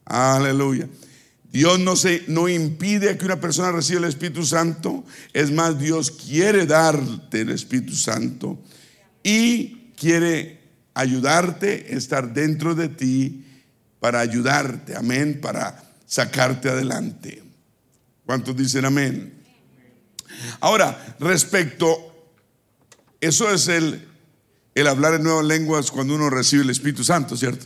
Aleluya. 0.05 0.87
Dios 1.57 1.79
no, 1.79 1.95
se, 1.95 2.23
no 2.27 2.47
impide 2.47 3.17
que 3.17 3.25
una 3.25 3.41
persona 3.41 3.71
reciba 3.71 4.01
el 4.01 4.05
Espíritu 4.05 4.45
Santo. 4.45 5.03
Es 5.33 5.49
más, 5.49 5.79
Dios 5.79 6.11
quiere 6.11 6.67
darte 6.67 7.41
el 7.41 7.49
Espíritu 7.49 7.95
Santo 7.95 8.59
y 9.23 9.91
quiere 9.97 10.59
ayudarte, 10.93 11.95
estar 11.95 12.31
dentro 12.31 12.75
de 12.75 12.89
ti 12.89 13.43
para 13.99 14.19
ayudarte. 14.19 14.95
Amén. 14.95 15.39
Para 15.41 15.83
sacarte 16.05 16.69
adelante. 16.69 17.41
¿Cuántos 18.23 18.55
dicen 18.55 18.85
amén? 18.85 19.33
Ahora, 20.59 21.15
respecto, 21.19 22.35
eso 23.19 23.51
es 23.51 23.67
el, 23.67 24.07
el 24.75 24.87
hablar 24.87 25.15
en 25.15 25.23
nuevas 25.23 25.45
lenguas 25.45 25.89
cuando 25.89 26.13
uno 26.13 26.29
recibe 26.29 26.61
el 26.61 26.69
Espíritu 26.69 27.03
Santo, 27.03 27.35
¿cierto? 27.35 27.65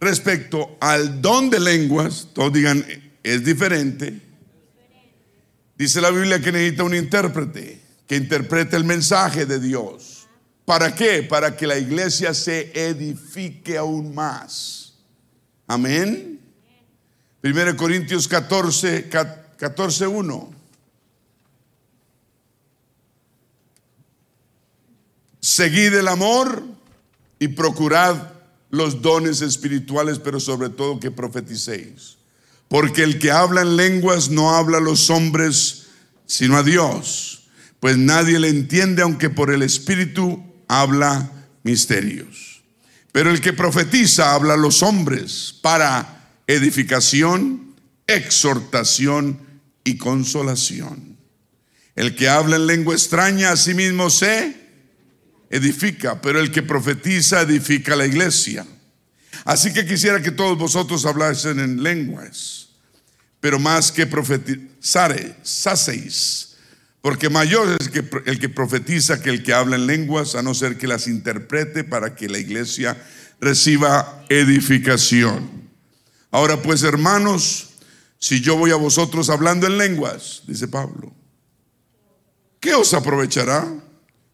Respecto 0.00 0.78
al 0.80 1.20
don 1.20 1.50
de 1.50 1.60
lenguas, 1.60 2.28
todos 2.32 2.52
digan, 2.52 2.84
es 3.22 3.44
diferente. 3.44 4.20
Dice 5.76 6.00
la 6.00 6.10
Biblia 6.10 6.40
que 6.40 6.52
necesita 6.52 6.84
un 6.84 6.94
intérprete 6.94 7.80
que 8.06 8.16
interprete 8.16 8.76
el 8.76 8.82
mensaje 8.82 9.46
de 9.46 9.60
Dios. 9.60 10.26
¿Para 10.64 10.94
qué? 10.94 11.22
Para 11.22 11.56
que 11.56 11.66
la 11.66 11.78
iglesia 11.78 12.34
se 12.34 12.72
edifique 12.74 13.76
aún 13.76 14.12
más. 14.14 14.94
Amén. 15.68 16.40
1 17.44 17.76
Corintios 17.76 18.26
14, 18.26 19.08
14, 19.56 20.06
1. 20.06 20.50
Seguid 25.40 25.94
el 25.94 26.08
amor 26.08 26.64
y 27.38 27.46
procurad 27.46 28.39
los 28.70 29.02
dones 29.02 29.40
espirituales, 29.42 30.18
pero 30.18 30.40
sobre 30.40 30.68
todo 30.68 31.00
que 31.00 31.10
profeticéis. 31.10 32.16
Porque 32.68 33.02
el 33.02 33.18
que 33.18 33.30
habla 33.30 33.62
en 33.62 33.76
lenguas 33.76 34.30
no 34.30 34.54
habla 34.54 34.78
a 34.78 34.80
los 34.80 35.10
hombres, 35.10 35.86
sino 36.26 36.56
a 36.56 36.62
Dios. 36.62 37.48
Pues 37.80 37.96
nadie 37.96 38.38
le 38.38 38.48
entiende, 38.48 39.02
aunque 39.02 39.28
por 39.30 39.52
el 39.52 39.62
Espíritu 39.62 40.42
habla 40.68 41.32
misterios. 41.64 42.62
Pero 43.12 43.30
el 43.30 43.40
que 43.40 43.52
profetiza 43.52 44.34
habla 44.34 44.54
a 44.54 44.58
los 44.58 44.82
hombres 44.82 45.56
para 45.60 46.30
edificación, 46.46 47.74
exhortación 48.06 49.40
y 49.82 49.96
consolación. 49.96 51.16
El 51.96 52.14
que 52.14 52.28
habla 52.28 52.56
en 52.56 52.66
lengua 52.68 52.94
extraña 52.94 53.50
a 53.50 53.56
sí 53.56 53.74
mismo 53.74 54.10
se 54.10 54.69
edifica, 55.50 56.20
pero 56.20 56.40
el 56.40 56.50
que 56.50 56.62
profetiza 56.62 57.42
edifica 57.42 57.96
la 57.96 58.06
iglesia. 58.06 58.64
Así 59.44 59.72
que 59.72 59.84
quisiera 59.84 60.22
que 60.22 60.30
todos 60.30 60.56
vosotros 60.56 61.04
hablasen 61.04 61.58
en 61.58 61.82
lenguas, 61.82 62.68
pero 63.40 63.58
más 63.58 63.90
que 63.90 64.06
profetizare, 64.06 65.36
saseis, 65.42 66.56
porque 67.00 67.28
mayor 67.28 67.76
es 67.80 67.90
el 68.26 68.38
que 68.38 68.48
profetiza 68.48 69.20
que 69.20 69.30
el 69.30 69.42
que 69.42 69.52
habla 69.52 69.76
en 69.76 69.86
lenguas, 69.86 70.34
a 70.34 70.42
no 70.42 70.54
ser 70.54 70.78
que 70.78 70.86
las 70.86 71.08
interprete 71.08 71.82
para 71.82 72.14
que 72.14 72.28
la 72.28 72.38
iglesia 72.38 72.96
reciba 73.40 74.24
edificación. 74.28 75.68
Ahora 76.30 76.62
pues, 76.62 76.82
hermanos, 76.82 77.70
si 78.18 78.40
yo 78.40 78.56
voy 78.56 78.70
a 78.70 78.76
vosotros 78.76 79.30
hablando 79.30 79.66
en 79.66 79.78
lenguas, 79.78 80.42
dice 80.46 80.68
Pablo, 80.68 81.12
¿qué 82.60 82.74
os 82.74 82.92
aprovechará? 82.92 83.66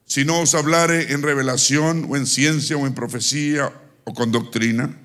Si 0.06 0.24
no 0.24 0.40
os 0.40 0.54
hablare 0.54 1.12
en 1.12 1.22
revelación 1.22 2.06
o 2.08 2.16
en 2.16 2.26
ciencia 2.26 2.76
o 2.76 2.86
en 2.86 2.94
profecía 2.94 3.72
o 4.04 4.14
con 4.14 4.32
doctrina. 4.32 4.96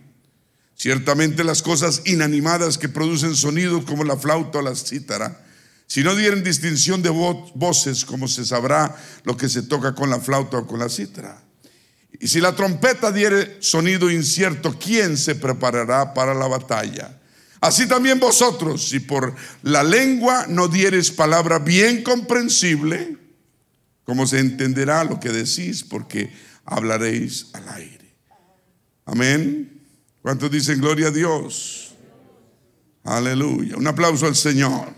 Ciertamente 0.76 1.44
las 1.44 1.62
cosas 1.62 2.04
inanimadas 2.06 2.78
que 2.78 2.90
producen 2.90 3.36
sonidos 3.36 3.84
como 3.86 4.04
la 4.04 4.16
flauta 4.16 4.60
o 4.60 4.62
la 4.62 4.76
cítara, 4.76 5.46
si 5.88 6.04
no 6.04 6.16
dieren 6.16 6.44
distinción 6.44 7.02
de 7.02 7.10
voces, 7.10 8.06
como 8.06 8.28
se 8.28 8.46
sabrá 8.46 8.96
lo 9.24 9.36
que 9.36 9.50
se 9.50 9.64
toca 9.64 9.94
con 9.94 10.10
la 10.10 10.22
flauta 10.22 10.60
o 10.60 10.66
con 10.66 10.80
la 10.80 10.88
cítara. 10.88 11.44
Y 12.20 12.28
si 12.28 12.40
la 12.40 12.56
trompeta 12.56 13.12
diere 13.12 13.58
sonido 13.60 14.10
incierto, 14.10 14.78
¿quién 14.80 15.18
se 15.18 15.36
preparará 15.36 16.14
para 16.14 16.34
la 16.34 16.48
batalla? 16.48 17.20
Así 17.60 17.88
también 17.88 18.20
vosotros, 18.20 18.90
si 18.90 19.02
por 19.02 19.36
la 19.64 19.84
lengua 19.84 20.46
no 20.48 20.68
dieres 20.68 21.12
palabra 21.12 21.60
bien 21.60 22.04
comprensible, 22.04 23.18
¿Cómo 24.04 24.26
se 24.28 24.40
entenderá 24.40 25.04
lo 25.04 25.20
que 25.20 25.30
decís? 25.30 25.84
Porque 25.84 26.32
hablaréis 26.66 27.48
al 27.54 27.70
aire. 27.70 28.16
Amén. 29.06 29.82
¿Cuántos 30.22 30.52
dicen 30.52 30.80
gloria 30.80 31.08
a 31.08 31.12
Dios? 31.12 31.94
Aleluya. 33.04 33.78
Un 33.78 33.88
aplauso 33.88 34.28
al 34.28 34.36
Señor. 34.36 34.94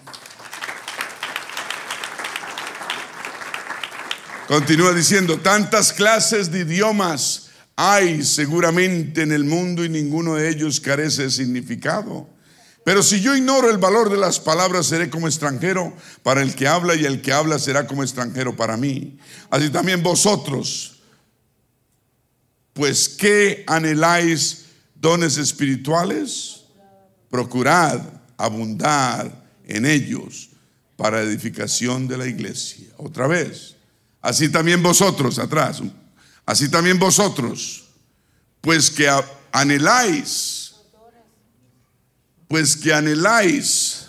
Continúa 4.47 4.93
diciendo, 4.93 5.39
tantas 5.39 5.93
clases 5.93 6.51
de 6.51 6.59
idiomas 6.59 7.49
hay 7.75 8.23
seguramente 8.23 9.23
en 9.23 9.31
el 9.31 9.45
mundo 9.45 9.83
y 9.83 9.89
ninguno 9.89 10.35
de 10.35 10.49
ellos 10.49 10.79
carece 10.79 11.23
de 11.23 11.31
significado. 11.31 12.29
Pero 12.83 13.01
si 13.01 13.21
yo 13.21 13.35
ignoro 13.35 13.69
el 13.69 13.77
valor 13.77 14.09
de 14.09 14.17
las 14.17 14.39
palabras, 14.39 14.87
seré 14.87 15.09
como 15.09 15.27
extranjero 15.27 15.93
para 16.21 16.41
el 16.41 16.53
que 16.53 16.67
habla 16.67 16.95
y 16.95 17.05
el 17.05 17.21
que 17.21 17.31
habla 17.31 17.57
será 17.57 17.87
como 17.87 18.03
extranjero 18.03 18.55
para 18.55 18.75
mí. 18.75 19.17
Así 19.49 19.69
también 19.69 20.03
vosotros, 20.03 20.99
pues 22.73 23.07
¿qué 23.07 23.63
anheláis 23.67 24.65
dones 24.95 25.37
espirituales? 25.37 26.63
Procurad 27.29 28.01
abundar 28.37 29.43
en 29.65 29.85
ellos 29.85 30.49
para 30.97 31.21
edificación 31.21 32.07
de 32.07 32.17
la 32.17 32.27
iglesia. 32.27 32.87
Otra 32.97 33.27
vez, 33.27 33.75
así 34.21 34.49
también 34.49 34.83
vosotros, 34.83 35.39
atrás, 35.39 35.81
así 36.45 36.69
también 36.69 36.99
vosotros, 36.99 37.85
pues 38.59 38.91
que 38.91 39.09
anheláis 39.53 40.52
pues 42.47 42.75
que 42.75 42.93
anheláis 42.93 44.07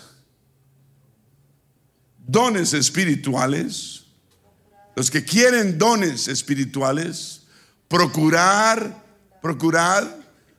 dones 2.17 2.73
espirituales, 2.73 4.05
los 4.95 5.11
que 5.11 5.23
quieren 5.23 5.77
dones 5.77 6.27
espirituales, 6.27 7.41
procurar, 7.87 9.03
procurad 9.41 10.07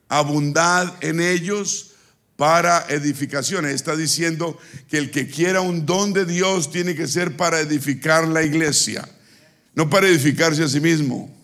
abundad 0.09 0.93
en 1.01 1.19
ellos 1.19 1.91
para 2.35 2.85
edificación. 2.89 3.65
Está 3.65 3.95
diciendo 3.95 4.57
que 4.89 4.97
el 4.97 5.11
que 5.11 5.27
quiera 5.27 5.61
un 5.61 5.85
don 5.85 6.13
de 6.13 6.25
Dios 6.25 6.71
tiene 6.71 6.95
que 6.95 7.07
ser 7.07 7.35
para 7.35 7.59
edificar 7.59 8.27
la 8.27 8.43
iglesia, 8.43 9.07
no 9.75 9.89
para 9.89 10.07
edificarse 10.07 10.63
a 10.63 10.67
sí 10.67 10.79
mismo. 10.79 11.35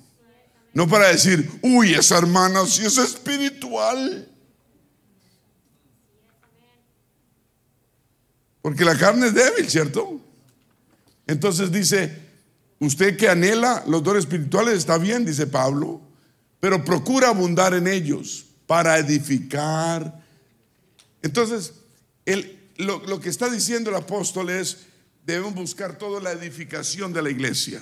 No 0.74 0.88
para 0.88 1.10
decir, 1.10 1.48
uy, 1.62 1.94
esa 1.94 2.18
hermana 2.18 2.66
sí 2.66 2.84
es 2.84 2.98
espiritual. 2.98 4.28
Porque 8.64 8.86
la 8.86 8.98
carne 8.98 9.28
es 9.28 9.34
débil, 9.34 9.70
¿cierto? 9.70 10.22
Entonces 11.28 11.70
dice, 11.70 12.18
usted 12.80 13.18
que 13.18 13.28
anhela 13.28 13.84
los 13.88 14.02
dones 14.02 14.24
espirituales 14.24 14.76
está 14.76 14.98
bien, 14.98 15.26
dice 15.26 15.48
Pablo, 15.48 16.00
pero 16.62 16.86
procura 16.86 17.28
abundar 17.28 17.74
en 17.74 17.88
ellos 17.88 18.46
para 18.66 18.98
edificar. 18.98 20.24
Entonces, 21.22 21.74
lo, 22.78 23.20
que 23.20 23.28
está 23.28 23.50
diciendo 23.50 23.90
el 23.90 23.98
apóstol 23.98 24.50
es, 24.50 24.78
debemos 25.26 25.56
buscar 25.56 25.98
toda 25.98 26.22
la 26.22 26.32
edificación 26.32 27.12
de 27.12 27.22
la 27.22 27.32
iglesia. 27.32 27.82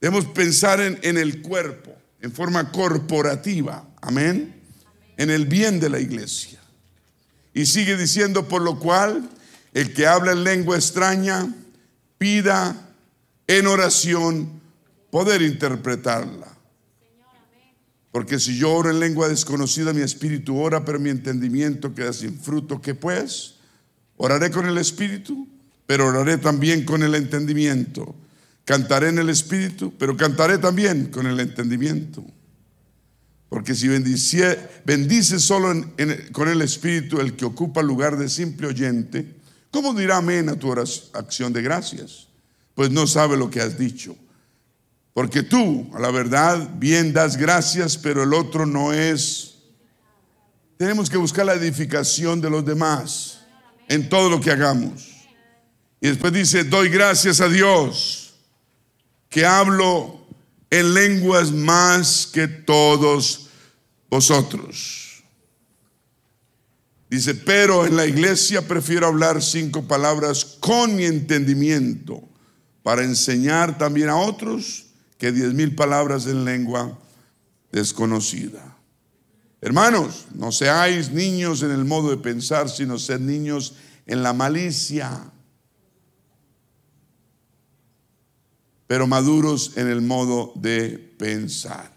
Debemos 0.00 0.24
pensar 0.26 0.80
en, 0.80 0.98
en 1.02 1.16
el 1.16 1.42
cuerpo, 1.42 1.96
en 2.20 2.32
forma 2.32 2.72
corporativa, 2.72 3.88
amén, 4.00 4.52
en 5.16 5.30
el 5.30 5.46
bien 5.46 5.78
de 5.78 5.90
la 5.90 6.00
iglesia. 6.00 6.58
Y 7.54 7.66
sigue 7.66 7.96
diciendo, 7.96 8.48
por 8.48 8.62
lo 8.62 8.80
cual, 8.80 9.30
el 9.72 9.92
que 9.94 10.06
habla 10.06 10.32
en 10.32 10.44
lengua 10.44 10.76
extraña, 10.76 11.54
pida 12.18 12.90
en 13.46 13.66
oración 13.66 14.60
poder 15.10 15.42
interpretarla. 15.42 16.48
Porque 18.10 18.38
si 18.38 18.58
yo 18.58 18.72
oro 18.72 18.90
en 18.90 19.00
lengua 19.00 19.28
desconocida, 19.28 19.94
mi 19.94 20.02
espíritu 20.02 20.58
ora, 20.58 20.84
pero 20.84 21.00
mi 21.00 21.08
entendimiento 21.08 21.94
queda 21.94 22.12
sin 22.12 22.38
fruto. 22.38 22.80
¿Qué 22.80 22.94
pues? 22.94 23.54
Oraré 24.18 24.50
con 24.50 24.66
el 24.66 24.76
espíritu, 24.76 25.48
pero 25.86 26.08
oraré 26.08 26.36
también 26.36 26.84
con 26.84 27.02
el 27.02 27.14
entendimiento. 27.14 28.14
Cantaré 28.64 29.08
en 29.08 29.18
el 29.18 29.30
espíritu, 29.30 29.94
pero 29.98 30.16
cantaré 30.16 30.58
también 30.58 31.06
con 31.06 31.26
el 31.26 31.40
entendimiento. 31.40 32.22
Porque 33.48 33.74
si 33.74 33.88
bendice, 33.88 35.40
solo 35.40 35.72
con 36.32 36.48
el 36.48 36.62
espíritu 36.62 37.18
el 37.20 37.34
que 37.34 37.46
ocupa 37.46 37.82
lugar 37.82 38.16
de 38.18 38.28
simple 38.28 38.66
oyente, 38.66 39.41
¿Cómo 39.72 39.94
dirá 39.94 40.18
amén 40.18 40.50
a 40.50 40.54
tu 40.54 40.70
acción 41.14 41.52
de 41.52 41.62
gracias? 41.62 42.28
Pues 42.74 42.90
no 42.90 43.06
sabe 43.06 43.38
lo 43.38 43.50
que 43.50 43.60
has 43.60 43.78
dicho. 43.78 44.14
Porque 45.14 45.42
tú, 45.42 45.90
a 45.94 45.98
la 45.98 46.10
verdad, 46.10 46.70
bien 46.76 47.12
das 47.12 47.38
gracias, 47.38 47.96
pero 47.96 48.22
el 48.22 48.34
otro 48.34 48.66
no 48.66 48.92
es. 48.92 49.54
Tenemos 50.76 51.08
que 51.08 51.16
buscar 51.16 51.46
la 51.46 51.54
edificación 51.54 52.40
de 52.40 52.50
los 52.50 52.64
demás 52.64 53.40
en 53.88 54.10
todo 54.10 54.28
lo 54.28 54.40
que 54.40 54.50
hagamos. 54.50 55.08
Y 56.02 56.08
después 56.08 56.34
dice, 56.34 56.64
doy 56.64 56.90
gracias 56.90 57.40
a 57.40 57.48
Dios 57.48 58.34
que 59.30 59.46
hablo 59.46 60.26
en 60.68 60.92
lenguas 60.92 61.50
más 61.50 62.26
que 62.26 62.46
todos 62.46 63.48
vosotros. 64.10 65.01
Dice, 67.12 67.34
pero 67.34 67.84
en 67.84 67.94
la 67.94 68.06
iglesia 68.06 68.66
prefiero 68.66 69.06
hablar 69.06 69.42
cinco 69.42 69.86
palabras 69.86 70.46
con 70.46 70.96
mi 70.96 71.04
entendimiento 71.04 72.26
para 72.82 73.04
enseñar 73.04 73.76
también 73.76 74.08
a 74.08 74.16
otros 74.16 74.86
que 75.18 75.30
diez 75.30 75.52
mil 75.52 75.74
palabras 75.74 76.24
en 76.24 76.46
lengua 76.46 76.98
desconocida. 77.70 78.78
Hermanos, 79.60 80.24
no 80.34 80.52
seáis 80.52 81.10
niños 81.10 81.62
en 81.62 81.72
el 81.72 81.84
modo 81.84 82.08
de 82.08 82.16
pensar, 82.16 82.70
sino 82.70 82.98
sed 82.98 83.20
niños 83.20 83.74
en 84.06 84.22
la 84.22 84.32
malicia, 84.32 85.30
pero 88.86 89.06
maduros 89.06 89.76
en 89.76 89.88
el 89.88 90.00
modo 90.00 90.54
de 90.56 90.96
pensar. 91.18 91.92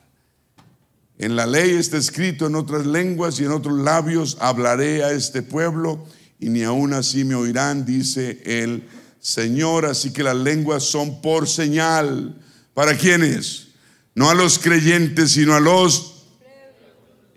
En 1.17 1.35
la 1.35 1.45
ley 1.45 1.71
está 1.71 1.97
escrito 1.97 2.47
en 2.47 2.55
otras 2.55 2.85
lenguas 2.85 3.39
y 3.39 3.45
en 3.45 3.51
otros 3.51 3.77
labios 3.79 4.37
hablaré 4.41 5.03
a 5.03 5.11
este 5.11 5.41
pueblo 5.41 6.05
y 6.39 6.49
ni 6.49 6.63
aún 6.63 6.93
así 6.93 7.23
me 7.23 7.35
oirán, 7.35 7.85
dice 7.85 8.41
el 8.45 8.83
Señor. 9.19 9.85
Así 9.85 10.11
que 10.11 10.23
las 10.23 10.35
lenguas 10.35 10.83
son 10.83 11.21
por 11.21 11.47
señal. 11.47 12.35
¿Para 12.73 12.97
quiénes? 12.97 13.67
No 14.13 14.29
a 14.29 14.35
los 14.35 14.59
creyentes, 14.59 15.31
sino 15.31 15.55
a 15.55 15.61
los 15.61 16.25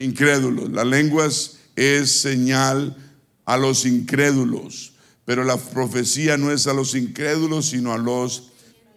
incrédulos. 0.01 0.71
Las 0.71 0.87
lenguas 0.87 1.59
es 1.77 2.21
señal 2.21 2.97
a 3.45 3.57
los 3.57 3.87
incrédulos. 3.87 4.95
Pero 5.25 5.45
la 5.45 5.57
profecía 5.57 6.37
no 6.37 6.51
es 6.51 6.67
a 6.67 6.73
los 6.73 6.95
incrédulos, 6.95 7.71
sino 7.71 7.93
a 7.93 7.99
los 7.99 8.51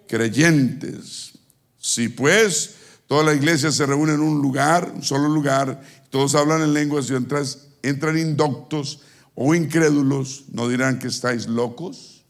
creyentes. 0.07 1.33
Si 1.77 2.09
pues 2.09 2.75
Toda 3.11 3.25
la 3.25 3.33
iglesia 3.33 3.73
se 3.73 3.85
reúne 3.85 4.13
en 4.13 4.21
un 4.21 4.41
lugar, 4.41 4.89
un 4.95 5.03
solo 5.03 5.27
lugar, 5.27 5.81
todos 6.09 6.33
hablan 6.33 6.61
en 6.61 6.73
lenguas 6.73 7.09
y 7.09 7.13
entras, 7.13 7.67
entran 7.83 8.17
indoctos 8.17 9.01
o 9.35 9.53
incrédulos, 9.53 10.45
¿no 10.53 10.69
dirán 10.69 10.97
que 10.97 11.09
estáis 11.09 11.45
locos? 11.45 12.23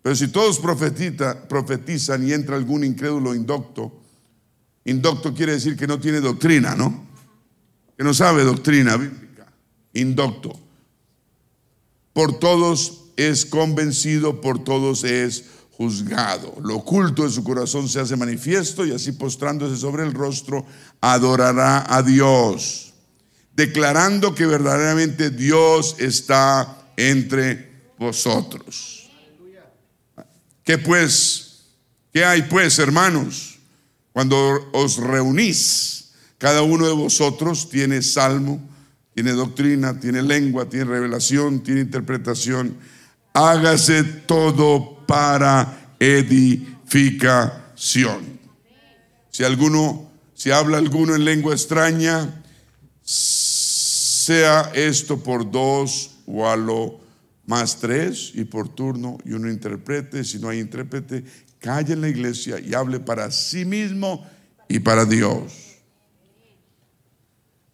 Pero 0.00 0.14
si 0.14 0.28
todos 0.28 0.60
profetizan 0.60 2.24
y 2.24 2.32
entra 2.32 2.54
algún 2.54 2.84
incrédulo 2.84 3.34
indocto, 3.34 4.00
indocto 4.84 5.34
quiere 5.34 5.54
decir 5.54 5.76
que 5.76 5.88
no 5.88 5.98
tiene 5.98 6.20
doctrina, 6.20 6.76
¿no? 6.76 7.04
Que 7.98 8.04
no 8.04 8.14
sabe 8.14 8.44
doctrina 8.44 8.96
bíblica. 8.96 9.52
Indocto. 9.92 10.52
Por 12.12 12.38
todos 12.38 13.06
es 13.16 13.44
convencido, 13.44 14.40
por 14.40 14.62
todos 14.62 15.02
es 15.02 15.46
juzgado. 15.72 16.54
Lo 16.62 16.76
oculto 16.76 17.24
de 17.24 17.30
su 17.30 17.42
corazón 17.42 17.88
se 17.88 18.00
hace 18.00 18.16
manifiesto 18.16 18.84
y 18.84 18.92
así 18.92 19.12
postrándose 19.12 19.76
sobre 19.76 20.04
el 20.04 20.12
rostro 20.12 20.64
adorará 21.00 21.84
a 21.88 22.02
Dios, 22.02 22.92
declarando 23.54 24.34
que 24.34 24.46
verdaderamente 24.46 25.30
Dios 25.30 25.96
está 25.98 26.78
entre 26.96 27.90
vosotros. 27.98 29.10
¿Qué 30.64 30.78
pues? 30.78 31.48
¿Qué 32.12 32.24
hay 32.24 32.42
pues, 32.42 32.78
hermanos? 32.78 33.58
Cuando 34.12 34.36
os 34.72 34.98
reunís, 34.98 36.12
cada 36.36 36.62
uno 36.62 36.86
de 36.86 36.92
vosotros 36.92 37.70
tiene 37.70 38.02
salmo, 38.02 38.60
tiene 39.14 39.32
doctrina, 39.32 39.98
tiene 39.98 40.22
lengua, 40.22 40.68
tiene 40.68 40.84
revelación, 40.84 41.62
tiene 41.62 41.80
interpretación. 41.80 42.76
Hágase 43.32 44.04
todo 44.04 45.01
para 45.12 45.92
edificación. 46.00 47.20
Si 49.30 49.44
alguno, 49.44 50.10
si 50.32 50.50
habla 50.50 50.78
alguno 50.78 51.14
en 51.14 51.26
lengua 51.26 51.52
extraña, 51.52 52.42
sea 53.02 54.70
esto 54.72 55.22
por 55.22 55.50
dos 55.50 56.12
o 56.26 56.48
a 56.48 56.56
lo 56.56 56.98
más 57.44 57.76
tres 57.76 58.32
y 58.32 58.44
por 58.44 58.70
turno 58.70 59.18
y 59.26 59.34
uno 59.34 59.50
interprete. 59.50 60.24
Si 60.24 60.38
no 60.38 60.48
hay 60.48 60.60
intérprete, 60.60 61.24
calle 61.58 61.92
en 61.92 62.00
la 62.00 62.08
iglesia 62.08 62.58
y 62.58 62.72
hable 62.72 62.98
para 62.98 63.30
sí 63.30 63.66
mismo 63.66 64.26
y 64.66 64.78
para 64.78 65.04
Dios. 65.04 65.52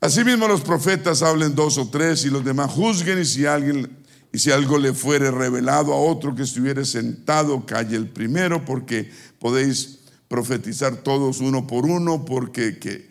Asimismo 0.01 0.49
los 0.49 0.62
profetas 0.62 1.22
hablen 1.22 1.55
dos 1.55 1.78
o 1.78 1.89
tres 1.89 2.24
y 2.24 2.30
los 2.30 2.45
demás 2.45 2.72
juzguen 2.72 3.20
y 3.20 3.24
si 3.24 3.47
alguien 3.47 3.97
y 4.33 4.39
si 4.39 4.51
algo 4.51 4.79
le 4.79 4.93
fuere 4.93 5.31
revelado 5.31 5.93
a 5.93 6.01
otro 6.01 6.35
que 6.35 6.43
estuviere 6.43 6.85
sentado, 6.85 7.64
calle 7.64 7.97
el 7.97 8.09
primero, 8.09 8.64
porque 8.64 9.11
podéis 9.39 10.01
profetizar 10.29 10.97
todos 10.97 11.41
uno 11.41 11.66
por 11.66 11.87
uno, 11.87 12.24
porque 12.24 12.79
que, 12.79 13.09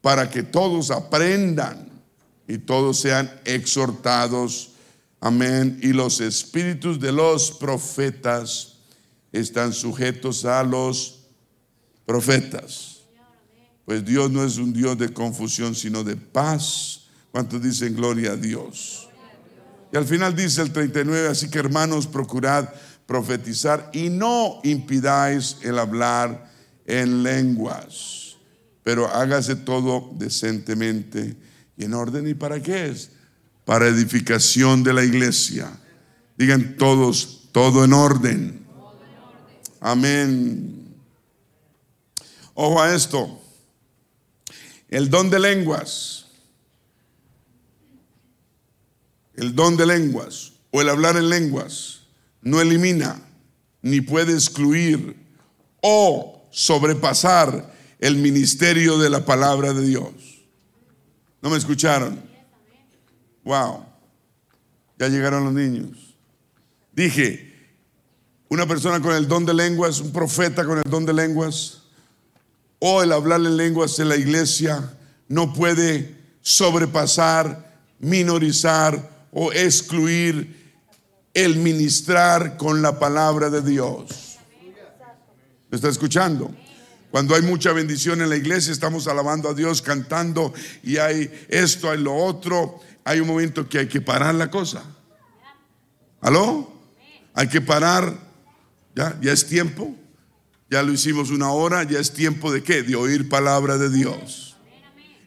para 0.00 0.30
que 0.30 0.44
todos 0.44 0.90
aprendan 0.90 1.88
y 2.46 2.58
todos 2.58 3.00
sean 3.00 3.30
exhortados. 3.44 4.70
Amén. 5.20 5.78
Y 5.82 5.92
los 5.92 6.20
espíritus 6.20 7.00
de 7.00 7.12
los 7.12 7.50
profetas 7.50 8.78
están 9.32 9.72
sujetos 9.72 10.44
a 10.44 10.62
los 10.62 11.26
profetas. 12.06 13.00
Pues 13.84 14.04
Dios 14.04 14.30
no 14.30 14.44
es 14.44 14.58
un 14.58 14.72
Dios 14.72 14.96
de 14.96 15.12
confusión, 15.12 15.74
sino 15.74 16.04
de 16.04 16.16
paz. 16.16 17.06
¿Cuántos 17.32 17.60
dicen 17.60 17.96
gloria 17.96 18.32
a 18.32 18.36
Dios? 18.36 19.08
Y 19.92 19.96
al 19.96 20.06
final 20.06 20.34
dice 20.34 20.62
el 20.62 20.72
39, 20.72 21.28
así 21.28 21.50
que 21.50 21.58
hermanos, 21.58 22.06
procurad 22.06 22.70
profetizar 23.06 23.90
y 23.92 24.08
no 24.08 24.60
impidáis 24.64 25.58
el 25.60 25.78
hablar 25.78 26.50
en 26.86 27.22
lenguas, 27.22 28.36
pero 28.82 29.06
hágase 29.08 29.54
todo 29.54 30.10
decentemente 30.14 31.36
y 31.76 31.84
en 31.84 31.92
orden. 31.92 32.26
¿Y 32.26 32.32
para 32.32 32.62
qué 32.62 32.86
es? 32.86 33.10
Para 33.66 33.86
edificación 33.86 34.82
de 34.82 34.94
la 34.94 35.04
iglesia. 35.04 35.70
Digan 36.38 36.76
todos, 36.78 37.48
todo 37.52 37.84
en 37.84 37.92
orden. 37.92 38.66
Amén. 39.78 40.96
Ojo 42.54 42.80
a 42.80 42.94
esto. 42.94 43.40
El 44.88 45.10
don 45.10 45.28
de 45.28 45.38
lenguas 45.38 46.21
el 49.42 49.56
don 49.56 49.76
de 49.76 49.84
lenguas 49.86 50.52
o 50.70 50.80
el 50.80 50.88
hablar 50.88 51.16
en 51.16 51.28
lenguas 51.28 52.02
no 52.42 52.60
elimina 52.60 53.20
ni 53.82 54.00
puede 54.00 54.34
excluir 54.34 55.16
o 55.80 56.46
sobrepasar 56.52 57.74
el 57.98 58.18
ministerio 58.18 58.98
de 58.98 59.10
la 59.10 59.24
palabra 59.24 59.72
de 59.72 59.84
Dios. 59.84 60.12
¿No 61.40 61.50
me 61.50 61.56
escucharon? 61.56 62.22
Wow. 63.42 63.84
Ya 64.96 65.08
llegaron 65.08 65.42
los 65.42 65.52
niños. 65.52 66.14
Dije, 66.92 67.52
una 68.48 68.68
persona 68.68 69.00
con 69.00 69.12
el 69.12 69.26
don 69.26 69.44
de 69.44 69.54
lenguas, 69.54 69.98
un 69.98 70.12
profeta 70.12 70.64
con 70.64 70.78
el 70.78 70.88
don 70.88 71.04
de 71.04 71.14
lenguas, 71.14 71.82
o 72.78 73.02
el 73.02 73.10
hablar 73.10 73.40
en 73.40 73.56
lenguas 73.56 73.98
en 73.98 74.08
la 74.08 74.16
iglesia, 74.16 74.96
no 75.26 75.52
puede 75.52 76.16
sobrepasar, 76.42 77.80
minorizar 77.98 79.11
o 79.32 79.52
excluir 79.52 80.76
el 81.34 81.56
ministrar 81.56 82.56
con 82.56 82.82
la 82.82 82.98
palabra 82.98 83.50
de 83.50 83.62
Dios. 83.62 84.38
¿Me 85.70 85.76
está 85.76 85.88
escuchando? 85.88 86.54
Cuando 87.10 87.34
hay 87.34 87.42
mucha 87.42 87.72
bendición 87.72 88.22
en 88.22 88.28
la 88.28 88.36
iglesia, 88.36 88.72
estamos 88.72 89.08
alabando 89.08 89.48
a 89.48 89.54
Dios, 89.54 89.82
cantando 89.82 90.52
y 90.82 90.98
hay 90.98 91.46
esto, 91.48 91.90
hay 91.90 91.98
lo 91.98 92.14
otro, 92.14 92.80
hay 93.04 93.20
un 93.20 93.26
momento 93.26 93.68
que 93.68 93.80
hay 93.80 93.88
que 93.88 94.00
parar 94.00 94.34
la 94.34 94.50
cosa. 94.50 94.82
¿Aló? 96.20 96.70
Hay 97.34 97.48
que 97.48 97.60
parar. 97.60 98.16
¿Ya? 98.94 99.18
¿Ya 99.20 99.32
es 99.32 99.46
tiempo? 99.46 99.96
Ya 100.70 100.82
lo 100.82 100.92
hicimos 100.92 101.30
una 101.30 101.50
hora, 101.50 101.82
ya 101.84 101.98
es 101.98 102.12
tiempo 102.12 102.52
de 102.52 102.62
qué? 102.62 102.82
De 102.82 102.94
oír 102.94 103.28
palabra 103.28 103.78
de 103.78 103.90
Dios. 103.90 104.51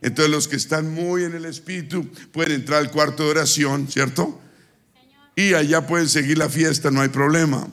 Entonces 0.06 0.32
los 0.32 0.48
que 0.48 0.56
están 0.56 0.94
muy 0.94 1.24
en 1.24 1.34
el 1.34 1.46
Espíritu 1.46 2.10
pueden 2.32 2.54
entrar 2.54 2.80
al 2.80 2.92
cuarto 2.92 3.24
de 3.24 3.32
oración, 3.32 3.88
¿cierto? 3.90 4.40
y 5.36 5.54
allá 5.54 5.86
pueden 5.86 6.08
seguir 6.08 6.38
la 6.38 6.50
fiesta, 6.50 6.90
no 6.90 7.02
hay 7.02 7.10
problema. 7.10 7.68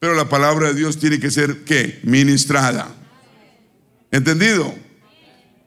Pero 0.00 0.14
la 0.14 0.28
palabra 0.28 0.68
de 0.68 0.74
Dios 0.74 0.98
tiene 0.98 1.20
que 1.20 1.30
ser, 1.30 1.64
¿qué? 1.64 2.00
Ministrada. 2.02 2.92
¿Entendido? 4.10 4.74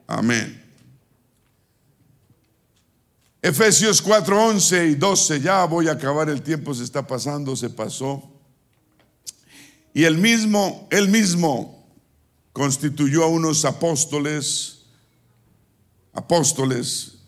Amén. 0.05 0.63
Efesios 3.41 4.01
4, 4.01 4.45
11 4.47 4.87
y 4.87 4.95
12, 4.95 5.39
ya 5.39 5.63
voy 5.65 5.87
a 5.87 5.93
acabar, 5.93 6.29
el 6.29 6.41
tiempo 6.41 6.73
se 6.73 6.83
está 6.83 7.07
pasando, 7.07 7.55
se 7.55 7.69
pasó. 7.69 8.29
Y 9.93 10.03
el 10.03 10.17
mismo, 10.17 10.87
él 10.91 11.07
mismo 11.07 11.87
constituyó 12.51 13.23
a 13.23 13.27
unos 13.27 13.63
apóstoles, 13.63 14.76
apóstoles, 16.17 17.19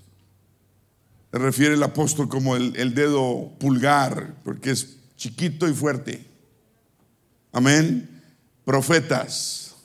refiere 1.31 1.75
el 1.75 1.83
apóstol 1.83 2.27
como 2.27 2.55
el, 2.55 2.95
dedo 2.95 3.51
pulgar, 3.59 4.33
porque 4.43 4.71
es 4.71 4.97
chiquito 5.15 5.67
y 5.67 5.73
fuerte. 5.73 6.25
Amén. 7.51 8.09
Profetas. 8.65 9.75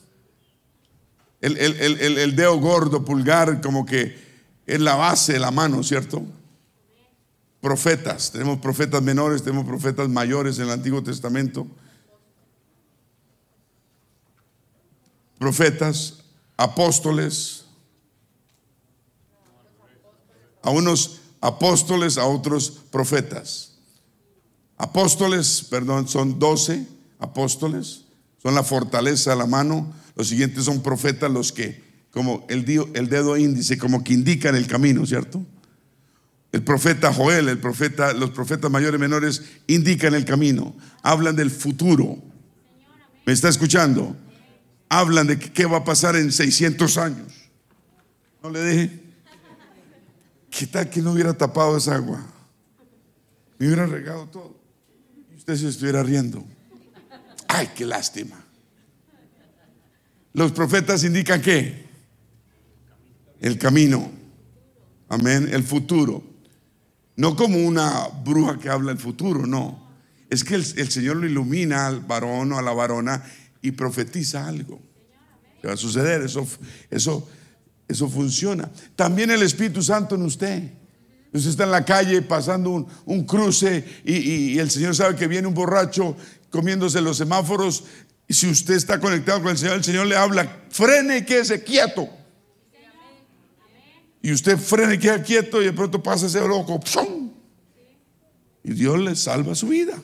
El, 1.39 1.57
el, 1.57 2.35
dedo 2.35 2.59
gordo, 2.59 3.05
pulgar, 3.05 3.61
como 3.61 3.85
que 3.85 4.17
es 4.65 4.81
la 4.81 4.95
base 4.95 5.33
de 5.33 5.39
la 5.39 5.51
mano, 5.51 5.83
¿cierto? 5.83 6.25
Profetas. 7.61 8.31
Tenemos 8.31 8.57
profetas 8.57 9.03
menores, 9.03 9.43
tenemos 9.43 9.65
profetas 9.65 10.09
mayores 10.09 10.57
en 10.57 10.65
el 10.65 10.71
Antiguo 10.71 11.03
Testamento. 11.03 11.67
Profetas, 15.37 16.23
apóstoles. 16.57 17.64
A 20.65 20.71
unos 20.71 21.21
apóstoles, 21.41 22.17
a 22.17 22.25
otros 22.25 22.71
profetas. 22.91 23.75
Apóstoles, 24.77 25.67
perdón, 25.69 26.07
son 26.07 26.39
doce 26.39 26.85
apóstoles, 27.19 28.05
son 28.41 28.55
la 28.55 28.63
fortaleza 28.63 29.29
de 29.29 29.37
la 29.37 29.45
mano. 29.45 29.93
Los 30.15 30.27
siguientes 30.27 30.65
son 30.65 30.81
profetas, 30.81 31.31
los 31.31 31.51
que, 31.51 31.83
como 32.11 32.45
el, 32.49 32.65
el 32.95 33.09
dedo 33.09 33.37
índice, 33.37 33.77
como 33.77 34.03
que 34.03 34.13
indican 34.13 34.55
el 34.55 34.67
camino, 34.67 35.05
¿cierto? 35.05 35.45
El 36.51 36.63
profeta 36.63 37.13
Joel, 37.13 37.49
el 37.49 37.59
profeta, 37.59 38.13
los 38.13 38.31
profetas 38.31 38.71
mayores 38.71 38.97
y 38.97 39.01
menores 39.01 39.43
indican 39.67 40.15
el 40.15 40.25
camino, 40.25 40.75
hablan 41.03 41.35
del 41.35 41.51
futuro. 41.51 42.17
¿Me 43.25 43.33
está 43.33 43.49
escuchando? 43.49 44.15
Hablan 44.89 45.27
de 45.27 45.37
qué 45.37 45.65
va 45.65 45.77
a 45.77 45.83
pasar 45.83 46.15
en 46.15 46.31
600 46.31 46.97
años. 46.97 47.33
No 48.41 48.49
le 48.49 48.59
deje. 48.59 49.04
¿Qué 50.57 50.67
tal 50.67 50.89
que 50.89 51.01
no 51.01 51.11
hubiera 51.11 51.33
tapado 51.33 51.75
esa 51.75 51.95
agua? 51.95 52.25
Me 53.59 53.67
hubiera 53.67 53.85
regado 53.85 54.27
todo. 54.27 54.55
Y 55.33 55.35
usted 55.35 55.57
se 55.57 55.67
estuviera 55.67 56.01
riendo. 56.01 56.45
Ay, 57.49 57.71
qué 57.75 57.85
lástima. 57.85 58.41
Los 60.31 60.53
profetas 60.53 61.03
indican 61.03 61.41
qué? 61.41 61.85
El 63.41 63.57
camino. 63.57 64.09
Amén. 65.09 65.49
El 65.51 65.63
futuro. 65.63 66.23
No 67.17 67.35
como 67.35 67.57
una 67.57 68.07
bruja 68.23 68.57
que 68.57 68.69
habla 68.69 68.93
el 68.93 68.97
futuro, 68.97 69.45
no. 69.45 69.89
Es 70.29 70.45
que 70.45 70.55
el, 70.55 70.63
Señor 70.63 71.17
lo 71.17 71.25
ilumina 71.25 71.85
al 71.85 71.99
varón 71.99 72.53
o 72.53 72.57
a 72.57 72.61
la 72.61 72.71
varona 72.71 73.23
y 73.61 73.71
profetiza 73.71 74.47
algo. 74.47 74.79
Que 75.61 75.67
va 75.67 75.73
a 75.73 75.77
suceder. 75.77 76.21
Eso, 76.21 76.47
eso 76.89 77.27
eso 77.87 78.09
funciona. 78.09 78.71
También 78.95 79.31
el 79.31 79.43
Espíritu 79.43 79.81
Santo 79.81 80.15
en 80.15 80.23
usted. 80.23 80.63
Usted 81.31 81.49
está 81.49 81.63
en 81.65 81.71
la 81.71 81.83
calle 81.83 82.21
pasando 82.21 82.87
un, 83.05 83.25
cruce 83.25 83.83
y, 84.05 84.57
el 84.57 84.71
Señor 84.71 84.95
sabe 84.95 85.15
que 85.15 85.27
viene 85.27 85.47
un 85.47 85.53
borracho 85.53 86.15
comiéndose 86.49 87.01
los 87.01 87.17
semáforos. 87.17 87.83
Y 88.27 88.33
si 88.33 88.49
usted 88.49 88.75
está 88.75 88.99
conectado 88.99 89.41
con 89.41 89.51
el 89.51 89.57
Señor, 89.57 89.75
el 89.75 89.83
Señor 89.83 90.07
le 90.07 90.15
habla, 90.15 90.63
frene 90.69 91.17
y 91.17 91.25
quédese 91.25 91.63
quieto. 91.63 92.09
Y 94.21 94.31
usted 94.31 94.57
frene 94.57 94.95
y 94.95 94.97
queda 94.97 95.21
quieto 95.21 95.61
y 95.61 95.65
de 95.65 95.73
pronto 95.73 96.01
pasa 96.01 96.25
ese 96.25 96.39
loco. 96.39 96.79
Y 98.63 98.73
Dios 98.73 98.97
le 98.97 99.15
salva 99.15 99.53
su 99.53 99.67
vida. 99.67 100.01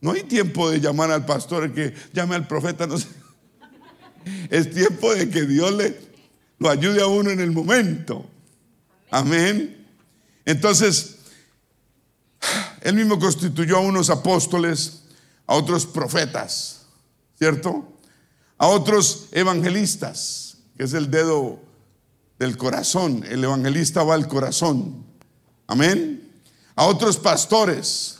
No 0.00 0.10
hay 0.10 0.24
tiempo 0.24 0.68
de 0.68 0.80
llamar 0.80 1.12
al 1.12 1.24
pastor, 1.24 1.72
que 1.72 1.94
llame 2.12 2.34
al 2.34 2.48
profeta, 2.48 2.88
no 2.88 2.98
sé. 2.98 3.06
Es 4.50 4.70
tiempo 4.70 5.14
de 5.14 5.28
que 5.30 5.42
Dios 5.42 5.72
le 5.72 6.12
lo 6.62 6.70
ayude 6.70 7.02
a 7.02 7.06
uno 7.06 7.30
en 7.30 7.40
el 7.40 7.50
momento. 7.50 8.24
Amén. 9.10 9.84
Entonces, 10.44 11.16
él 12.80 12.94
mismo 12.94 13.18
constituyó 13.18 13.78
a 13.78 13.80
unos 13.80 14.10
apóstoles, 14.10 15.02
a 15.46 15.54
otros 15.54 15.86
profetas, 15.86 16.82
¿cierto? 17.36 17.92
A 18.58 18.68
otros 18.68 19.26
evangelistas, 19.32 20.58
que 20.76 20.84
es 20.84 20.94
el 20.94 21.10
dedo 21.10 21.60
del 22.38 22.56
corazón. 22.56 23.24
El 23.28 23.42
evangelista 23.42 24.04
va 24.04 24.14
al 24.14 24.28
corazón. 24.28 25.04
Amén. 25.66 26.30
A 26.76 26.86
otros 26.86 27.16
pastores 27.16 28.18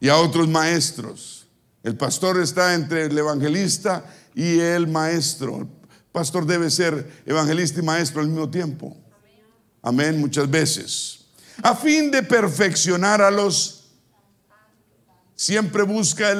y 0.00 0.08
a 0.08 0.16
otros 0.16 0.48
maestros. 0.48 1.39
El 1.82 1.96
pastor 1.96 2.40
está 2.40 2.74
entre 2.74 3.06
el 3.06 3.16
evangelista 3.16 4.04
y 4.34 4.58
el 4.58 4.86
maestro. 4.86 5.68
pastor 6.12 6.44
debe 6.44 6.70
ser 6.70 7.22
evangelista 7.24 7.80
y 7.80 7.82
maestro 7.82 8.20
al 8.20 8.28
mismo 8.28 8.50
tiempo. 8.50 8.96
Amén, 9.82 10.20
muchas 10.20 10.50
veces. 10.50 11.26
A 11.62 11.74
fin 11.74 12.10
de 12.10 12.22
perfeccionar 12.22 13.22
a 13.22 13.30
los, 13.30 13.88
siempre 15.34 15.82
busca 15.82 16.32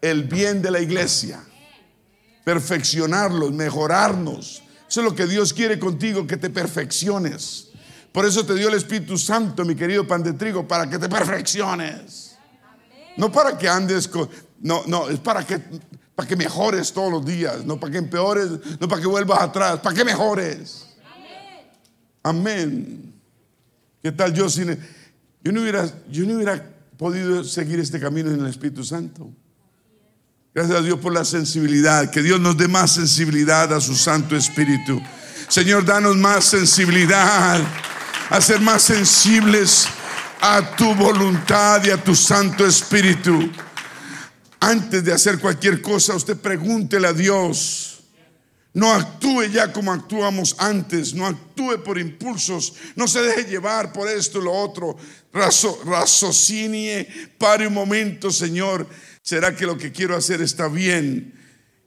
el 0.00 0.24
bien 0.24 0.62
de 0.62 0.70
la 0.70 0.80
iglesia. 0.80 1.44
Perfeccionarlos, 2.44 3.52
mejorarnos. 3.52 4.62
Eso 4.88 5.00
es 5.00 5.04
lo 5.04 5.14
que 5.14 5.26
Dios 5.26 5.52
quiere 5.52 5.78
contigo, 5.78 6.26
que 6.26 6.38
te 6.38 6.48
perfecciones. 6.48 7.68
Por 8.10 8.24
eso 8.24 8.44
te 8.44 8.54
dio 8.54 8.68
el 8.68 8.74
Espíritu 8.74 9.18
Santo, 9.18 9.66
mi 9.66 9.74
querido 9.74 10.06
pan 10.06 10.22
de 10.22 10.32
trigo, 10.32 10.66
para 10.66 10.88
que 10.88 10.98
te 10.98 11.10
perfecciones. 11.10 12.36
No 13.18 13.30
para 13.30 13.58
que 13.58 13.68
andes 13.68 14.08
con... 14.08 14.30
No, 14.60 14.82
no, 14.86 15.08
es 15.08 15.18
para 15.20 15.46
que 15.46 15.60
para 16.18 16.26
que 16.28 16.34
mejores 16.34 16.92
todos 16.92 17.12
los 17.12 17.24
días, 17.24 17.64
no 17.64 17.78
para 17.78 17.92
que 17.92 17.98
empeores, 17.98 18.50
no 18.80 18.88
para 18.88 19.00
que 19.00 19.06
vuelvas 19.06 19.40
atrás, 19.40 19.78
para 19.78 19.94
que 19.94 20.04
mejores. 20.04 20.84
Amén. 22.24 23.14
¿Qué 24.02 24.10
tal 24.10 24.34
yo 24.34 24.50
sin 24.50 24.76
yo 25.44 25.52
no 25.52 25.60
hubiera 25.60 25.88
yo 26.10 26.24
no 26.26 26.34
hubiera 26.34 26.70
podido 26.96 27.44
seguir 27.44 27.78
este 27.78 28.00
camino 28.00 28.30
en 28.32 28.40
el 28.40 28.46
Espíritu 28.48 28.82
Santo? 28.82 29.30
Gracias 30.52 30.76
a 30.76 30.82
Dios 30.82 30.98
por 30.98 31.12
la 31.12 31.24
sensibilidad, 31.24 32.10
que 32.10 32.20
Dios 32.20 32.40
nos 32.40 32.56
dé 32.56 32.66
más 32.66 32.90
sensibilidad 32.90 33.72
a 33.72 33.80
su 33.80 33.94
Santo 33.94 34.34
Espíritu. 34.34 35.00
Señor, 35.48 35.84
danos 35.84 36.16
más 36.16 36.46
sensibilidad, 36.46 37.60
a 38.28 38.40
ser 38.40 38.60
más 38.60 38.82
sensibles 38.82 39.86
a 40.40 40.74
tu 40.74 40.96
voluntad 40.96 41.84
y 41.84 41.90
a 41.90 42.02
tu 42.02 42.16
Santo 42.16 42.66
Espíritu. 42.66 43.52
Antes 44.60 45.04
de 45.04 45.12
hacer 45.12 45.38
cualquier 45.38 45.80
cosa, 45.80 46.14
usted 46.14 46.36
pregúntele 46.36 47.06
a 47.06 47.12
Dios. 47.12 47.98
No 48.74 48.92
actúe 48.92 49.44
ya 49.44 49.72
como 49.72 49.92
actuamos 49.92 50.54
antes, 50.58 51.14
no 51.14 51.26
actúe 51.26 51.82
por 51.82 51.98
impulsos, 51.98 52.74
no 52.96 53.08
se 53.08 53.22
deje 53.22 53.50
llevar 53.50 53.92
por 53.92 54.08
esto 54.08 54.40
y 54.40 54.44
lo 54.44 54.52
otro. 54.52 54.96
Razo, 55.32 55.80
raciocinie, 55.84 57.08
pare 57.38 57.66
un 57.66 57.74
momento, 57.74 58.30
Señor. 58.30 58.86
¿Será 59.22 59.56
que 59.56 59.66
lo 59.66 59.76
que 59.76 59.90
quiero 59.90 60.16
hacer 60.16 60.42
está 60.42 60.68
bien? 60.68 61.34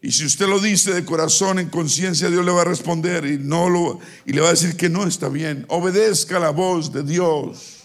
Y 0.01 0.11
si 0.11 0.26
usted 0.26 0.47
lo 0.47 0.59
dice 0.59 0.93
de 0.93 1.05
corazón, 1.05 1.59
en 1.59 1.69
conciencia, 1.69 2.30
Dios 2.30 2.43
le 2.43 2.51
va 2.51 2.61
a 2.61 2.65
responder 2.65 3.26
y, 3.26 3.38
no 3.38 3.69
lo, 3.69 3.99
y 4.26 4.34
le 4.34 4.41
va 4.41 4.47
a 4.47 4.51
decir 4.51 4.76
que 4.76 4.89
no 4.89 5.05
está 5.05 5.30
bien. 5.30 5.65
Obedezca 5.69 6.39
la 6.39 6.49
voz 6.49 6.91
de 6.91 7.03
Dios. 7.03 7.84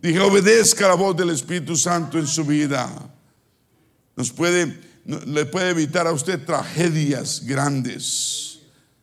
Dije, 0.00 0.18
obedezca 0.20 0.88
la 0.88 0.94
voz 0.94 1.16
del 1.16 1.30
Espíritu 1.30 1.76
Santo 1.76 2.18
en 2.18 2.26
su 2.26 2.44
vida. 2.44 3.13
Nos 4.16 4.30
puede, 4.30 4.78
le 5.04 5.46
puede 5.46 5.70
evitar 5.70 6.06
a 6.06 6.12
usted 6.12 6.44
tragedias 6.44 7.42
grandes. 7.44 8.60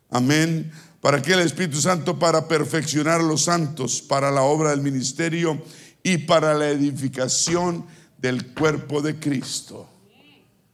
Amén. 0.09 0.71
¿Para 1.01 1.21
qué 1.21 1.33
el 1.33 1.39
Espíritu 1.39 1.81
Santo? 1.81 2.19
Para 2.19 2.47
perfeccionar 2.47 3.21
a 3.21 3.23
los 3.23 3.43
santos, 3.43 4.01
para 4.01 4.29
la 4.29 4.43
obra 4.43 4.69
del 4.69 4.81
ministerio 4.81 5.63
y 6.03 6.19
para 6.19 6.53
la 6.53 6.69
edificación 6.69 7.85
del 8.17 8.53
cuerpo 8.53 9.01
de 9.01 9.19
Cristo. 9.19 9.89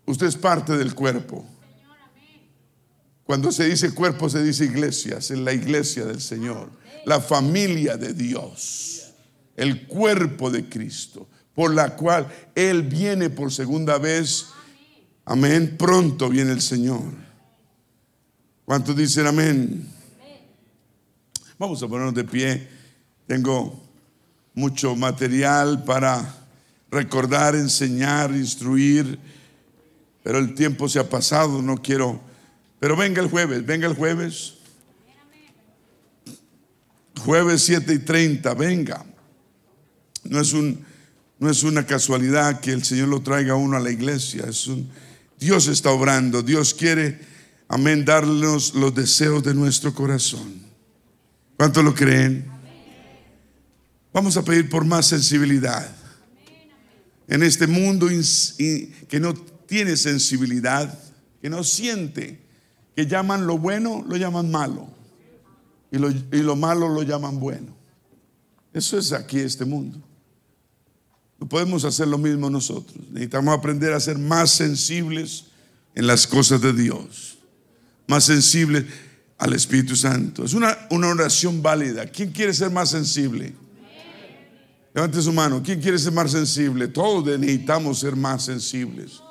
Usted 0.05 0.27
es 0.27 0.35
parte 0.35 0.77
del 0.77 0.93
cuerpo. 0.93 1.45
Cuando 3.23 3.51
se 3.51 3.65
dice 3.65 3.93
cuerpo, 3.93 4.29
se 4.29 4.41
dice 4.41 4.65
iglesia, 4.65 5.17
es 5.17 5.31
la 5.31 5.51
iglesia 5.51 6.05
del 6.05 6.21
Señor, 6.21 6.69
la 7.05 7.19
familia 7.19 7.97
de 7.97 8.13
Dios, 8.13 9.13
el 9.57 9.85
cuerpo 9.85 10.49
de 10.49 10.69
Cristo, 10.69 11.27
por 11.57 11.73
la 11.73 11.95
cual 11.95 12.27
Él 12.53 12.83
viene 12.83 13.31
por 13.31 13.51
segunda 13.51 13.97
vez. 13.97 14.45
Amén, 15.25 15.75
pronto 15.77 16.29
viene 16.29 16.51
el 16.51 16.61
Señor. 16.61 17.01
¿Cuántos 18.63 18.95
dicen 18.95 19.25
amén? 19.25 19.89
Vamos 21.57 21.81
a 21.81 21.87
ponernos 21.87 22.13
de 22.13 22.25
pie. 22.25 22.67
Tengo 23.25 23.83
mucho 24.53 24.95
material 24.95 25.83
para 25.83 26.45
recordar, 26.91 27.55
enseñar, 27.55 28.29
instruir 28.31 29.17
pero 30.27 30.39
el 30.39 30.55
tiempo 30.55 30.89
se 30.89 30.99
ha 30.99 31.09
pasado, 31.09 31.61
no 31.61 31.77
quiero. 31.81 32.19
Pero 32.81 32.97
venga 32.97 33.21
el 33.21 33.29
jueves, 33.29 33.65
venga 33.65 33.87
el 33.87 33.95
jueves. 33.95 34.55
Jueves 37.23 37.63
7 37.63 37.93
y 37.93 37.99
30, 37.99 38.53
venga. 38.53 39.05
No 40.25 40.41
es, 40.41 40.51
un, 40.51 40.85
no 41.39 41.49
es 41.49 41.63
una 41.63 41.85
casualidad 41.85 42.59
que 42.59 42.71
el 42.71 42.83
Señor 42.83 43.09
lo 43.09 43.21
traiga 43.21 43.55
uno 43.55 43.77
a 43.77 43.79
la 43.79 43.91
iglesia. 43.91 44.45
Dios 45.39 45.67
está 45.67 45.91
obrando. 45.91 46.41
Dios 46.41 46.73
quiere, 46.73 47.19
amén, 47.67 48.05
darnos 48.05 48.73
los 48.73 48.95
deseos 48.95 49.43
de 49.43 49.53
nuestro 49.53 49.93
corazón. 49.93 50.61
¿Cuánto 51.55 51.83
lo 51.83 51.93
creen? 51.93 52.45
Vamos 54.11 54.35
a 54.37 54.43
pedir 54.43 54.67
por 54.69 54.83
más 54.83 55.05
sensibilidad. 55.05 55.95
En 57.27 57.43
este 57.43 57.67
mundo 57.67 58.07
que 58.07 59.19
no 59.19 59.33
tiene 59.67 59.95
sensibilidad, 59.97 60.97
que 61.41 61.49
no 61.49 61.63
siente, 61.63 62.39
que 62.95 63.05
llaman 63.05 63.45
lo 63.45 63.59
bueno, 63.59 64.03
lo 64.07 64.17
llaman 64.17 64.49
malo, 64.49 64.87
y 65.91 65.97
lo, 65.97 66.09
y 66.09 66.41
lo 66.41 66.55
malo 66.55 66.89
lo 66.89 67.03
llaman 67.03 67.39
bueno. 67.39 67.75
Eso 68.73 68.97
es 68.97 69.11
aquí 69.11 69.39
este 69.39 69.65
mundo. 69.65 70.06
No 71.39 71.47
podemos 71.47 71.85
hacer 71.85 72.07
lo 72.07 72.17
mismo 72.17 72.49
nosotros. 72.49 72.97
Necesitamos 73.11 73.57
aprender 73.57 73.93
a 73.93 73.99
ser 73.99 74.17
más 74.17 74.51
sensibles 74.51 75.45
en 75.93 76.07
las 76.07 76.27
cosas 76.27 76.61
de 76.61 76.73
Dios, 76.73 77.37
más 78.07 78.23
sensibles 78.23 78.85
al 79.37 79.53
Espíritu 79.53 79.95
Santo. 79.95 80.43
Es 80.43 80.53
una, 80.53 80.77
una 80.89 81.07
oración 81.07 81.61
válida. 81.61 82.07
¿Quién 82.07 82.31
quiere 82.31 82.53
ser 82.53 82.71
más 82.71 82.89
sensible? 82.89 83.53
Levante 84.93 85.21
su 85.21 85.31
mano. 85.31 85.61
¿Quién 85.63 85.79
quiere 85.79 85.99
ser 85.99 86.11
más 86.11 86.31
sensible? 86.31 86.87
Todos 86.87 87.39
necesitamos 87.39 87.99
ser 87.99 88.15
más 88.15 88.45
sensibles. 88.45 89.21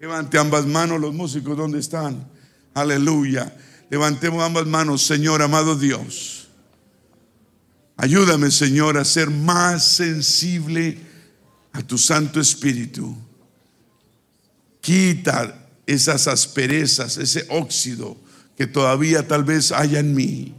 Levante 0.00 0.38
ambas 0.38 0.64
manos 0.64 0.98
los 0.98 1.12
músicos, 1.12 1.58
¿dónde 1.58 1.78
están? 1.78 2.26
Aleluya. 2.72 3.54
Levantemos 3.90 4.42
ambas 4.42 4.66
manos, 4.66 5.02
Señor, 5.02 5.42
amado 5.42 5.76
Dios. 5.76 6.48
Ayúdame, 7.98 8.50
Señor, 8.50 8.96
a 8.96 9.04
ser 9.04 9.28
más 9.28 9.84
sensible 9.84 11.09
a 11.72 11.82
tu 11.82 11.98
Santo 11.98 12.40
Espíritu. 12.40 13.16
Quita 14.80 15.68
esas 15.86 16.26
asperezas, 16.26 17.16
ese 17.16 17.46
óxido 17.48 18.16
que 18.56 18.66
todavía 18.66 19.26
tal 19.26 19.44
vez 19.44 19.72
haya 19.72 20.00
en 20.00 20.14
mí. 20.14 20.54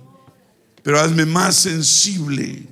Pero 0.84 1.00
hazme 1.00 1.26
más 1.26 1.56
sensible 1.56 2.68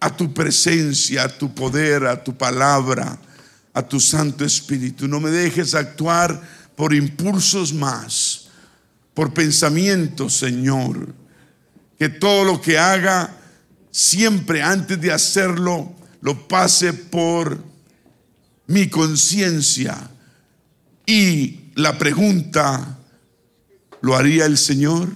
a 0.00 0.14
tu 0.16 0.32
presencia, 0.32 1.24
a 1.24 1.28
tu 1.28 1.54
poder, 1.54 2.06
a 2.06 2.22
tu 2.22 2.36
palabra 2.36 3.18
a 3.78 3.82
tu 3.82 4.00
Santo 4.00 4.44
Espíritu. 4.44 5.06
No 5.06 5.20
me 5.20 5.30
dejes 5.30 5.72
actuar 5.74 6.42
por 6.74 6.92
impulsos 6.92 7.72
más, 7.72 8.48
por 9.14 9.32
pensamientos, 9.32 10.36
Señor. 10.36 11.14
Que 11.96 12.08
todo 12.08 12.42
lo 12.42 12.60
que 12.60 12.76
haga, 12.76 13.36
siempre 13.92 14.62
antes 14.62 15.00
de 15.00 15.12
hacerlo, 15.12 15.94
lo 16.20 16.48
pase 16.48 16.92
por 16.92 17.62
mi 18.66 18.88
conciencia. 18.88 20.10
Y 21.06 21.70
la 21.74 21.98
pregunta, 21.98 22.98
¿lo 24.00 24.16
haría 24.16 24.46
el 24.46 24.58
Señor? 24.58 25.08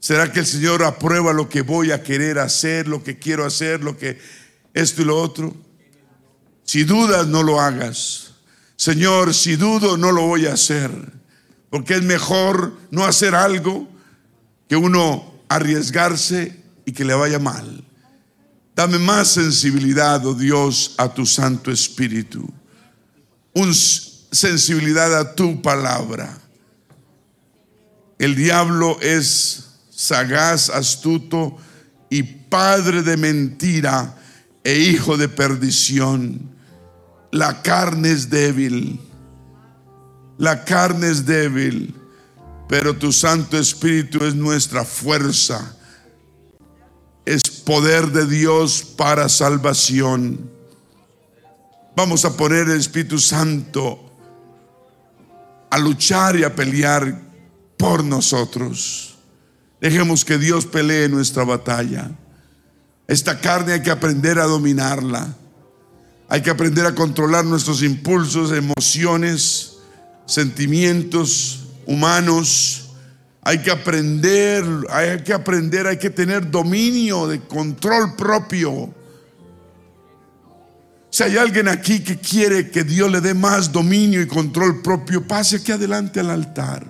¿Será 0.00 0.30
que 0.32 0.40
el 0.40 0.46
Señor 0.46 0.82
aprueba 0.84 1.32
lo 1.32 1.48
que 1.48 1.62
voy 1.62 1.90
a 1.90 2.02
querer 2.02 2.38
hacer, 2.38 2.88
lo 2.88 3.02
que 3.02 3.18
quiero 3.18 3.46
hacer, 3.46 3.82
lo 3.82 3.96
que 3.96 4.18
esto 4.74 5.02
y 5.02 5.06
lo 5.06 5.18
otro? 5.20 5.56
Si 6.64 6.84
dudas, 6.84 7.26
no 7.26 7.42
lo 7.42 7.60
hagas. 7.60 8.32
Señor, 8.76 9.32
si 9.32 9.56
dudo, 9.56 9.96
no 9.96 10.12
lo 10.12 10.26
voy 10.26 10.46
a 10.46 10.54
hacer. 10.54 10.90
Porque 11.70 11.94
es 11.94 12.02
mejor 12.02 12.76
no 12.90 13.04
hacer 13.04 13.34
algo 13.34 13.88
que 14.68 14.76
uno 14.76 15.34
arriesgarse 15.48 16.62
y 16.84 16.92
que 16.92 17.04
le 17.04 17.14
vaya 17.14 17.38
mal. 17.38 17.84
Dame 18.74 18.98
más 18.98 19.28
sensibilidad, 19.28 20.24
oh 20.26 20.34
Dios, 20.34 20.94
a 20.98 21.08
tu 21.08 21.24
Santo 21.24 21.70
Espíritu. 21.70 22.52
Sensibilidad 24.32 25.16
a 25.16 25.34
tu 25.34 25.62
palabra. 25.62 26.36
El 28.18 28.34
diablo 28.34 28.98
es 29.00 29.64
sagaz, 29.90 30.70
astuto 30.70 31.56
y 32.10 32.24
padre 32.24 33.02
de 33.02 33.16
mentira 33.16 34.16
e 34.64 34.76
hijo 34.76 35.16
de 35.16 35.28
perdición. 35.28 36.50
La 37.30 37.62
carne 37.62 38.10
es 38.10 38.28
débil. 38.28 39.00
La 40.36 40.64
carne 40.64 41.10
es 41.10 41.24
débil. 41.24 41.94
Pero 42.68 42.96
tu 42.96 43.12
Santo 43.12 43.56
Espíritu 43.56 44.24
es 44.24 44.34
nuestra 44.34 44.84
fuerza. 44.84 45.76
Es 47.24 47.42
poder 47.64 48.08
de 48.08 48.26
Dios 48.26 48.82
para 48.96 49.28
salvación. 49.28 50.50
Vamos 51.96 52.24
a 52.24 52.36
poner 52.36 52.68
el 52.68 52.78
Espíritu 52.78 53.18
Santo 53.18 54.00
a 55.70 55.78
luchar 55.78 56.36
y 56.36 56.44
a 56.44 56.54
pelear 56.54 57.20
por 57.76 58.04
nosotros. 58.04 59.16
Dejemos 59.80 60.24
que 60.24 60.38
Dios 60.38 60.66
pelee 60.66 61.08
nuestra 61.08 61.44
batalla. 61.44 62.10
Esta 63.06 63.40
carne 63.40 63.74
hay 63.74 63.82
que 63.82 63.90
aprender 63.90 64.38
a 64.38 64.44
dominarla. 64.44 65.36
Hay 66.28 66.42
que 66.42 66.50
aprender 66.50 66.86
a 66.86 66.94
controlar 66.94 67.44
nuestros 67.44 67.82
impulsos, 67.82 68.50
emociones, 68.52 69.76
sentimientos 70.26 71.64
humanos. 71.86 72.83
Hay 73.44 73.58
que 73.58 73.70
aprender, 73.70 74.64
hay 74.88 75.22
que 75.22 75.34
aprender, 75.34 75.86
hay 75.86 75.98
que 75.98 76.10
tener 76.10 76.50
dominio 76.50 77.26
de 77.26 77.40
control 77.40 78.16
propio. 78.16 78.92
Si 81.10 81.22
hay 81.22 81.36
alguien 81.36 81.68
aquí 81.68 82.00
que 82.00 82.18
quiere 82.18 82.70
que 82.70 82.84
Dios 82.84 83.10
le 83.10 83.20
dé 83.20 83.34
más 83.34 83.70
dominio 83.70 84.22
y 84.22 84.26
control 84.26 84.82
propio, 84.82 85.26
pase 85.26 85.56
aquí 85.56 85.72
adelante 85.72 86.20
al 86.20 86.30
altar. 86.30 86.84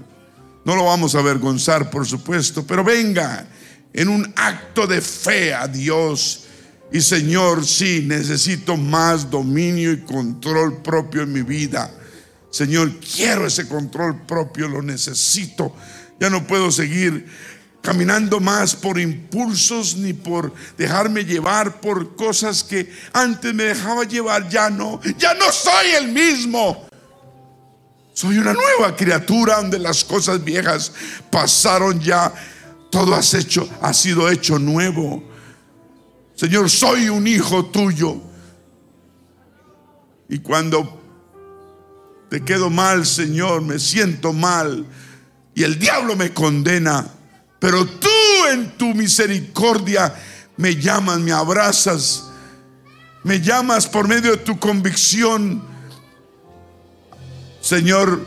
No 0.64 0.76
lo 0.76 0.84
vamos 0.84 1.14
a 1.14 1.18
avergonzar, 1.18 1.90
por 1.90 2.06
supuesto, 2.06 2.66
pero 2.66 2.84
venga 2.84 3.46
en 3.92 4.08
un 4.08 4.32
acto 4.36 4.86
de 4.86 5.00
fe 5.00 5.52
a 5.52 5.68
Dios 5.68 6.44
y 6.92 7.00
Señor, 7.00 7.66
sí, 7.66 8.04
necesito 8.06 8.76
más 8.76 9.28
dominio 9.28 9.92
y 9.92 10.02
control 10.02 10.80
propio 10.80 11.22
en 11.22 11.32
mi 11.32 11.42
vida. 11.42 11.90
Señor, 12.50 13.00
quiero 13.00 13.48
ese 13.48 13.66
control 13.66 14.22
propio, 14.26 14.68
lo 14.68 14.80
necesito. 14.80 15.74
Ya 16.20 16.30
no 16.30 16.46
puedo 16.46 16.70
seguir 16.70 17.26
caminando 17.84 18.40
más 18.40 18.74
por 18.74 18.98
impulsos 18.98 19.96
ni 19.96 20.14
por 20.14 20.54
dejarme 20.78 21.24
llevar 21.24 21.82
por 21.82 22.16
cosas 22.16 22.64
que 22.64 22.90
antes 23.12 23.52
me 23.52 23.64
dejaba 23.64 24.04
llevar. 24.04 24.48
Ya 24.48 24.70
no, 24.70 25.00
ya 25.18 25.34
no 25.34 25.52
soy 25.52 25.90
el 25.98 26.08
mismo. 26.08 26.88
Soy 28.14 28.38
una 28.38 28.54
nueva 28.54 28.96
criatura 28.96 29.56
donde 29.56 29.78
las 29.78 30.02
cosas 30.02 30.42
viejas 30.42 30.92
pasaron 31.30 32.00
ya. 32.00 32.32
Todo 32.90 33.14
has 33.14 33.34
hecho, 33.34 33.68
ha 33.82 33.92
sido 33.92 34.30
hecho 34.30 34.58
nuevo. 34.58 35.22
Señor, 36.36 36.70
soy 36.70 37.10
un 37.10 37.26
hijo 37.26 37.66
tuyo. 37.66 38.20
Y 40.28 40.38
cuando 40.38 41.02
te 42.30 42.42
quedo 42.42 42.70
mal, 42.70 43.04
Señor, 43.04 43.60
me 43.60 43.78
siento 43.78 44.32
mal 44.32 44.86
y 45.54 45.62
el 45.62 45.78
diablo 45.78 46.16
me 46.16 46.32
condena, 46.32 47.06
pero 47.60 47.86
tú 47.86 48.08
en 48.52 48.76
tu 48.76 48.94
misericordia 48.94 50.14
me 50.56 50.74
llamas, 50.76 51.18
me 51.20 51.32
abrazas, 51.32 52.24
me 53.22 53.40
llamas 53.40 53.86
por 53.86 54.08
medio 54.08 54.32
de 54.32 54.36
tu 54.38 54.58
convicción. 54.58 55.62
Señor, 57.60 58.24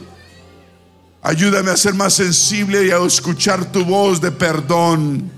ayúdame 1.21 1.71
a 1.71 1.77
ser 1.77 1.93
más 1.93 2.13
sensible 2.13 2.87
y 2.87 2.91
a 2.91 2.97
escuchar 3.05 3.71
tu 3.71 3.83
voz 3.83 4.21
de 4.21 4.31
perdón 4.31 5.29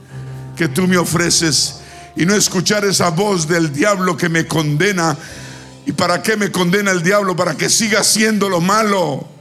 que 0.56 0.68
tú 0.68 0.88
me 0.88 0.98
ofreces 0.98 1.82
y 2.16 2.26
no 2.26 2.36
escuchar 2.36 2.86
esa 2.86 3.10
voz 3.10 3.48
del 3.48 3.74
diablo 3.74 4.16
que 4.16 4.30
me 4.30 4.46
condena. 4.46 5.18
¿Y 5.86 5.92
para 5.92 6.22
qué 6.22 6.38
me 6.38 6.52
condena 6.52 6.92
el 6.92 7.02
diablo? 7.02 7.36
Para 7.36 7.56
que 7.56 7.70
siga 7.70 8.02
haciendo 8.02 8.48
lo 8.48 8.62
malo 8.62 9.39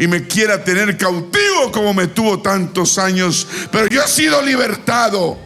y 0.00 0.08
me 0.08 0.26
quiera 0.26 0.64
tener 0.64 0.96
cautivo 0.96 1.70
como 1.70 1.92
me 1.92 2.06
tuvo 2.06 2.40
tantos 2.40 2.96
años. 2.96 3.46
Pero 3.70 3.86
yo 3.86 4.02
he 4.02 4.08
sido 4.08 4.40
libertado, 4.40 5.36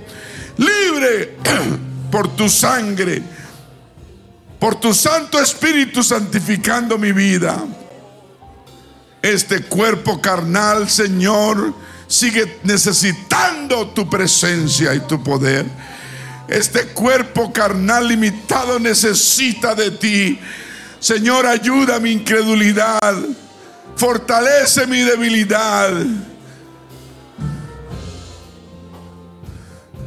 libre 0.56 1.36
por 2.12 2.36
tu 2.36 2.48
sangre, 2.48 3.20
por 4.60 4.76
tu 4.76 4.94
Santo 4.94 5.40
Espíritu 5.40 6.05
santificando 6.05 6.97
mi 6.98 7.10
vida. 7.10 7.64
Este 9.20 9.62
cuerpo 9.62 10.20
carnal, 10.20 10.89
Señor, 10.89 11.74
sigue 12.06 12.60
necesitando 12.62 13.89
tu 13.89 14.09
presencia 14.09 14.94
y 14.94 15.01
tu 15.01 15.20
poder. 15.20 15.66
Este 16.47 16.86
cuerpo 16.89 17.52
carnal 17.52 18.06
limitado 18.06 18.78
necesita 18.78 19.74
de 19.74 19.90
ti. 19.90 20.39
Señor, 21.01 21.44
ayuda 21.44 21.98
mi 21.98 22.12
incredulidad. 22.12 23.16
Fortalece 23.96 24.86
mi 24.86 25.00
debilidad. 25.00 25.92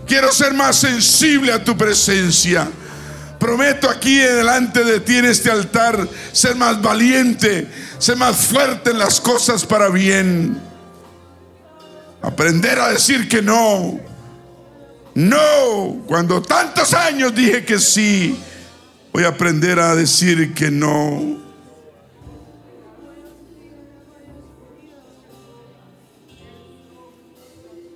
Quiero 0.05 0.31
ser 0.31 0.53
más 0.53 0.77
sensible 0.77 1.51
a 1.51 1.63
tu 1.63 1.77
presencia. 1.77 2.69
Prometo 3.39 3.89
aquí 3.89 4.17
delante 4.17 4.83
de 4.83 4.99
ti 4.99 5.17
en 5.17 5.25
este 5.25 5.51
altar 5.51 6.07
ser 6.31 6.55
más 6.55 6.81
valiente, 6.81 7.67
ser 7.99 8.17
más 8.17 8.35
fuerte 8.35 8.91
en 8.91 8.99
las 8.99 9.21
cosas 9.21 9.65
para 9.65 9.89
bien. 9.89 10.59
Aprender 12.21 12.79
a 12.79 12.89
decir 12.89 13.27
que 13.27 13.41
no. 13.41 13.99
No, 15.13 16.03
cuando 16.07 16.41
tantos 16.41 16.93
años 16.93 17.33
dije 17.33 17.65
que 17.65 17.79
sí, 17.79 18.37
voy 19.11 19.23
a 19.23 19.29
aprender 19.29 19.79
a 19.79 19.95
decir 19.95 20.53
que 20.53 20.71
no. 20.71 21.46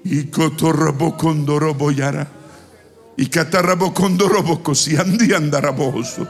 Y 0.04 0.26
cotorrabo 0.26 1.16
condorobo 1.16 1.92
yara. 1.92 2.28
Y 3.18 3.28
catarrabo 3.28 3.94
condorobo 3.94 4.64
cosiandi 4.64 5.34
andaraboso. 5.34 6.28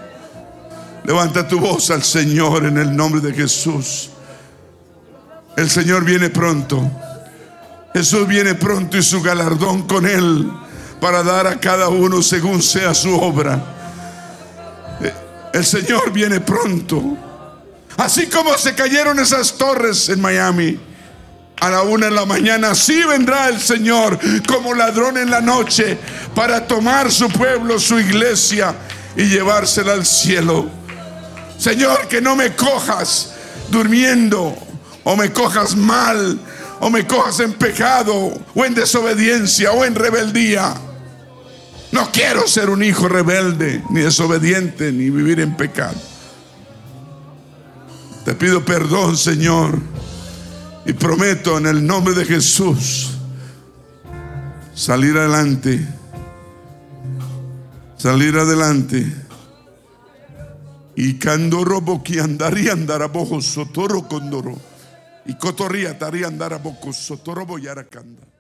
Levanta 1.04 1.48
tu 1.48 1.60
voz 1.60 1.90
al 1.92 2.04
Señor 2.04 2.66
en 2.66 2.78
el 2.78 2.96
nombre 2.96 3.22
de 3.22 3.34
Jesús. 3.34 4.10
El 5.56 5.70
Señor 5.70 6.04
viene 6.04 6.30
pronto. 6.30 6.92
Jesús 7.94 8.28
viene 8.28 8.56
pronto 8.56 8.98
y 8.98 9.04
su 9.04 9.22
galardón 9.22 9.84
con 9.84 10.06
él 10.06 10.50
para 11.00 11.24
dar 11.24 11.48
a 11.48 11.60
cada 11.60 11.90
uno 11.90 12.22
según 12.22 12.62
sea 12.62 12.94
su 12.94 13.14
obra. 13.20 13.62
El 15.54 15.66
Señor 15.66 16.12
viene 16.12 16.40
pronto. 16.40 17.18
Así 17.98 18.28
como 18.28 18.58
se 18.58 18.74
cayeron 18.74 19.20
esas 19.20 19.54
torres 19.54 20.08
en 20.10 20.22
Miami 20.22 20.80
a 21.62 21.70
la 21.70 21.84
una 21.84 22.08
de 22.08 22.12
la 22.12 22.26
mañana, 22.26 22.72
así 22.72 23.04
vendrá 23.04 23.48
el 23.48 23.62
Señor 23.62 24.18
como 24.48 24.74
ladrón 24.74 25.18
en 25.18 25.30
la 25.30 25.42
noche 25.42 25.96
para 26.34 26.66
tomar 26.66 27.12
su 27.12 27.30
pueblo, 27.30 27.80
su 27.80 28.00
iglesia 28.00 28.74
y 29.16 29.26
llevársela 29.26 29.94
al 29.94 30.04
cielo. 30.04 30.68
Señor, 31.60 32.08
que 32.08 32.20
no 32.20 32.36
me 32.36 32.56
cojas 32.56 33.34
durmiendo 33.70 34.58
o 35.04 35.16
me 35.16 35.32
cojas 35.32 35.76
mal 35.76 36.40
o 36.80 36.90
me 36.90 37.06
cojas 37.06 37.40
en 37.42 37.54
pecado 37.54 38.34
o 38.56 38.66
en 38.66 38.74
desobediencia 38.74 39.72
o 39.72 39.86
en 39.86 39.94
rebeldía. 39.94 40.74
No 41.92 42.12
quiero 42.12 42.48
ser 42.48 42.72
un 42.72 42.84
hijo 42.84 43.08
rebelde, 43.08 43.84
ni 43.92 44.02
desobediente, 44.02 44.92
ni 44.92 45.12
vivir 45.12 45.40
en 45.40 45.56
pecado. 45.56 46.02
Te 48.26 48.34
pido 48.34 48.66
perdón, 48.66 49.16
Señor, 49.16 49.80
y 50.86 50.94
prometo 50.94 51.58
en 51.58 51.68
el 51.68 51.86
nombre 51.86 52.14
de 52.14 52.26
Jesús 52.26 53.12
salir 54.74 55.18
adelante, 55.18 55.88
salir 57.98 58.38
adelante. 58.38 59.06
Y 60.96 61.18
candoro 61.18 61.82
boqui 61.82 62.20
andaría 62.20 62.74
andar 62.74 63.02
a 63.02 63.08
bojo 63.08 63.42
sotoro 63.42 64.08
condoro. 64.08 64.58
Y 65.26 65.36
cotorría 65.36 65.98
taría 65.98 66.28
andar 66.28 66.54
a 66.54 66.58
boco 66.58 66.92
sotoro 66.92 67.46
boyara 67.46 67.86
canda. 67.86 68.31